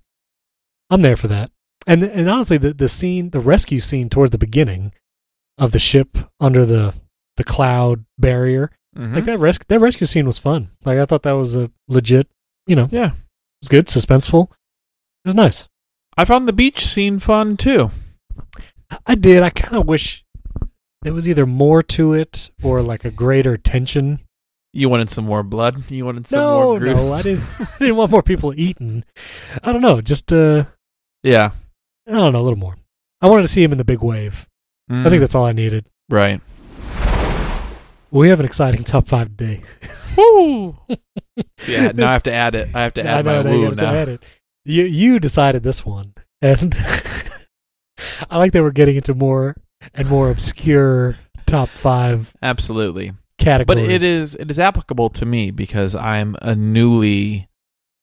I'm 0.89 1.01
there 1.01 1.17
for 1.17 1.27
that. 1.27 1.51
And 1.87 2.03
and 2.03 2.29
honestly, 2.29 2.57
the 2.57 2.73
the 2.73 2.89
scene, 2.89 3.29
the 3.31 3.39
rescue 3.39 3.79
scene 3.79 4.09
towards 4.09 4.31
the 4.31 4.37
beginning 4.37 4.93
of 5.57 5.71
the 5.71 5.79
ship 5.79 6.17
under 6.39 6.65
the 6.65 6.93
the 7.37 7.43
cloud 7.43 8.05
barrier, 8.17 8.71
Mhm. 8.97 9.15
like 9.15 9.25
that 9.25 9.39
rescue 9.39 9.65
that 9.69 9.79
rescue 9.79 10.07
scene 10.07 10.25
was 10.27 10.39
fun. 10.39 10.71
Like 10.85 10.97
I 10.99 11.05
thought 11.05 11.23
that 11.23 11.31
was 11.33 11.55
a 11.55 11.71
legit, 11.87 12.27
you 12.67 12.75
know, 12.75 12.87
yeah, 12.91 13.11
it 13.13 13.61
was 13.61 13.69
good, 13.69 13.87
suspenseful. 13.87 14.51
It 15.25 15.29
was 15.29 15.35
nice. 15.35 15.67
I 16.17 16.25
found 16.25 16.47
the 16.47 16.53
beach 16.53 16.85
scene 16.85 17.19
fun 17.19 17.55
too. 17.57 17.91
I- 18.89 18.99
I 19.07 19.15
did. 19.15 19.43
I 19.43 19.49
kind 19.51 19.75
of 19.75 19.87
wish 19.87 20.23
there 21.01 21.13
was 21.13 21.27
either 21.27 21.45
more 21.45 21.81
to 21.83 22.13
it 22.13 22.51
or 22.63 22.81
like 22.81 23.05
a 23.05 23.11
greater 23.11 23.55
tension. 23.57 24.19
You 24.73 24.87
wanted 24.89 25.09
some 25.09 25.25
more 25.25 25.41
blood. 25.43 25.89
You 25.91 26.05
wanted 26.05 26.27
some 26.27 26.39
no, 26.41 26.63
more. 26.69 26.79
Gru- 26.79 26.93
no, 26.93 27.13
I 27.13 27.21
didn't. 27.23 27.43
I 27.59 27.67
didn't 27.79 27.95
want 27.95 28.11
more 28.11 28.21
people 28.23 28.53
eaten. 28.59 29.03
I 29.63 29.71
don't 29.71 29.81
know. 29.81 29.99
Just 30.01 30.31
uh, 30.31 30.65
yeah, 31.23 31.51
I 32.07 32.11
don't 32.11 32.33
know, 32.33 32.39
a 32.39 32.43
little 32.43 32.59
more. 32.59 32.77
I 33.21 33.27
wanted 33.27 33.41
to 33.43 33.47
see 33.47 33.63
him 33.63 33.71
in 33.71 33.77
the 33.77 33.83
big 33.85 34.01
wave. 34.01 34.47
I 34.89 34.93
Mm, 34.93 35.09
think 35.09 35.19
that's 35.19 35.35
all 35.35 35.45
I 35.45 35.51
needed. 35.51 35.85
right. 36.09 36.41
We 38.11 38.29
have 38.29 38.39
an 38.39 38.45
exciting 38.47 38.83
top 38.83 39.07
five 39.07 39.27
today. 39.37 39.61
Woo! 40.17 40.75
yeah, 41.67 41.91
now 41.93 42.09
I 42.09 42.13
have 42.13 42.23
to 42.23 42.31
add 42.33 42.55
it. 42.55 42.69
I 42.73 42.81
have 42.81 42.95
to 42.95 43.03
I 43.03 43.19
add 43.19 43.25
know, 43.25 43.43
my 43.43 43.49
woo 43.49 43.71
now. 43.75 43.93
add 43.93 44.07
it. 44.09 44.23
You 44.65 44.83
you 44.85 45.19
decided 45.19 45.61
this 45.63 45.85
one, 45.85 46.13
and 46.41 46.75
I 48.31 48.37
like 48.39 48.51
that 48.53 48.63
we're 48.63 48.71
getting 48.71 48.95
into 48.95 49.13
more 49.13 49.55
and 49.93 50.09
more 50.09 50.29
obscure 50.31 51.15
top 51.45 51.69
five 51.69 52.33
Absolutely. 52.41 53.13
Categories. 53.39 53.87
But 53.87 53.91
it 53.91 54.03
is 54.03 54.35
it 54.35 54.51
is 54.51 54.59
applicable 54.59 55.09
to 55.11 55.25
me 55.25 55.51
because 55.51 55.95
I'm 55.95 56.35
a 56.41 56.55
newly 56.55 57.49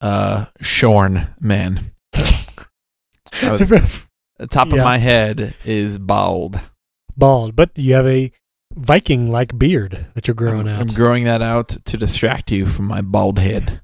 uh 0.01 0.47
shorn 0.61 1.29
man. 1.41 1.93
The 4.39 4.47
top 4.47 4.69
Yeah. 4.69 4.79
of 4.79 4.85
my 4.85 4.99
head 4.99 5.55
is 5.65 5.99
bald. 5.99 6.61
bald, 7.17 7.57
but 7.57 7.71
you 7.77 7.95
have 7.95 8.07
a 8.07 8.31
Viking-like 8.75 9.57
beard 9.59 10.07
that 10.15 10.29
you're 10.29 10.35
growing 10.35 10.69
I'm, 10.69 10.75
out. 10.75 10.81
I'm 10.81 10.87
growing 10.95 11.25
that 11.25 11.41
out 11.41 11.69
to 11.69 11.97
distract 11.97 12.51
you 12.53 12.67
from 12.67 12.85
my 12.87 13.01
bald 13.01 13.39
head. 13.39 13.81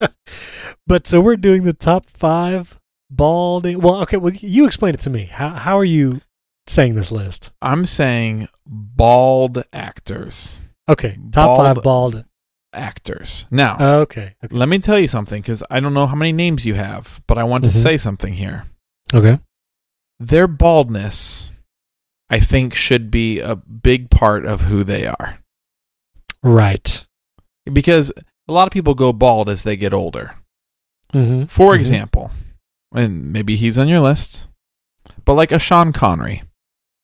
but 0.86 1.06
so 1.06 1.20
we're 1.20 1.36
doing 1.36 1.64
the 1.64 1.74
top 1.74 2.08
five 2.08 2.78
balding. 3.10 3.80
Well, 3.80 3.96
okay. 4.02 4.16
Well, 4.16 4.32
you 4.32 4.64
explain 4.66 4.94
it 4.94 5.00
to 5.00 5.10
me. 5.10 5.24
How 5.26 5.50
how 5.50 5.76
are 5.78 5.84
you 5.84 6.22
saying 6.68 6.94
this 6.94 7.10
list? 7.10 7.52
I'm 7.62 7.84
saying 7.84 8.48
bald 8.66 9.62
actors. 9.72 10.70
Okay, 10.88 11.18
top 11.32 11.56
Bald- 11.56 11.76
five 11.76 11.82
bald. 11.84 12.24
Actors. 12.74 13.46
Now, 13.50 13.76
Okay. 14.02 14.34
Okay. 14.44 14.54
let 14.54 14.68
me 14.68 14.78
tell 14.78 14.98
you 14.98 15.08
something 15.08 15.40
because 15.40 15.62
I 15.70 15.80
don't 15.80 15.94
know 15.94 16.06
how 16.06 16.14
many 16.14 16.32
names 16.32 16.66
you 16.66 16.74
have, 16.74 17.20
but 17.26 17.38
I 17.38 17.44
want 17.44 17.64
to 17.64 17.70
Mhm. 17.70 17.82
say 17.82 17.96
something 17.96 18.34
here. 18.34 18.64
Okay. 19.14 19.38
Their 20.20 20.46
baldness, 20.46 21.52
I 22.28 22.40
think, 22.40 22.74
should 22.74 23.10
be 23.10 23.40
a 23.40 23.56
big 23.56 24.10
part 24.10 24.44
of 24.44 24.62
who 24.62 24.84
they 24.84 25.06
are. 25.06 25.38
Right. 26.42 27.04
because 27.72 28.10
a 28.48 28.52
lot 28.52 28.66
of 28.66 28.72
people 28.72 28.94
go 28.94 29.12
bald 29.12 29.48
as 29.50 29.62
they 29.62 29.76
get 29.76 29.92
older. 29.92 30.34
Mm-hmm. 31.12 31.44
For 31.46 31.74
example, 31.74 32.30
and 32.94 33.30
maybe 33.32 33.56
he's 33.56 33.78
on 33.78 33.88
your 33.88 34.00
list, 34.00 34.48
but 35.26 35.34
like 35.34 35.52
a 35.52 35.58
Sean 35.58 35.92
Connery 35.92 36.42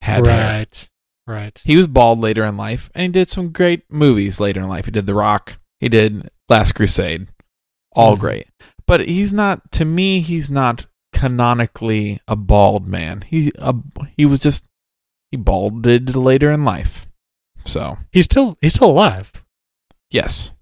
had 0.05 0.26
hair. 0.26 0.55
right. 0.59 0.90
Right. 1.26 1.61
He 1.64 1.76
was 1.76 1.88
bald 1.88 2.18
later 2.20 2.44
in 2.44 2.57
life, 2.59 2.90
and 2.94 3.02
he 3.05 3.09
did 3.09 3.30
some 3.30 3.50
great 3.50 3.82
movies 3.90 4.40
later 4.40 4.61
in 4.61 4.68
life. 4.68 4.84
He 4.84 4.90
did 4.90 5.07
The 5.07 5.14
Rock. 5.14 5.55
He 5.80 5.88
did 5.88 6.28
Last 6.50 6.72
Crusade. 6.72 7.28
All 7.96 8.16
Mhm. 8.16 8.20
great, 8.20 8.46
but 8.86 9.00
he's 9.00 9.32
not. 9.32 9.70
To 9.72 9.84
me, 9.86 10.20
he's 10.20 10.50
not 10.50 10.84
canonically 11.14 12.20
a 12.28 12.36
bald 12.36 12.86
man. 12.86 13.22
He 13.22 13.52
a, 13.59 13.74
he 14.16 14.26
was 14.26 14.40
just 14.40 14.64
he 15.30 15.36
balded 15.38 16.14
later 16.14 16.50
in 16.50 16.64
life. 16.64 17.07
So 17.64 17.96
He's 18.12 18.24
still 18.26 18.59
he's 18.61 18.74
still 18.74 18.90
alive. 18.90 19.32
yes, 20.11 20.52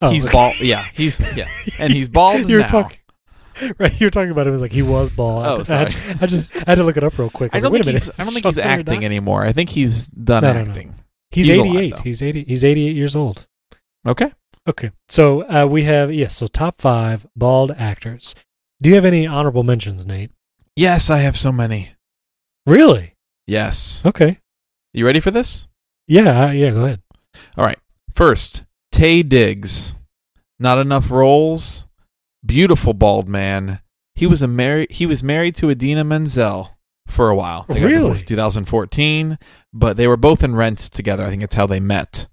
Oh, 0.00 0.10
he's 0.10 0.24
okay. 0.26 0.32
bald. 0.32 0.60
Yeah, 0.60 0.84
he's 0.94 1.18
yeah, 1.36 1.48
and 1.80 1.92
he's 1.92 2.08
bald 2.08 2.48
You're 2.48 2.60
now. 2.60 2.68
talking. 2.68 2.97
Right, 3.78 4.00
you're 4.00 4.10
talking 4.10 4.30
about 4.30 4.46
him 4.46 4.54
as 4.54 4.60
like 4.60 4.72
he 4.72 4.82
was 4.82 5.10
bald. 5.10 5.46
Oh, 5.46 5.58
I, 5.60 5.62
sorry. 5.62 5.94
I, 5.94 6.16
I 6.22 6.26
just 6.26 6.54
I 6.56 6.64
had 6.70 6.74
to 6.76 6.84
look 6.84 6.96
it 6.96 7.04
up 7.04 7.18
real 7.18 7.30
quick. 7.30 7.52
I 7.52 7.56
was 7.56 7.62
don't 7.64 7.72
like, 7.72 7.84
think 7.84 7.94
Wait 7.94 7.94
a 7.94 7.98
he's. 7.98 8.06
minute. 8.08 8.20
I 8.20 8.24
don't 8.24 8.32
think 8.42 8.46
he's 8.46 8.58
acting 8.58 9.04
anymore. 9.04 9.44
I 9.44 9.52
think 9.52 9.70
he's 9.70 10.06
done 10.08 10.42
No, 10.42 10.52
no, 10.52 10.62
no. 10.62 10.68
acting. 10.70 10.94
He's, 11.30 11.46
He's 11.46 11.58
88. 11.58 11.90
though. 11.90 12.02
he's 12.02 12.22
80. 12.22 12.44
He's 12.44 12.64
88 12.64 12.96
years 12.96 13.14
old. 13.16 13.46
Okay. 14.06 14.32
Okay, 14.66 14.90
so 15.08 15.42
uh, 15.48 15.64
we 15.66 15.84
have 15.84 16.12
yes. 16.12 16.36
so 16.36 16.46
top 16.46 16.78
five 16.80 17.26
bald 17.34 17.70
actors. 17.70 18.34
Do 18.82 18.90
you 18.90 18.96
have 18.96 19.06
any 19.06 19.26
honorable 19.26 19.62
mentions, 19.62 20.04
Nate? 20.06 20.30
Yes, 20.76 21.08
I 21.08 21.18
have 21.18 21.38
so 21.38 21.50
many. 21.50 21.90
Really? 22.66 23.14
Yes. 23.46 24.04
Okay. 24.04 24.40
You 24.92 25.06
ready 25.06 25.20
for 25.20 25.30
this? 25.30 25.66
Yeah. 26.06 26.48
uh, 26.48 26.50
yeah. 26.50 26.70
Go 26.70 26.84
ahead. 26.84 27.02
All 27.56 27.64
right. 27.64 27.78
First, 28.14 28.64
Taye 28.92 29.26
Diggs. 29.26 29.94
Not 30.58 30.78
enough 30.78 31.10
roles. 31.10 31.86
Beautiful 32.48 32.94
bald 32.94 33.28
man. 33.28 33.80
He 34.14 34.26
was 34.26 34.42
a 34.42 34.48
married. 34.48 34.90
He 34.90 35.06
was 35.06 35.22
married 35.22 35.54
to 35.56 35.70
Idina 35.70 36.02
Menzel 36.02 36.70
for 37.06 37.28
a 37.28 37.36
while. 37.36 37.66
They 37.68 37.84
Really? 37.84 37.98
divorced 38.00 38.26
2014, 38.26 39.38
but 39.72 39.96
they 39.96 40.08
were 40.08 40.16
both 40.16 40.42
in 40.42 40.56
Rent 40.56 40.78
together. 40.78 41.24
I 41.24 41.28
think 41.28 41.40
that's 41.42 41.54
how 41.54 41.66
they 41.66 41.78
met. 41.80 42.26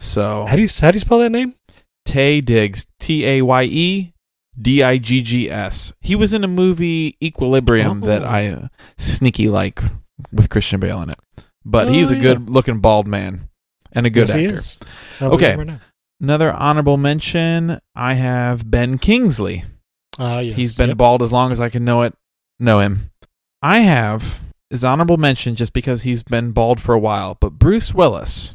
So 0.00 0.46
How 0.46 0.56
do 0.56 0.62
you 0.62 0.68
how 0.80 0.90
do 0.90 0.96
you 0.96 1.00
spell 1.00 1.18
that 1.20 1.30
name? 1.30 1.54
Taye 2.08 2.44
Diggs, 2.44 2.86
T 2.98 3.24
A 3.26 3.42
Y 3.42 3.62
E 3.64 4.12
D 4.60 4.82
I 4.82 4.96
G 4.98 5.22
G 5.22 5.50
S. 5.50 5.92
He 6.00 6.16
was 6.16 6.32
in 6.32 6.42
a 6.42 6.48
movie 6.48 7.16
Equilibrium 7.22 8.00
Oh. 8.02 8.06
that 8.06 8.24
I 8.24 8.48
uh, 8.48 8.68
sneaky 8.98 9.48
like 9.48 9.80
with 10.32 10.48
Christian 10.48 10.80
Bale 10.80 11.02
in 11.02 11.10
it. 11.10 11.18
But 11.64 11.88
Oh, 11.88 11.92
he's 11.92 12.10
a 12.10 12.16
yeah. 12.16 12.22
good 12.22 12.50
looking 12.50 12.80
bald 12.80 13.06
man 13.06 13.48
and 13.92 14.06
a 14.06 14.10
good 14.10 14.28
yes, 14.28 14.30
actor. 14.30 14.54
is. 14.54 14.78
I'll 15.20 15.28
look 15.30 15.42
Okay. 15.42 15.78
Him 16.20 16.28
right 16.28 16.28
now. 16.28 16.34
Another 16.34 16.52
honorable 16.52 16.96
mention, 16.96 17.78
I 17.94 18.14
have 18.14 18.70
Ben 18.70 18.98
Kingsley. 18.98 19.64
Ah, 20.18 20.40
yes. 20.40 20.56
He's 20.56 20.76
been 20.76 20.90
Yep. 20.90 20.98
bald 20.98 21.22
as 21.22 21.32
long 21.32 21.52
as 21.52 21.60
I 21.60 21.68
can 21.68 21.84
know 21.84 22.02
it, 22.02 22.14
know 22.58 22.80
him. 22.80 23.10
I 23.62 23.80
have 23.80 24.40
his 24.70 24.84
honorable 24.84 25.16
mention 25.16 25.54
just 25.56 25.72
because 25.72 26.02
he's 26.02 26.22
been 26.22 26.52
bald 26.52 26.80
for 26.80 26.94
a 26.94 26.98
while, 26.98 27.36
but 27.40 27.58
Bruce 27.58 27.94
Willis. 27.94 28.54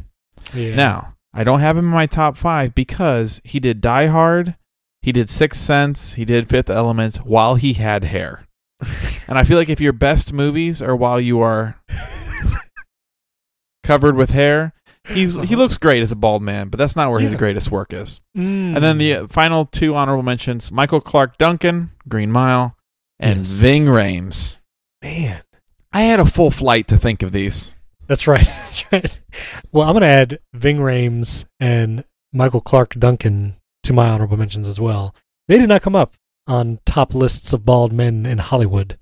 Yeah. 0.54 0.76
Now, 0.76 1.14
I 1.34 1.44
don't 1.44 1.60
have 1.60 1.78
him 1.78 1.86
in 1.86 1.92
my 1.92 2.06
top 2.06 2.38
five 2.38 2.74
because 2.76 3.42
he 3.44 3.60
did 3.60 3.82
Die 3.82 4.08
Hard, 4.08 4.56
he 5.02 5.12
did 5.12 5.30
Sixth 5.30 5.62
Sense, 5.62 6.14
he 6.14 6.26
did 6.26 6.50
Fifth 6.50 6.70
Element 6.70 7.18
while 7.18 7.56
he 7.56 7.74
had 7.74 8.06
hair. 8.06 8.46
and 9.28 9.38
I 9.38 9.44
feel 9.44 9.58
like 9.58 9.70
if 9.70 9.82
your 9.82 9.94
best 9.94 10.34
movies 10.34 10.82
are 10.82 10.96
while 10.96 11.20
you 11.20 11.42
are 11.42 11.80
covered 13.84 14.16
with 14.16 14.32
hair, 14.32 14.74
he's 15.08 15.36
he 15.36 15.56
looks 15.56 15.78
great 15.78 16.02
as 16.04 16.12
a 16.12 16.16
bald 16.16 16.42
man, 16.44 16.70
but 16.70 16.78
that's 16.78 16.96
not 16.96 17.12
where 17.12 17.20
his 17.20 17.36
greatest 17.36 17.72
work 17.72 17.94
is. 17.94 18.22
Mm. 18.38 18.76
And 18.76 18.78
then 18.84 18.98
the 18.98 19.14
uh, 19.14 19.28
final 19.28 19.66
two 19.66 19.96
honorable 19.96 20.24
mentions: 20.24 20.72
Michael 20.72 21.02
Clarke 21.02 21.38
Duncan, 21.38 21.92
Green 22.08 22.32
Mile, 22.32 22.76
and 23.20 23.40
Yes. 23.40 23.50
Ving 23.50 23.86
Rhames. 23.86 24.60
man, 25.02 25.42
I 25.94 26.02
had 26.02 26.20
a 26.20 26.26
full 26.26 26.52
flight 26.52 26.88
to 26.90 26.98
think 26.98 27.24
of 27.24 27.32
these. 27.32 27.76
that's 28.08 28.28
right. 28.28 28.46
That's 28.46 28.92
right. 28.92 29.20
Well, 29.72 29.88
I'm 29.88 29.94
gonna 29.96 30.06
add 30.08 30.40
Ving 30.54 30.78
Rhames 30.78 31.46
and 31.60 32.04
Michael 32.34 32.62
Clarke 32.62 32.96
Duncan 32.96 33.56
to 33.84 33.94
my 33.94 34.10
honorable 34.10 34.38
mentions 34.38 34.68
as 34.68 34.80
well. 34.80 35.16
They 35.48 35.58
did 35.58 35.70
not 35.70 35.82
come 35.82 35.96
up 35.96 36.16
on 36.48 36.80
top 36.86 37.14
lists 37.16 37.54
of 37.54 37.66
bald 37.66 37.92
men 37.94 38.26
in 38.26 38.38
Hollywood. 38.40 38.98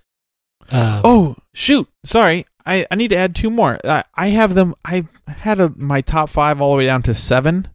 Um, 0.69 1.01
Oh 1.03 1.35
shoot! 1.53 1.89
Sorry, 2.05 2.45
I, 2.65 2.85
I 2.89 2.95
need 2.95 3.09
to 3.09 3.17
add 3.17 3.35
two 3.35 3.49
more. 3.49 3.77
I, 3.83 4.03
I 4.15 4.27
have 4.29 4.55
them. 4.55 4.75
I 4.85 5.05
had 5.27 5.59
a, 5.59 5.73
my 5.75 6.01
top 6.01 6.29
five 6.29 6.61
all 6.61 6.71
the 6.71 6.77
way 6.77 6.85
down 6.85 7.03
to 7.03 7.13
seven. 7.15 7.67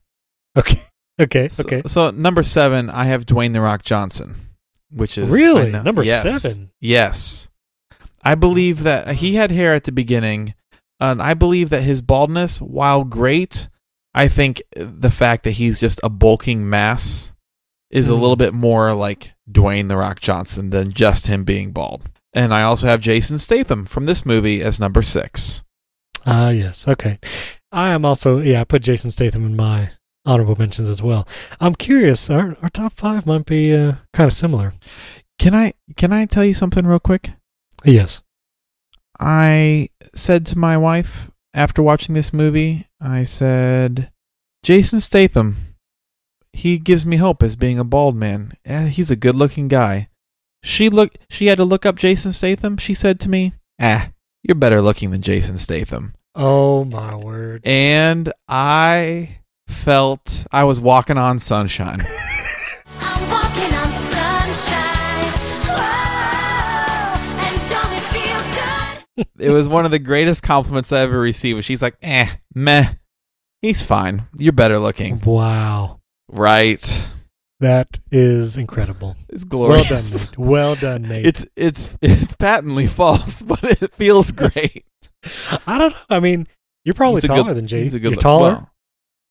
okay, 0.56 0.82
okay, 1.20 1.48
So, 1.48 1.62
okay. 1.64 1.82
So 1.86 2.10
number 2.10 2.42
seven, 2.42 2.88
I 2.90 3.04
have 3.04 3.26
Dwayne 3.26 3.52
the 3.52 3.60
Rock 3.60 3.82
Johnson, 3.82 4.34
which 4.90 5.18
is 5.18 5.28
Really? 5.28 5.70
Number 5.70 6.02
yes. 6.02 6.42
seven? 6.42 6.70
Yes, 6.80 7.48
I 8.22 8.34
believe 8.34 8.82
that 8.84 9.16
he 9.16 9.34
had 9.34 9.50
hair 9.50 9.74
at 9.74 9.84
the 9.84 9.92
beginning, 9.92 10.54
and 11.00 11.20
I 11.22 11.34
believe 11.34 11.70
that 11.70 11.82
his 11.82 12.02
baldness, 12.02 12.60
while 12.60 13.04
great, 13.04 13.68
I 14.14 14.28
think 14.28 14.62
the 14.74 15.10
fact 15.10 15.44
that 15.44 15.52
he's 15.52 15.78
just 15.80 16.00
a 16.02 16.08
bulking 16.08 16.68
mass 16.68 17.34
is 17.90 18.08
a 18.08 18.14
Hmm. 18.14 18.20
little 18.20 18.36
bit 18.36 18.52
more 18.54 18.92
like 18.94 19.32
Dwayne 19.50 19.88
the 19.88 19.96
Rock 19.96 20.20
Johnson 20.20 20.70
than 20.70 20.92
just 20.92 21.26
him 21.26 21.44
being 21.44 21.72
bald. 21.72 22.02
And 22.34 22.52
I 22.52 22.62
also 22.62 22.86
have 22.86 23.00
Jason 23.00 23.38
Statham 23.38 23.84
from 23.86 24.06
this 24.06 24.26
movie 24.26 24.62
as 24.62 24.78
number 24.78 25.02
six. 25.02 25.64
Ah, 26.26 26.50
yes. 26.50 26.86
Okay. 26.86 27.18
I 27.72 27.90
am 27.90 28.04
also, 28.04 28.38
yeah, 28.38 28.60
I 28.60 28.64
put 28.64 28.82
Jason 28.82 29.10
Statham 29.10 29.44
in 29.44 29.56
my 29.56 29.90
honorable 30.26 30.56
mentions 30.56 30.88
as 30.88 31.02
well. 31.02 31.26
I'm 31.60 31.74
curious. 31.74 32.28
Our, 32.28 32.56
our 32.62 32.68
top 32.68 32.92
five 32.92 33.26
might 33.26 33.46
be 33.46 33.74
uh, 33.74 33.94
kind 34.12 34.26
of 34.28 34.34
similar. 34.34 34.74
Can 35.38 35.54
I 35.54 35.74
can 35.96 36.12
I 36.12 36.26
tell 36.26 36.44
you 36.44 36.54
something 36.54 36.84
real 36.84 36.98
quick? 36.98 37.30
Yes. 37.84 38.22
I 39.20 39.88
said 40.14 40.46
to 40.46 40.58
my 40.58 40.76
wife 40.76 41.30
after 41.54 41.82
watching 41.82 42.14
this 42.14 42.32
movie, 42.32 42.86
I 43.00 43.24
said, 43.24 44.10
Jason 44.62 45.00
Statham, 45.00 45.56
he 46.52 46.78
gives 46.78 47.06
me 47.06 47.16
hope 47.16 47.42
as 47.42 47.56
being 47.56 47.78
a 47.78 47.84
bald 47.84 48.16
man. 48.16 48.52
Eh, 48.64 48.86
he's 48.86 49.10
a 49.10 49.16
good 49.16 49.34
looking 49.34 49.68
guy. 49.68 50.08
She 50.62 50.88
look 50.88 51.14
she 51.30 51.46
had 51.46 51.58
to 51.58 51.64
look 51.64 51.86
up 51.86 51.96
Jason 51.96 52.32
Statham. 52.32 52.76
She 52.76 52.94
said 52.94 53.20
to 53.20 53.28
me, 53.28 53.54
Ah, 53.80 54.10
you're 54.42 54.54
better 54.54 54.80
looking 54.82 55.10
than 55.10 55.22
Jason 55.22 55.56
Statham. 55.56 56.14
Oh, 56.34 56.84
my 56.84 57.14
word. 57.16 57.62
And 57.66 58.32
I 58.48 59.40
felt 59.66 60.46
I 60.52 60.64
was 60.64 60.80
walking 60.80 61.18
on 61.18 61.38
sunshine. 61.38 62.00
I'm 63.00 63.30
walking 63.30 63.74
on 63.74 63.92
sunshine. 63.92 65.32
Whoa, 65.66 65.80
and 67.44 67.68
don't 67.68 67.92
it 69.16 69.28
it 69.38 69.50
was 69.50 69.68
one 69.68 69.84
of 69.84 69.90
the 69.90 69.98
greatest 69.98 70.42
compliments 70.42 70.92
I 70.92 71.00
ever 71.00 71.18
received. 71.18 71.64
She's 71.64 71.82
like, 71.82 71.96
eh, 72.02 72.28
meh. 72.54 72.94
He's 73.62 73.82
fine. 73.82 74.28
You're 74.36 74.52
better 74.52 74.78
looking. 74.78 75.20
Wow. 75.20 76.00
Right. 76.28 77.12
That 77.60 77.98
is 78.12 78.56
incredible. 78.56 79.16
It's 79.28 79.42
glorious. 79.44 79.88
Well 79.90 79.90
done, 80.04 80.22
Nate. 80.22 80.38
Well 80.38 80.74
done, 80.76 81.02
Nate. 81.02 81.26
It's 81.26 81.46
it's 81.56 81.98
it's 82.00 82.36
patently 82.36 82.86
false, 82.86 83.42
but 83.42 83.62
it 83.64 83.94
feels 83.94 84.30
great. 84.32 84.84
I 85.66 85.76
don't 85.78 85.90
know. 85.90 85.98
I 86.08 86.20
mean, 86.20 86.46
you're 86.84 86.94
probably 86.94 87.20
taller 87.20 87.44
good- 87.44 87.56
than 87.56 87.66
Jason. 87.66 87.82
he's 87.82 87.94
a 87.94 87.98
good 87.98 88.04
You're 88.04 88.16
look- 88.16 88.20
taller. 88.22 88.50
well, 88.52 88.70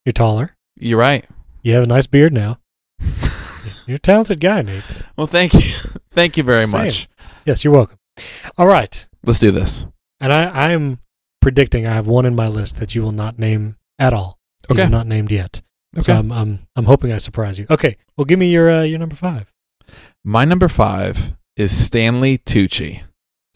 You're 0.05 0.13
taller. 0.13 0.55
you're 0.77 0.99
right. 0.99 1.25
You 1.63 1.73
have 1.75 1.83
a 1.83 1.87
nice 1.87 2.05
beard 2.07 2.33
now. 2.33 2.59
You're 3.87 3.95
a 3.95 3.99
talented 3.99 4.39
guy, 4.41 4.61
Nate. 4.61 4.83
Well, 5.17 5.27
thank 5.27 5.53
you, 5.53 5.61
thank 6.11 6.35
you 6.37 6.43
very 6.43 6.65
saying. 6.65 6.85
much. 6.85 7.07
Yes, 7.45 7.63
you're 7.63 7.73
welcome. 7.73 7.97
All 8.57 8.67
right. 8.67 9.05
Let's 9.25 9.39
do 9.39 9.51
this. 9.51 9.85
And 10.19 10.33
I, 10.33 10.71
I'm 10.73 10.99
predicting 11.41 11.85
I 11.87 11.93
have 11.93 12.07
one 12.07 12.25
in 12.25 12.35
my 12.35 12.47
list 12.47 12.77
that 12.79 12.95
you 12.95 13.01
will 13.01 13.11
not 13.13 13.39
name 13.39 13.77
at 13.99 14.13
all. 14.13 14.37
Okay. 14.69 14.87
not 14.89 15.07
named 15.07 15.31
yet. 15.31 15.61
Okay. 15.97 16.05
So 16.13 16.13
I'm, 16.19 16.31
I'm, 16.31 16.59
I'm 16.75 16.85
hoping 16.85 17.11
I 17.11 17.17
surprise 17.17 17.57
you. 17.59 17.65
Okay. 17.69 17.97
Well, 18.15 18.25
give 18.25 18.39
me 18.39 18.49
your, 18.49 18.69
uh, 18.69 18.83
your 18.83 18.99
number 18.99 19.15
five. 19.15 19.51
My 20.23 20.45
number 20.45 20.67
five 20.67 21.35
is 21.55 21.71
Stanley 21.75 22.37
Tucci, 22.39 23.01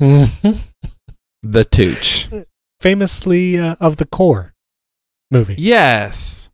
Mhm. 0.01 0.57
the 1.43 1.65
Tooch. 1.65 2.29
Famously 2.79 3.57
uh, 3.59 3.75
of 3.79 3.97
the 3.97 4.05
core 4.05 4.53
movie. 5.29 5.55
Yes. 5.57 6.49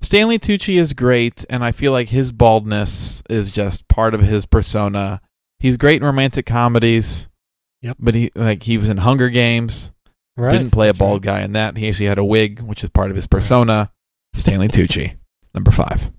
Stanley 0.00 0.38
Tucci 0.38 0.78
is 0.80 0.94
great, 0.94 1.44
and 1.50 1.62
I 1.64 1.72
feel 1.72 1.92
like 1.92 2.08
his 2.08 2.32
baldness 2.32 3.22
is 3.28 3.50
just 3.50 3.86
part 3.88 4.14
of 4.14 4.20
his 4.22 4.46
persona. 4.46 5.20
He's 5.58 5.76
great 5.76 6.00
in 6.00 6.06
romantic 6.06 6.46
comedies. 6.46 7.28
Yep. 7.82 7.96
But 8.00 8.14
he 8.14 8.30
like 8.34 8.62
he 8.64 8.78
was 8.78 8.88
in 8.88 8.96
Hunger 8.98 9.28
Games. 9.28 9.92
Right. 10.36 10.50
Didn't 10.52 10.70
play 10.70 10.88
a 10.88 10.92
That's 10.92 10.98
bald 10.98 11.24
right. 11.26 11.38
guy 11.38 11.44
in 11.44 11.52
that. 11.52 11.76
He 11.76 11.88
actually 11.88 12.06
had 12.06 12.18
a 12.18 12.24
wig, 12.24 12.60
which 12.60 12.82
is 12.82 12.90
part 12.90 13.10
of 13.10 13.16
his 13.16 13.26
persona. 13.26 13.90
Stanley 14.34 14.68
Tucci, 14.68 15.16
number 15.54 15.70
five. 15.70 16.10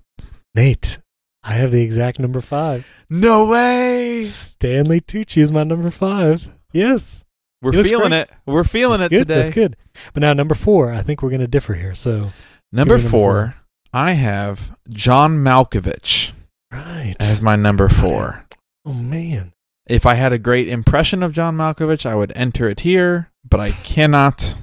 Nate, 0.54 0.98
I 1.42 1.54
have 1.54 1.70
the 1.72 1.82
exact 1.82 2.18
number 2.18 2.40
five. 2.40 2.86
No 3.10 3.46
way. 3.48 4.24
Stanley 4.24 5.00
Tucci 5.00 5.40
is 5.42 5.50
my 5.52 5.64
number 5.64 5.90
five. 5.90 6.46
Yes. 6.72 7.24
We're 7.62 7.72
He 7.72 7.84
feeling 7.84 8.10
great. 8.10 8.20
it. 8.22 8.30
We're 8.46 8.64
feeling 8.64 9.00
That's 9.00 9.12
it 9.12 9.16
good. 9.16 9.28
today. 9.28 9.34
That's 9.42 9.50
good. 9.54 9.76
But 10.14 10.20
now 10.22 10.32
number 10.32 10.54
four, 10.54 10.92
I 10.92 11.02
think 11.02 11.22
we're 11.22 11.30
going 11.30 11.40
to 11.40 11.46
differ 11.46 11.74
here. 11.74 11.94
So 11.94 12.32
Number, 12.72 12.96
Give 12.96 13.04
me 13.04 13.04
number 13.04 13.08
four, 13.10 13.54
I 13.92 14.12
have 14.12 14.76
John 14.88 15.38
Malkovich 15.44 16.32
right. 16.72 17.14
as 17.20 17.40
my 17.42 17.56
number 17.56 17.88
four. 17.88 18.46
oh 18.84 18.92
man. 18.94 19.52
If 19.86 20.06
I 20.06 20.14
had 20.14 20.32
a 20.32 20.38
great 20.38 20.68
impression 20.68 21.22
of 21.22 21.32
John 21.32 21.56
Malkovich, 21.56 22.06
I 22.06 22.14
would 22.14 22.32
enter 22.36 22.68
it 22.68 22.80
here, 22.80 23.30
but 23.48 23.58
I 23.60 23.70
cannot. 23.70 24.54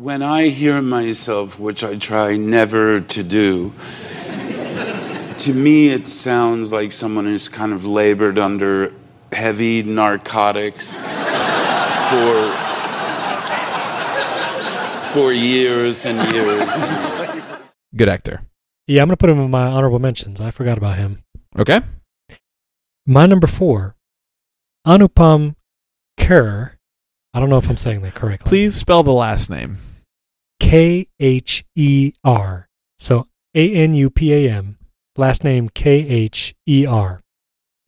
When 0.00 0.22
I 0.22 0.48
hear 0.48 0.80
myself, 0.80 1.60
which 1.60 1.84
I 1.84 1.96
try 1.96 2.38
never 2.38 3.00
to 3.00 3.22
do, 3.22 3.74
to 5.36 5.52
me 5.52 5.90
it 5.90 6.06
sounds 6.06 6.72
like 6.72 6.90
someone 6.90 7.26
who's 7.26 7.50
kind 7.50 7.74
of 7.74 7.84
labored 7.84 8.38
under 8.38 8.94
heavy 9.30 9.82
narcotics 9.82 10.96
for 10.96 12.50
for 15.12 15.34
years 15.34 16.06
and 16.06 16.16
years. 16.34 16.82
Good 17.94 18.08
actor. 18.08 18.40
Yeah, 18.86 19.02
I'm 19.02 19.08
going 19.08 19.18
to 19.18 19.18
put 19.18 19.28
him 19.28 19.38
in 19.38 19.50
my 19.50 19.66
honorable 19.66 19.98
mentions. 19.98 20.40
I 20.40 20.50
forgot 20.50 20.78
about 20.78 20.96
him. 20.96 21.22
Okay. 21.58 21.82
My 23.04 23.26
number 23.26 23.46
four, 23.46 23.96
Anupam 24.86 25.56
Kher. 26.18 26.70
I 27.34 27.38
don't 27.38 27.50
know 27.50 27.58
if 27.58 27.68
I'm 27.68 27.76
saying 27.76 28.00
that 28.00 28.14
correctly. 28.14 28.48
Please 28.48 28.74
spell 28.74 29.02
the 29.02 29.12
last 29.12 29.50
name. 29.50 29.76
K 30.60 31.08
H 31.18 31.64
E 31.74 32.12
R. 32.22 32.68
So 32.98 33.26
A 33.54 33.74
N 33.74 33.94
U 33.94 34.10
P 34.10 34.32
A 34.32 34.50
M. 34.50 34.78
Last 35.16 35.42
name 35.42 35.68
K 35.68 35.90
H 36.06 36.54
E 36.68 36.86
R. 36.86 37.20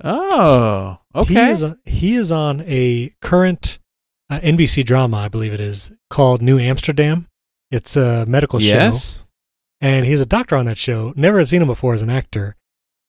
Oh, 0.02 0.98
okay. 1.14 1.34
He 1.34 1.50
is, 1.50 1.62
a, 1.62 1.78
he 1.84 2.14
is 2.16 2.32
on 2.32 2.62
a 2.66 3.14
current 3.20 3.78
uh, 4.28 4.40
NBC 4.40 4.84
drama, 4.84 5.18
I 5.18 5.28
believe 5.28 5.52
it 5.52 5.60
is, 5.60 5.92
called 6.10 6.42
New 6.42 6.58
Amsterdam. 6.58 7.28
It's 7.70 7.96
a 7.96 8.26
medical 8.26 8.58
show. 8.58 8.66
yes. 8.66 9.24
and 9.80 10.04
he's 10.04 10.20
a 10.20 10.26
doctor 10.26 10.56
on 10.56 10.66
that 10.66 10.76
show. 10.78 11.12
Never 11.16 11.38
had 11.38 11.48
seen 11.48 11.62
him 11.62 11.68
before 11.68 11.94
as 11.94 12.02
an 12.02 12.10
actor, 12.10 12.56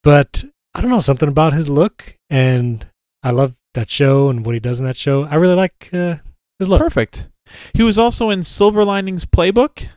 but 0.03 0.43
I 0.75 0.81
don't 0.81 0.91
know 0.91 0.99
something 0.99 1.27
about 1.29 1.53
his 1.53 1.67
look, 1.67 2.15
and 2.29 2.85
I 3.23 3.31
love 3.31 3.55
that 3.73 3.89
show 3.89 4.29
and 4.29 4.45
what 4.45 4.53
he 4.53 4.59
does 4.59 4.79
in 4.79 4.85
that 4.85 4.95
show. 4.95 5.23
I 5.23 5.35
really 5.35 5.55
like 5.55 5.89
uh, 5.93 6.17
his 6.59 6.69
look. 6.69 6.79
Perfect. 6.79 7.27
He 7.73 7.83
was 7.83 7.97
also 7.99 8.29
in 8.29 8.43
Silver 8.43 8.83
Linings 8.85 9.25
Playbook, 9.25 9.87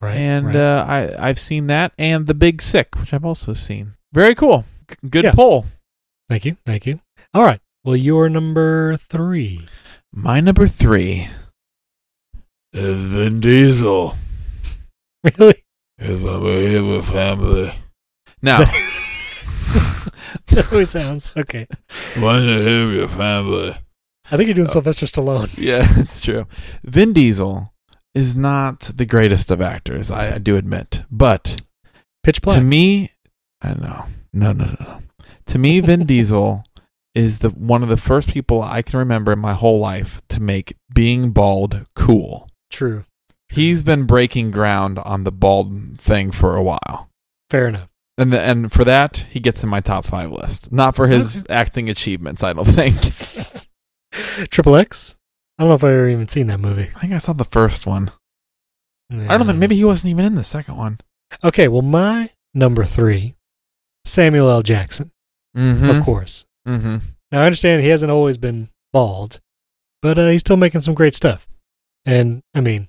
Right, 0.00 0.16
and 0.16 0.46
right. 0.46 0.56
Uh, 0.56 0.84
I 0.88 1.28
I've 1.28 1.38
seen 1.38 1.66
that, 1.68 1.92
and 1.98 2.26
The 2.26 2.34
Big 2.34 2.62
Sick, 2.62 2.96
which 2.98 3.12
I've 3.12 3.24
also 3.24 3.52
seen. 3.52 3.94
Very 4.12 4.34
cool. 4.34 4.64
Good 5.08 5.24
Yeah. 5.24 5.32
poll. 5.32 5.66
thank 6.28 6.44
you, 6.44 6.56
thank 6.66 6.86
you. 6.86 7.00
All 7.34 7.42
right, 7.44 7.60
well, 7.84 7.96
you're 7.96 8.28
number 8.28 8.96
three. 8.96 9.66
My 10.12 10.40
number 10.40 10.66
three 10.66 11.28
Is 12.72 13.04
Vin 13.04 13.40
Diesel. 13.40 14.14
Really? 15.22 15.62
Is 15.98 16.18
my 16.18 16.38
with 16.38 17.04
family. 17.06 17.74
now. 18.40 18.64
that 20.46 20.68
always 20.72 20.90
sounds 20.90 21.32
okay. 21.36 21.66
When 22.18 22.42
you 22.44 22.60
have 22.62 22.90
your 22.94 23.08
family. 23.08 23.76
I 24.30 24.36
think 24.36 24.46
you're 24.46 24.54
doing 24.54 24.68
oh. 24.68 24.72
Sylvester 24.72 25.06
Stallone. 25.06 25.50
Yeah, 25.58 25.86
it's 25.96 26.20
true. 26.20 26.46
Vin 26.84 27.12
Diesel 27.12 27.72
is 28.14 28.36
not 28.36 28.80
the 28.94 29.06
greatest 29.06 29.50
of 29.50 29.60
actors, 29.60 30.10
I, 30.10 30.34
I 30.34 30.38
do 30.38 30.56
admit. 30.56 31.02
But 31.10 31.62
Pitch 32.22 32.42
Black. 32.42 32.58
to 32.58 32.62
me, 32.62 33.12
I 33.60 33.74
know. 33.74 34.04
No, 34.32 34.52
no, 34.52 34.64
no, 34.64 34.76
no. 34.78 34.98
To 35.46 35.58
me, 35.58 35.80
Vin 35.80 36.06
Diesel 36.06 36.64
is 37.14 37.40
the 37.40 37.50
one 37.50 37.82
of 37.82 37.88
the 37.88 37.96
first 37.96 38.28
people 38.28 38.62
I 38.62 38.82
can 38.82 38.98
remember 38.98 39.32
in 39.32 39.40
my 39.40 39.52
whole 39.52 39.78
life 39.78 40.22
to 40.28 40.40
make 40.40 40.76
being 40.94 41.30
bald 41.30 41.86
cool. 41.96 42.48
True. 42.70 43.04
He's 43.48 43.82
been 43.82 44.04
breaking 44.04 44.52
ground 44.52 45.00
on 45.00 45.24
the 45.24 45.32
bald 45.32 45.98
thing 45.98 46.30
for 46.30 46.54
a 46.54 46.62
while. 46.62 47.10
Fair 47.50 47.66
enough. 47.66 47.88
And 48.16 48.32
the, 48.32 48.40
and 48.40 48.70
for 48.70 48.84
that, 48.84 49.26
he 49.30 49.40
gets 49.40 49.62
in 49.64 49.68
my 49.68 49.80
top 49.80 50.04
5 50.04 50.30
list. 50.30 50.70
Not 50.70 50.94
for 50.94 51.08
his 51.08 51.44
acting 51.48 51.88
achievements, 51.88 52.44
I 52.44 52.52
don't 52.52 52.66
think. 52.66 52.94
Triple 54.50 54.76
X. 54.76 55.16
I 55.58 55.62
don't 55.62 55.68
know 55.68 55.74
if 55.74 55.84
I've 55.84 55.90
ever 55.90 56.08
even 56.08 56.28
seen 56.28 56.46
that 56.48 56.60
movie. 56.60 56.90
I 56.96 57.00
think 57.00 57.12
I 57.12 57.18
saw 57.18 57.32
the 57.32 57.44
first 57.44 57.86
one. 57.86 58.10
I 59.12 59.36
don't 59.36 59.46
know. 59.46 59.52
Maybe 59.52 59.74
he 59.76 59.84
wasn't 59.84 60.10
even 60.12 60.24
in 60.24 60.36
the 60.36 60.44
second 60.44 60.76
one. 60.76 61.00
Okay, 61.42 61.68
well, 61.68 61.82
my 61.82 62.30
number 62.54 62.84
three, 62.84 63.34
Samuel 64.04 64.48
L. 64.50 64.62
Jackson, 64.62 65.10
Mm-hmm. 65.56 65.90
of 65.90 66.04
course. 66.04 66.46
Mm-hmm. 66.66 66.98
Now 67.32 67.42
I 67.42 67.44
understand 67.46 67.82
he 67.82 67.88
hasn't 67.88 68.12
always 68.12 68.36
been 68.38 68.68
bald, 68.92 69.40
but 70.00 70.18
uh, 70.18 70.28
he's 70.28 70.40
still 70.40 70.56
making 70.56 70.80
some 70.82 70.94
great 70.94 71.14
stuff. 71.14 71.46
And 72.06 72.42
I 72.54 72.60
mean, 72.60 72.88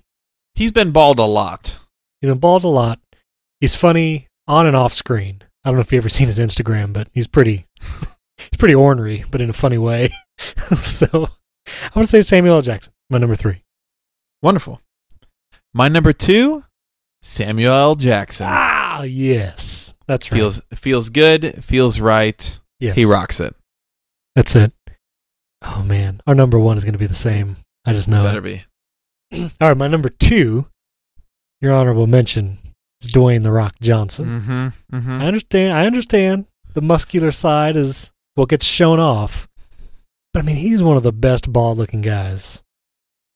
He's 0.54 0.70
been 0.72 0.92
bald 0.92 1.18
a 1.18 1.24
lot. 1.24 1.78
he's 2.20 2.28
been 2.30 2.38
bald 2.38 2.62
a 2.64 2.68
lot. 2.68 3.00
He's 3.60 3.74
funny 3.74 4.28
on 4.46 4.66
and 4.66 4.76
off 4.76 4.92
screen. 4.92 5.42
I 5.64 5.68
don't 5.70 5.76
know 5.76 5.80
if 5.80 5.92
you 5.92 5.98
ever 5.98 6.08
seen 6.08 6.26
his 6.26 6.38
Instagram, 6.38 6.92
but 6.92 7.08
he's 7.12 7.26
pretty, 7.26 7.66
he's 8.50 8.58
pretty 8.58 8.74
ornery, 8.74 9.24
but 9.30 9.40
in 9.40 9.50
a 9.50 9.54
funny 9.54 9.78
way. 9.78 10.10
so 10.76 11.06
I'm 11.66 11.90
gonna 11.94 12.06
say 12.06 12.22
Samuel 12.22 12.56
L. 12.56 12.62
Jackson, 12.62 12.92
my 13.10 13.18
number 13.18 13.36
three. 13.36 13.62
Wonderful. 14.42 14.80
My 15.74 15.88
number 15.88 16.12
two, 16.12 16.64
Samuel 17.22 17.72
L. 17.74 17.94
Jackson. 17.94 18.46
Ah, 18.50 19.02
yes, 19.02 19.94
That's 20.06 20.30
right. 20.30 20.38
Feels 20.38 20.60
feels 20.74 21.08
good, 21.08 21.64
feels 21.64 22.00
right. 22.00 22.60
yes. 22.80 22.96
He 22.96 23.04
rocks 23.04 23.40
it. 23.40 23.54
That's 24.34 24.54
it. 24.56 24.72
Oh 25.62 25.82
man, 25.82 26.20
our 26.26 26.34
number 26.34 26.58
one 26.58 26.76
is 26.76 26.84
going 26.84 26.94
to 26.94 26.98
be 26.98 27.06
the 27.06 27.14
same. 27.14 27.56
I 27.84 27.92
just 27.92 28.08
know 28.08 28.22
Better 28.22 28.44
it. 28.46 28.66
be. 29.30 29.42
All 29.60 29.68
right, 29.68 29.76
my 29.76 29.88
number 29.88 30.08
two, 30.08 30.66
your 31.60 31.72
honorable 31.72 32.06
mention, 32.06 32.58
is 33.00 33.12
Dwayne 33.12 33.42
the 33.44 33.52
Rock 33.52 33.74
Johnson. 33.80 34.26
Mm-hmm. 34.40 34.96
Mm-hmm. 34.96 35.10
I 35.22 35.26
understand. 35.26 35.72
I 35.72 35.86
understand. 35.86 36.46
The 36.74 36.80
muscular 36.82 37.32
side 37.32 37.76
is 37.76 38.11
what 38.34 38.48
gets 38.48 38.64
shown 38.66 38.98
off, 39.00 39.48
but 40.32 40.42
I 40.42 40.46
mean, 40.46 40.56
he's 40.56 40.82
one 40.82 40.96
of 40.96 41.02
the 41.02 41.12
best 41.12 41.52
bald-looking 41.52 42.00
guys. 42.02 42.62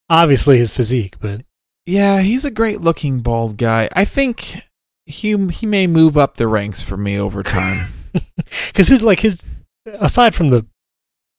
Obviously, 0.08 0.58
his 0.58 0.70
physique, 0.70 1.16
but 1.20 1.42
Yeah, 1.84 2.20
he's 2.20 2.44
a 2.44 2.50
great 2.50 2.80
looking 2.80 3.20
bald 3.20 3.56
guy. 3.58 3.88
I 3.92 4.04
think 4.04 4.60
he 5.04 5.36
he 5.48 5.66
may 5.66 5.86
move 5.86 6.16
up 6.16 6.36
the 6.36 6.48
ranks 6.48 6.82
for 6.82 6.96
me 6.96 7.18
over 7.18 7.42
time. 7.42 7.88
because 8.68 8.88
his 8.88 9.02
like 9.02 9.20
his 9.20 9.42
aside 9.86 10.34
from 10.34 10.48
the 10.48 10.66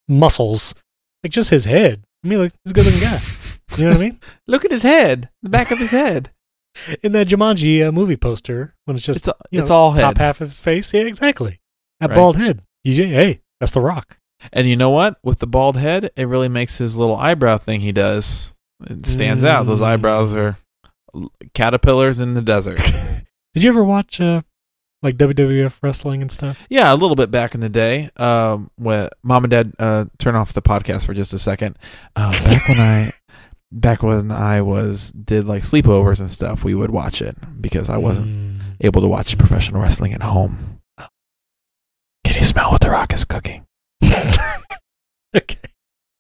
muscles, 0.08 0.74
like 1.24 1.32
just 1.32 1.50
his 1.50 1.66
head. 1.66 2.04
I 2.24 2.28
mean, 2.28 2.40
like 2.40 2.54
he's 2.64 2.72
a 2.72 2.74
good-looking 2.74 3.02
guy. 3.02 3.20
You 3.78 3.84
know 3.86 3.90
what 3.92 3.98
I 3.98 4.10
mean? 4.10 4.20
Look 4.48 4.66
at 4.66 4.72
his 4.72 4.84
head, 4.84 5.30
the 5.44 5.50
back 5.50 5.72
of 5.72 5.80
his 5.80 5.92
head. 5.92 6.32
In 7.04 7.12
that 7.14 7.28
Jumanji 7.28 7.86
uh, 7.88 7.92
movie 7.92 8.16
poster, 8.18 8.76
when 8.86 8.96
it's 8.96 9.06
just 9.06 9.20
It's, 9.22 9.28
a- 9.30 9.36
it's 9.52 9.70
know, 9.70 9.76
all 9.76 9.96
top 9.96 10.18
half 10.18 10.42
of 10.42 10.48
his 10.50 10.60
face, 10.62 10.94
yeah, 10.94 11.02
exactly. 11.02 11.60
That 12.00 12.10
Right. 12.12 12.16
bald 12.16 12.38
head. 12.38 12.62
You, 12.84 13.08
hey, 13.08 13.42
that's 13.60 13.72
the 13.74 13.82
Rock. 13.82 14.18
And 14.54 14.68
you 14.68 14.76
know 14.76 14.92
what? 14.92 15.18
With 15.24 15.40
the 15.40 15.48
bald 15.48 15.78
head, 15.78 16.12
it 16.16 16.28
really 16.28 16.50
makes 16.50 16.78
his 16.78 16.96
little 16.96 17.16
eyebrow 17.16 17.58
thing 17.58 17.82
he 17.82 17.92
does. 17.92 18.54
It 18.88 19.06
stands 19.08 19.44
out. 19.44 19.66
Those 19.66 19.82
Mm. 19.82 19.86
eyebrows 19.86 20.34
are 20.36 20.58
l- 21.16 21.32
caterpillars 21.56 22.20
in 22.20 22.36
the 22.36 22.42
desert. 22.44 22.78
Did 23.56 23.64
you 23.64 23.70
ever 23.70 23.84
watch 23.84 24.22
uh, 24.22 24.42
like 25.02 25.18
WWF 25.18 25.80
wrestling 25.82 26.22
and 26.22 26.32
stuff? 26.32 26.60
yeah, 26.70 26.94
a 26.94 26.96
little 26.96 27.16
bit 27.16 27.32
back 27.32 27.56
in 27.56 27.62
the 27.62 27.70
day. 27.70 28.10
Um, 28.18 28.70
when 28.78 29.10
mom 29.24 29.44
and 29.46 29.52
dad 29.52 29.74
uh, 29.80 30.06
turn 30.20 30.36
off 30.36 30.54
the 30.54 30.62
podcast 30.62 31.08
for 31.08 31.16
just 31.16 31.34
a 31.34 31.40
second. 31.40 31.78
Uh, 32.16 32.32
back 32.44 32.68
when 32.68 32.80
I, 32.80 33.14
back 33.72 34.04
when 34.04 34.32
I 34.32 34.62
was 34.62 35.12
did 35.14 35.46
like 35.46 35.64
sleepovers 35.64 36.20
and 36.20 36.30
stuff, 36.32 36.64
we 36.64 36.76
would 36.76 36.92
watch 36.92 37.24
it 37.24 37.36
because 37.60 37.90
I 37.90 37.98
wasn't 37.98 38.28
Mm. 38.28 38.60
able 38.82 39.02
to 39.02 39.08
watch 39.08 39.36
professional 39.40 39.82
wrestling 39.82 40.14
at 40.14 40.22
home. 40.22 40.77
Can 42.28 42.36
you 42.36 42.44
smell 42.44 42.72
what 42.72 42.82
The 42.82 42.90
Rock 42.90 43.14
is 43.14 43.24
cooking? 43.24 43.66
okay. 44.04 45.58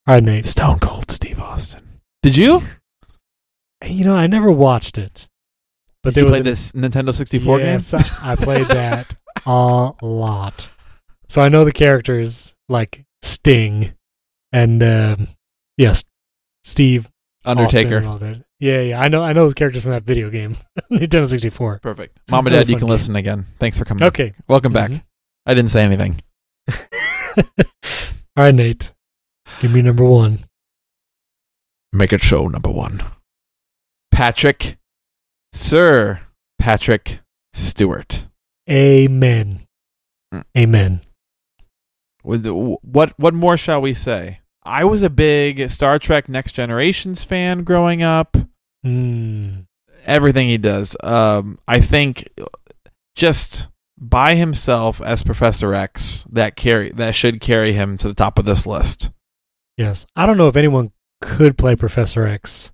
All 0.07 0.15
right, 0.15 0.23
Nate. 0.23 0.45
Stone 0.45 0.79
Cold 0.79 1.11
Steve 1.11 1.37
Austin. 1.37 1.99
Did 2.23 2.37
you? 2.37 2.61
You 3.85 4.05
know, 4.05 4.15
I 4.15 4.25
never 4.27 4.49
watched 4.49 4.97
it, 4.97 5.27
but 6.03 6.13
Did 6.13 6.15
there 6.15 6.23
you 6.23 6.29
was 6.29 6.31
play 6.31 6.39
a- 6.39 6.43
this 6.43 6.71
Nintendo 6.71 7.13
64 7.13 7.59
yes, 7.59 7.91
game? 7.91 7.99
I, 8.23 8.31
I 8.31 8.35
played 8.37 8.67
that 8.67 9.15
a 9.45 9.91
lot, 10.01 10.69
so 11.27 11.41
I 11.41 11.49
know 11.49 11.65
the 11.65 11.73
characters 11.73 12.53
like 12.69 13.03
Sting 13.21 13.93
and 14.53 14.81
um, 14.81 15.27
yes, 15.75 16.05
Steve 16.63 17.09
Undertaker. 17.43 17.97
and 17.97 18.07
all 18.07 18.17
that. 18.19 18.45
Yeah, 18.61 18.79
yeah, 18.79 19.01
I 19.01 19.09
know. 19.09 19.23
I 19.23 19.33
know 19.33 19.43
those 19.43 19.53
characters 19.55 19.83
from 19.83 19.91
that 19.91 20.03
video 20.03 20.29
game, 20.29 20.55
Nintendo 20.91 21.27
64. 21.27 21.79
Perfect. 21.79 22.17
It's 22.21 22.31
Mom 22.31 22.47
and 22.47 22.55
Dad, 22.55 22.69
you 22.69 22.77
can 22.77 22.87
game. 22.87 22.91
listen 22.91 23.17
again. 23.17 23.45
Thanks 23.59 23.77
for 23.77 23.83
coming. 23.83 24.03
Okay. 24.05 24.33
Welcome 24.47 24.71
back. 24.71 24.91
I 25.47 25.53
didn't 25.53 25.71
say 25.71 25.83
anything. 25.83 26.21
all 27.37 27.45
right, 28.35 28.53
Nate. 28.53 28.93
Give 29.61 29.73
me 29.73 29.81
number 29.81 30.03
one. 30.03 30.39
Make 31.93 32.11
it 32.11 32.21
show 32.21 32.49
number 32.49 32.69
one. 32.69 33.01
Patrick, 34.11 34.77
Sir 35.53 36.19
Patrick 36.59 37.19
Stewart. 37.53 38.27
Amen. 38.69 39.61
Mm. 40.33 40.43
Amen. 40.57 41.01
What 42.23 43.13
what 43.17 43.33
more 43.33 43.55
shall 43.55 43.81
we 43.81 43.93
say? 43.93 44.41
I 44.63 44.83
was 44.83 45.01
a 45.01 45.09
big 45.09 45.71
Star 45.71 45.97
Trek 45.97 46.27
Next 46.27 46.51
Generations 46.51 47.23
fan 47.23 47.63
growing 47.63 48.03
up. 48.03 48.35
Mm. 48.85 49.65
Everything 50.05 50.49
he 50.49 50.57
does, 50.57 50.97
um, 51.03 51.57
I 51.69 51.79
think, 51.79 52.27
just 53.15 53.69
by 53.97 54.35
himself 54.35 55.01
as 55.01 55.23
Professor 55.23 55.73
X, 55.73 56.25
that 56.31 56.55
carry 56.55 56.91
that 56.91 57.15
should 57.15 57.41
carry 57.41 57.73
him 57.73 57.97
to 57.97 58.07
the 58.07 58.13
top 58.13 58.37
of 58.37 58.45
this 58.45 58.67
list. 58.67 59.11
Yes. 59.77 60.05
I 60.15 60.25
don't 60.25 60.37
know 60.37 60.47
if 60.47 60.57
anyone 60.57 60.91
could 61.21 61.57
play 61.57 61.75
Professor 61.75 62.25
X. 62.25 62.71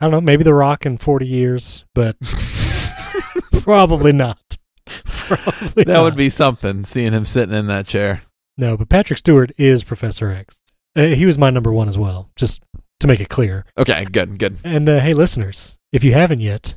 I 0.00 0.06
don't 0.06 0.12
know. 0.12 0.20
Maybe 0.20 0.44
The 0.44 0.54
Rock 0.54 0.86
in 0.86 0.98
40 0.98 1.26
years, 1.26 1.84
but 1.94 2.16
probably 3.62 4.12
not. 4.12 4.38
Probably 5.04 5.84
that 5.84 6.00
would 6.00 6.16
be 6.16 6.30
something 6.30 6.84
seeing 6.84 7.12
him 7.12 7.24
sitting 7.24 7.54
in 7.54 7.68
that 7.68 7.86
chair. 7.86 8.22
No, 8.56 8.76
but 8.76 8.88
Patrick 8.88 9.18
Stewart 9.18 9.52
is 9.56 9.84
Professor 9.84 10.32
X. 10.32 10.60
Uh, 10.96 11.06
he 11.06 11.24
was 11.24 11.38
my 11.38 11.50
number 11.50 11.72
one 11.72 11.86
as 11.86 11.96
well, 11.96 12.30
just 12.34 12.60
to 12.98 13.06
make 13.06 13.20
it 13.20 13.28
clear. 13.28 13.64
Okay, 13.78 14.04
good, 14.06 14.38
good. 14.40 14.56
And 14.64 14.88
uh, 14.88 14.98
hey, 14.98 15.14
listeners, 15.14 15.78
if 15.92 16.02
you 16.02 16.12
haven't 16.12 16.40
yet, 16.40 16.74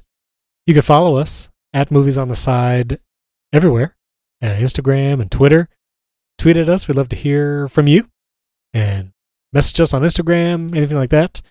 you 0.67 0.75
can 0.75 0.83
follow 0.83 1.15
us 1.15 1.49
at 1.73 1.89
Movies 1.89 2.17
on 2.17 2.27
the 2.27 2.35
Side 2.35 2.99
everywhere, 3.53 3.95
uh, 4.41 4.47
Instagram 4.47 5.21
and 5.21 5.31
Twitter. 5.31 5.69
Tweet 6.37 6.57
at 6.57 6.67
us. 6.67 6.87
We'd 6.87 6.97
love 6.97 7.09
to 7.09 7.15
hear 7.15 7.69
from 7.69 7.87
you, 7.87 8.09
and 8.73 9.11
message 9.53 9.79
us 9.79 9.93
on 9.93 10.01
Instagram, 10.01 10.75
anything 10.75 10.97
like 10.97 11.11
that. 11.11 11.41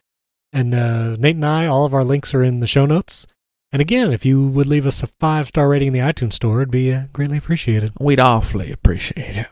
And 0.53 0.75
uh, 0.75 1.17
Nate 1.17 1.37
and 1.37 1.47
I, 1.47 1.67
all 1.67 1.87
of 1.87 1.95
our 1.95 2.05
links 2.05 2.35
are 2.35 2.43
in 2.43 2.61
the 2.61 2.67
show 2.67 2.85
notes. 2.85 3.27
And 3.71 3.81
again, 3.81 4.13
if 4.13 4.27
you 4.27 4.47
would 4.49 4.67
leave 4.67 4.85
us 4.85 5.03
a 5.03 5.07
five 5.07 5.49
star 5.49 5.69
rating 5.69 5.89
in 5.89 5.95
the 5.95 6.01
iTunes 6.01 6.35
store, 6.35 6.61
it'd 6.61 6.71
be 6.71 6.93
uh, 6.93 7.05
greatly 7.15 7.39
appreciated. 7.39 7.95
We'd 7.99 8.21
awfully 8.21 8.71
appreciate 8.71 9.37
it. 9.37 9.47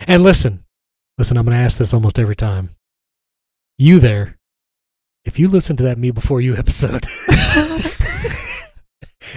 And 0.00 0.22
listen, 0.22 0.64
listen, 1.16 1.38
I'm 1.38 1.46
going 1.46 1.56
to 1.56 1.62
ask 1.62 1.78
this 1.78 1.94
almost 1.94 2.18
every 2.18 2.36
time. 2.36 2.70
You 3.78 3.98
there, 3.98 4.36
if 5.24 5.38
you 5.38 5.48
listen 5.48 5.76
to 5.76 5.82
that 5.84 5.96
Me 5.96 6.10
Before 6.10 6.42
You 6.42 6.54
episode, 6.54 7.06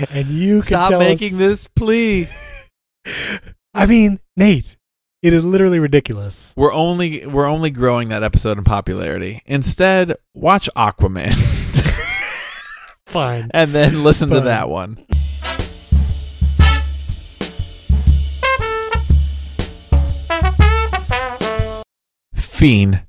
and 0.09 0.27
you 0.27 0.55
can 0.61 0.63
Stop 0.63 0.99
making 0.99 1.33
us- 1.35 1.39
this 1.39 1.67
plea. 1.67 2.27
I 3.73 3.85
mean, 3.85 4.19
Nate, 4.35 4.77
it 5.21 5.33
is 5.33 5.43
literally 5.43 5.79
ridiculous. 5.79 6.53
We're 6.55 6.73
only 6.73 7.25
we're 7.25 7.47
only 7.47 7.69
growing 7.69 8.09
that 8.09 8.23
episode 8.23 8.57
in 8.57 8.63
popularity. 8.63 9.41
Instead, 9.45 10.15
watch 10.33 10.69
Aquaman 10.75 11.33
Fine. 13.05 13.49
and 13.53 13.73
then 13.73 14.03
listen 14.03 14.29
to 14.29 14.41
that 14.41 14.69
one. 14.69 15.05
Fiend 22.33 23.05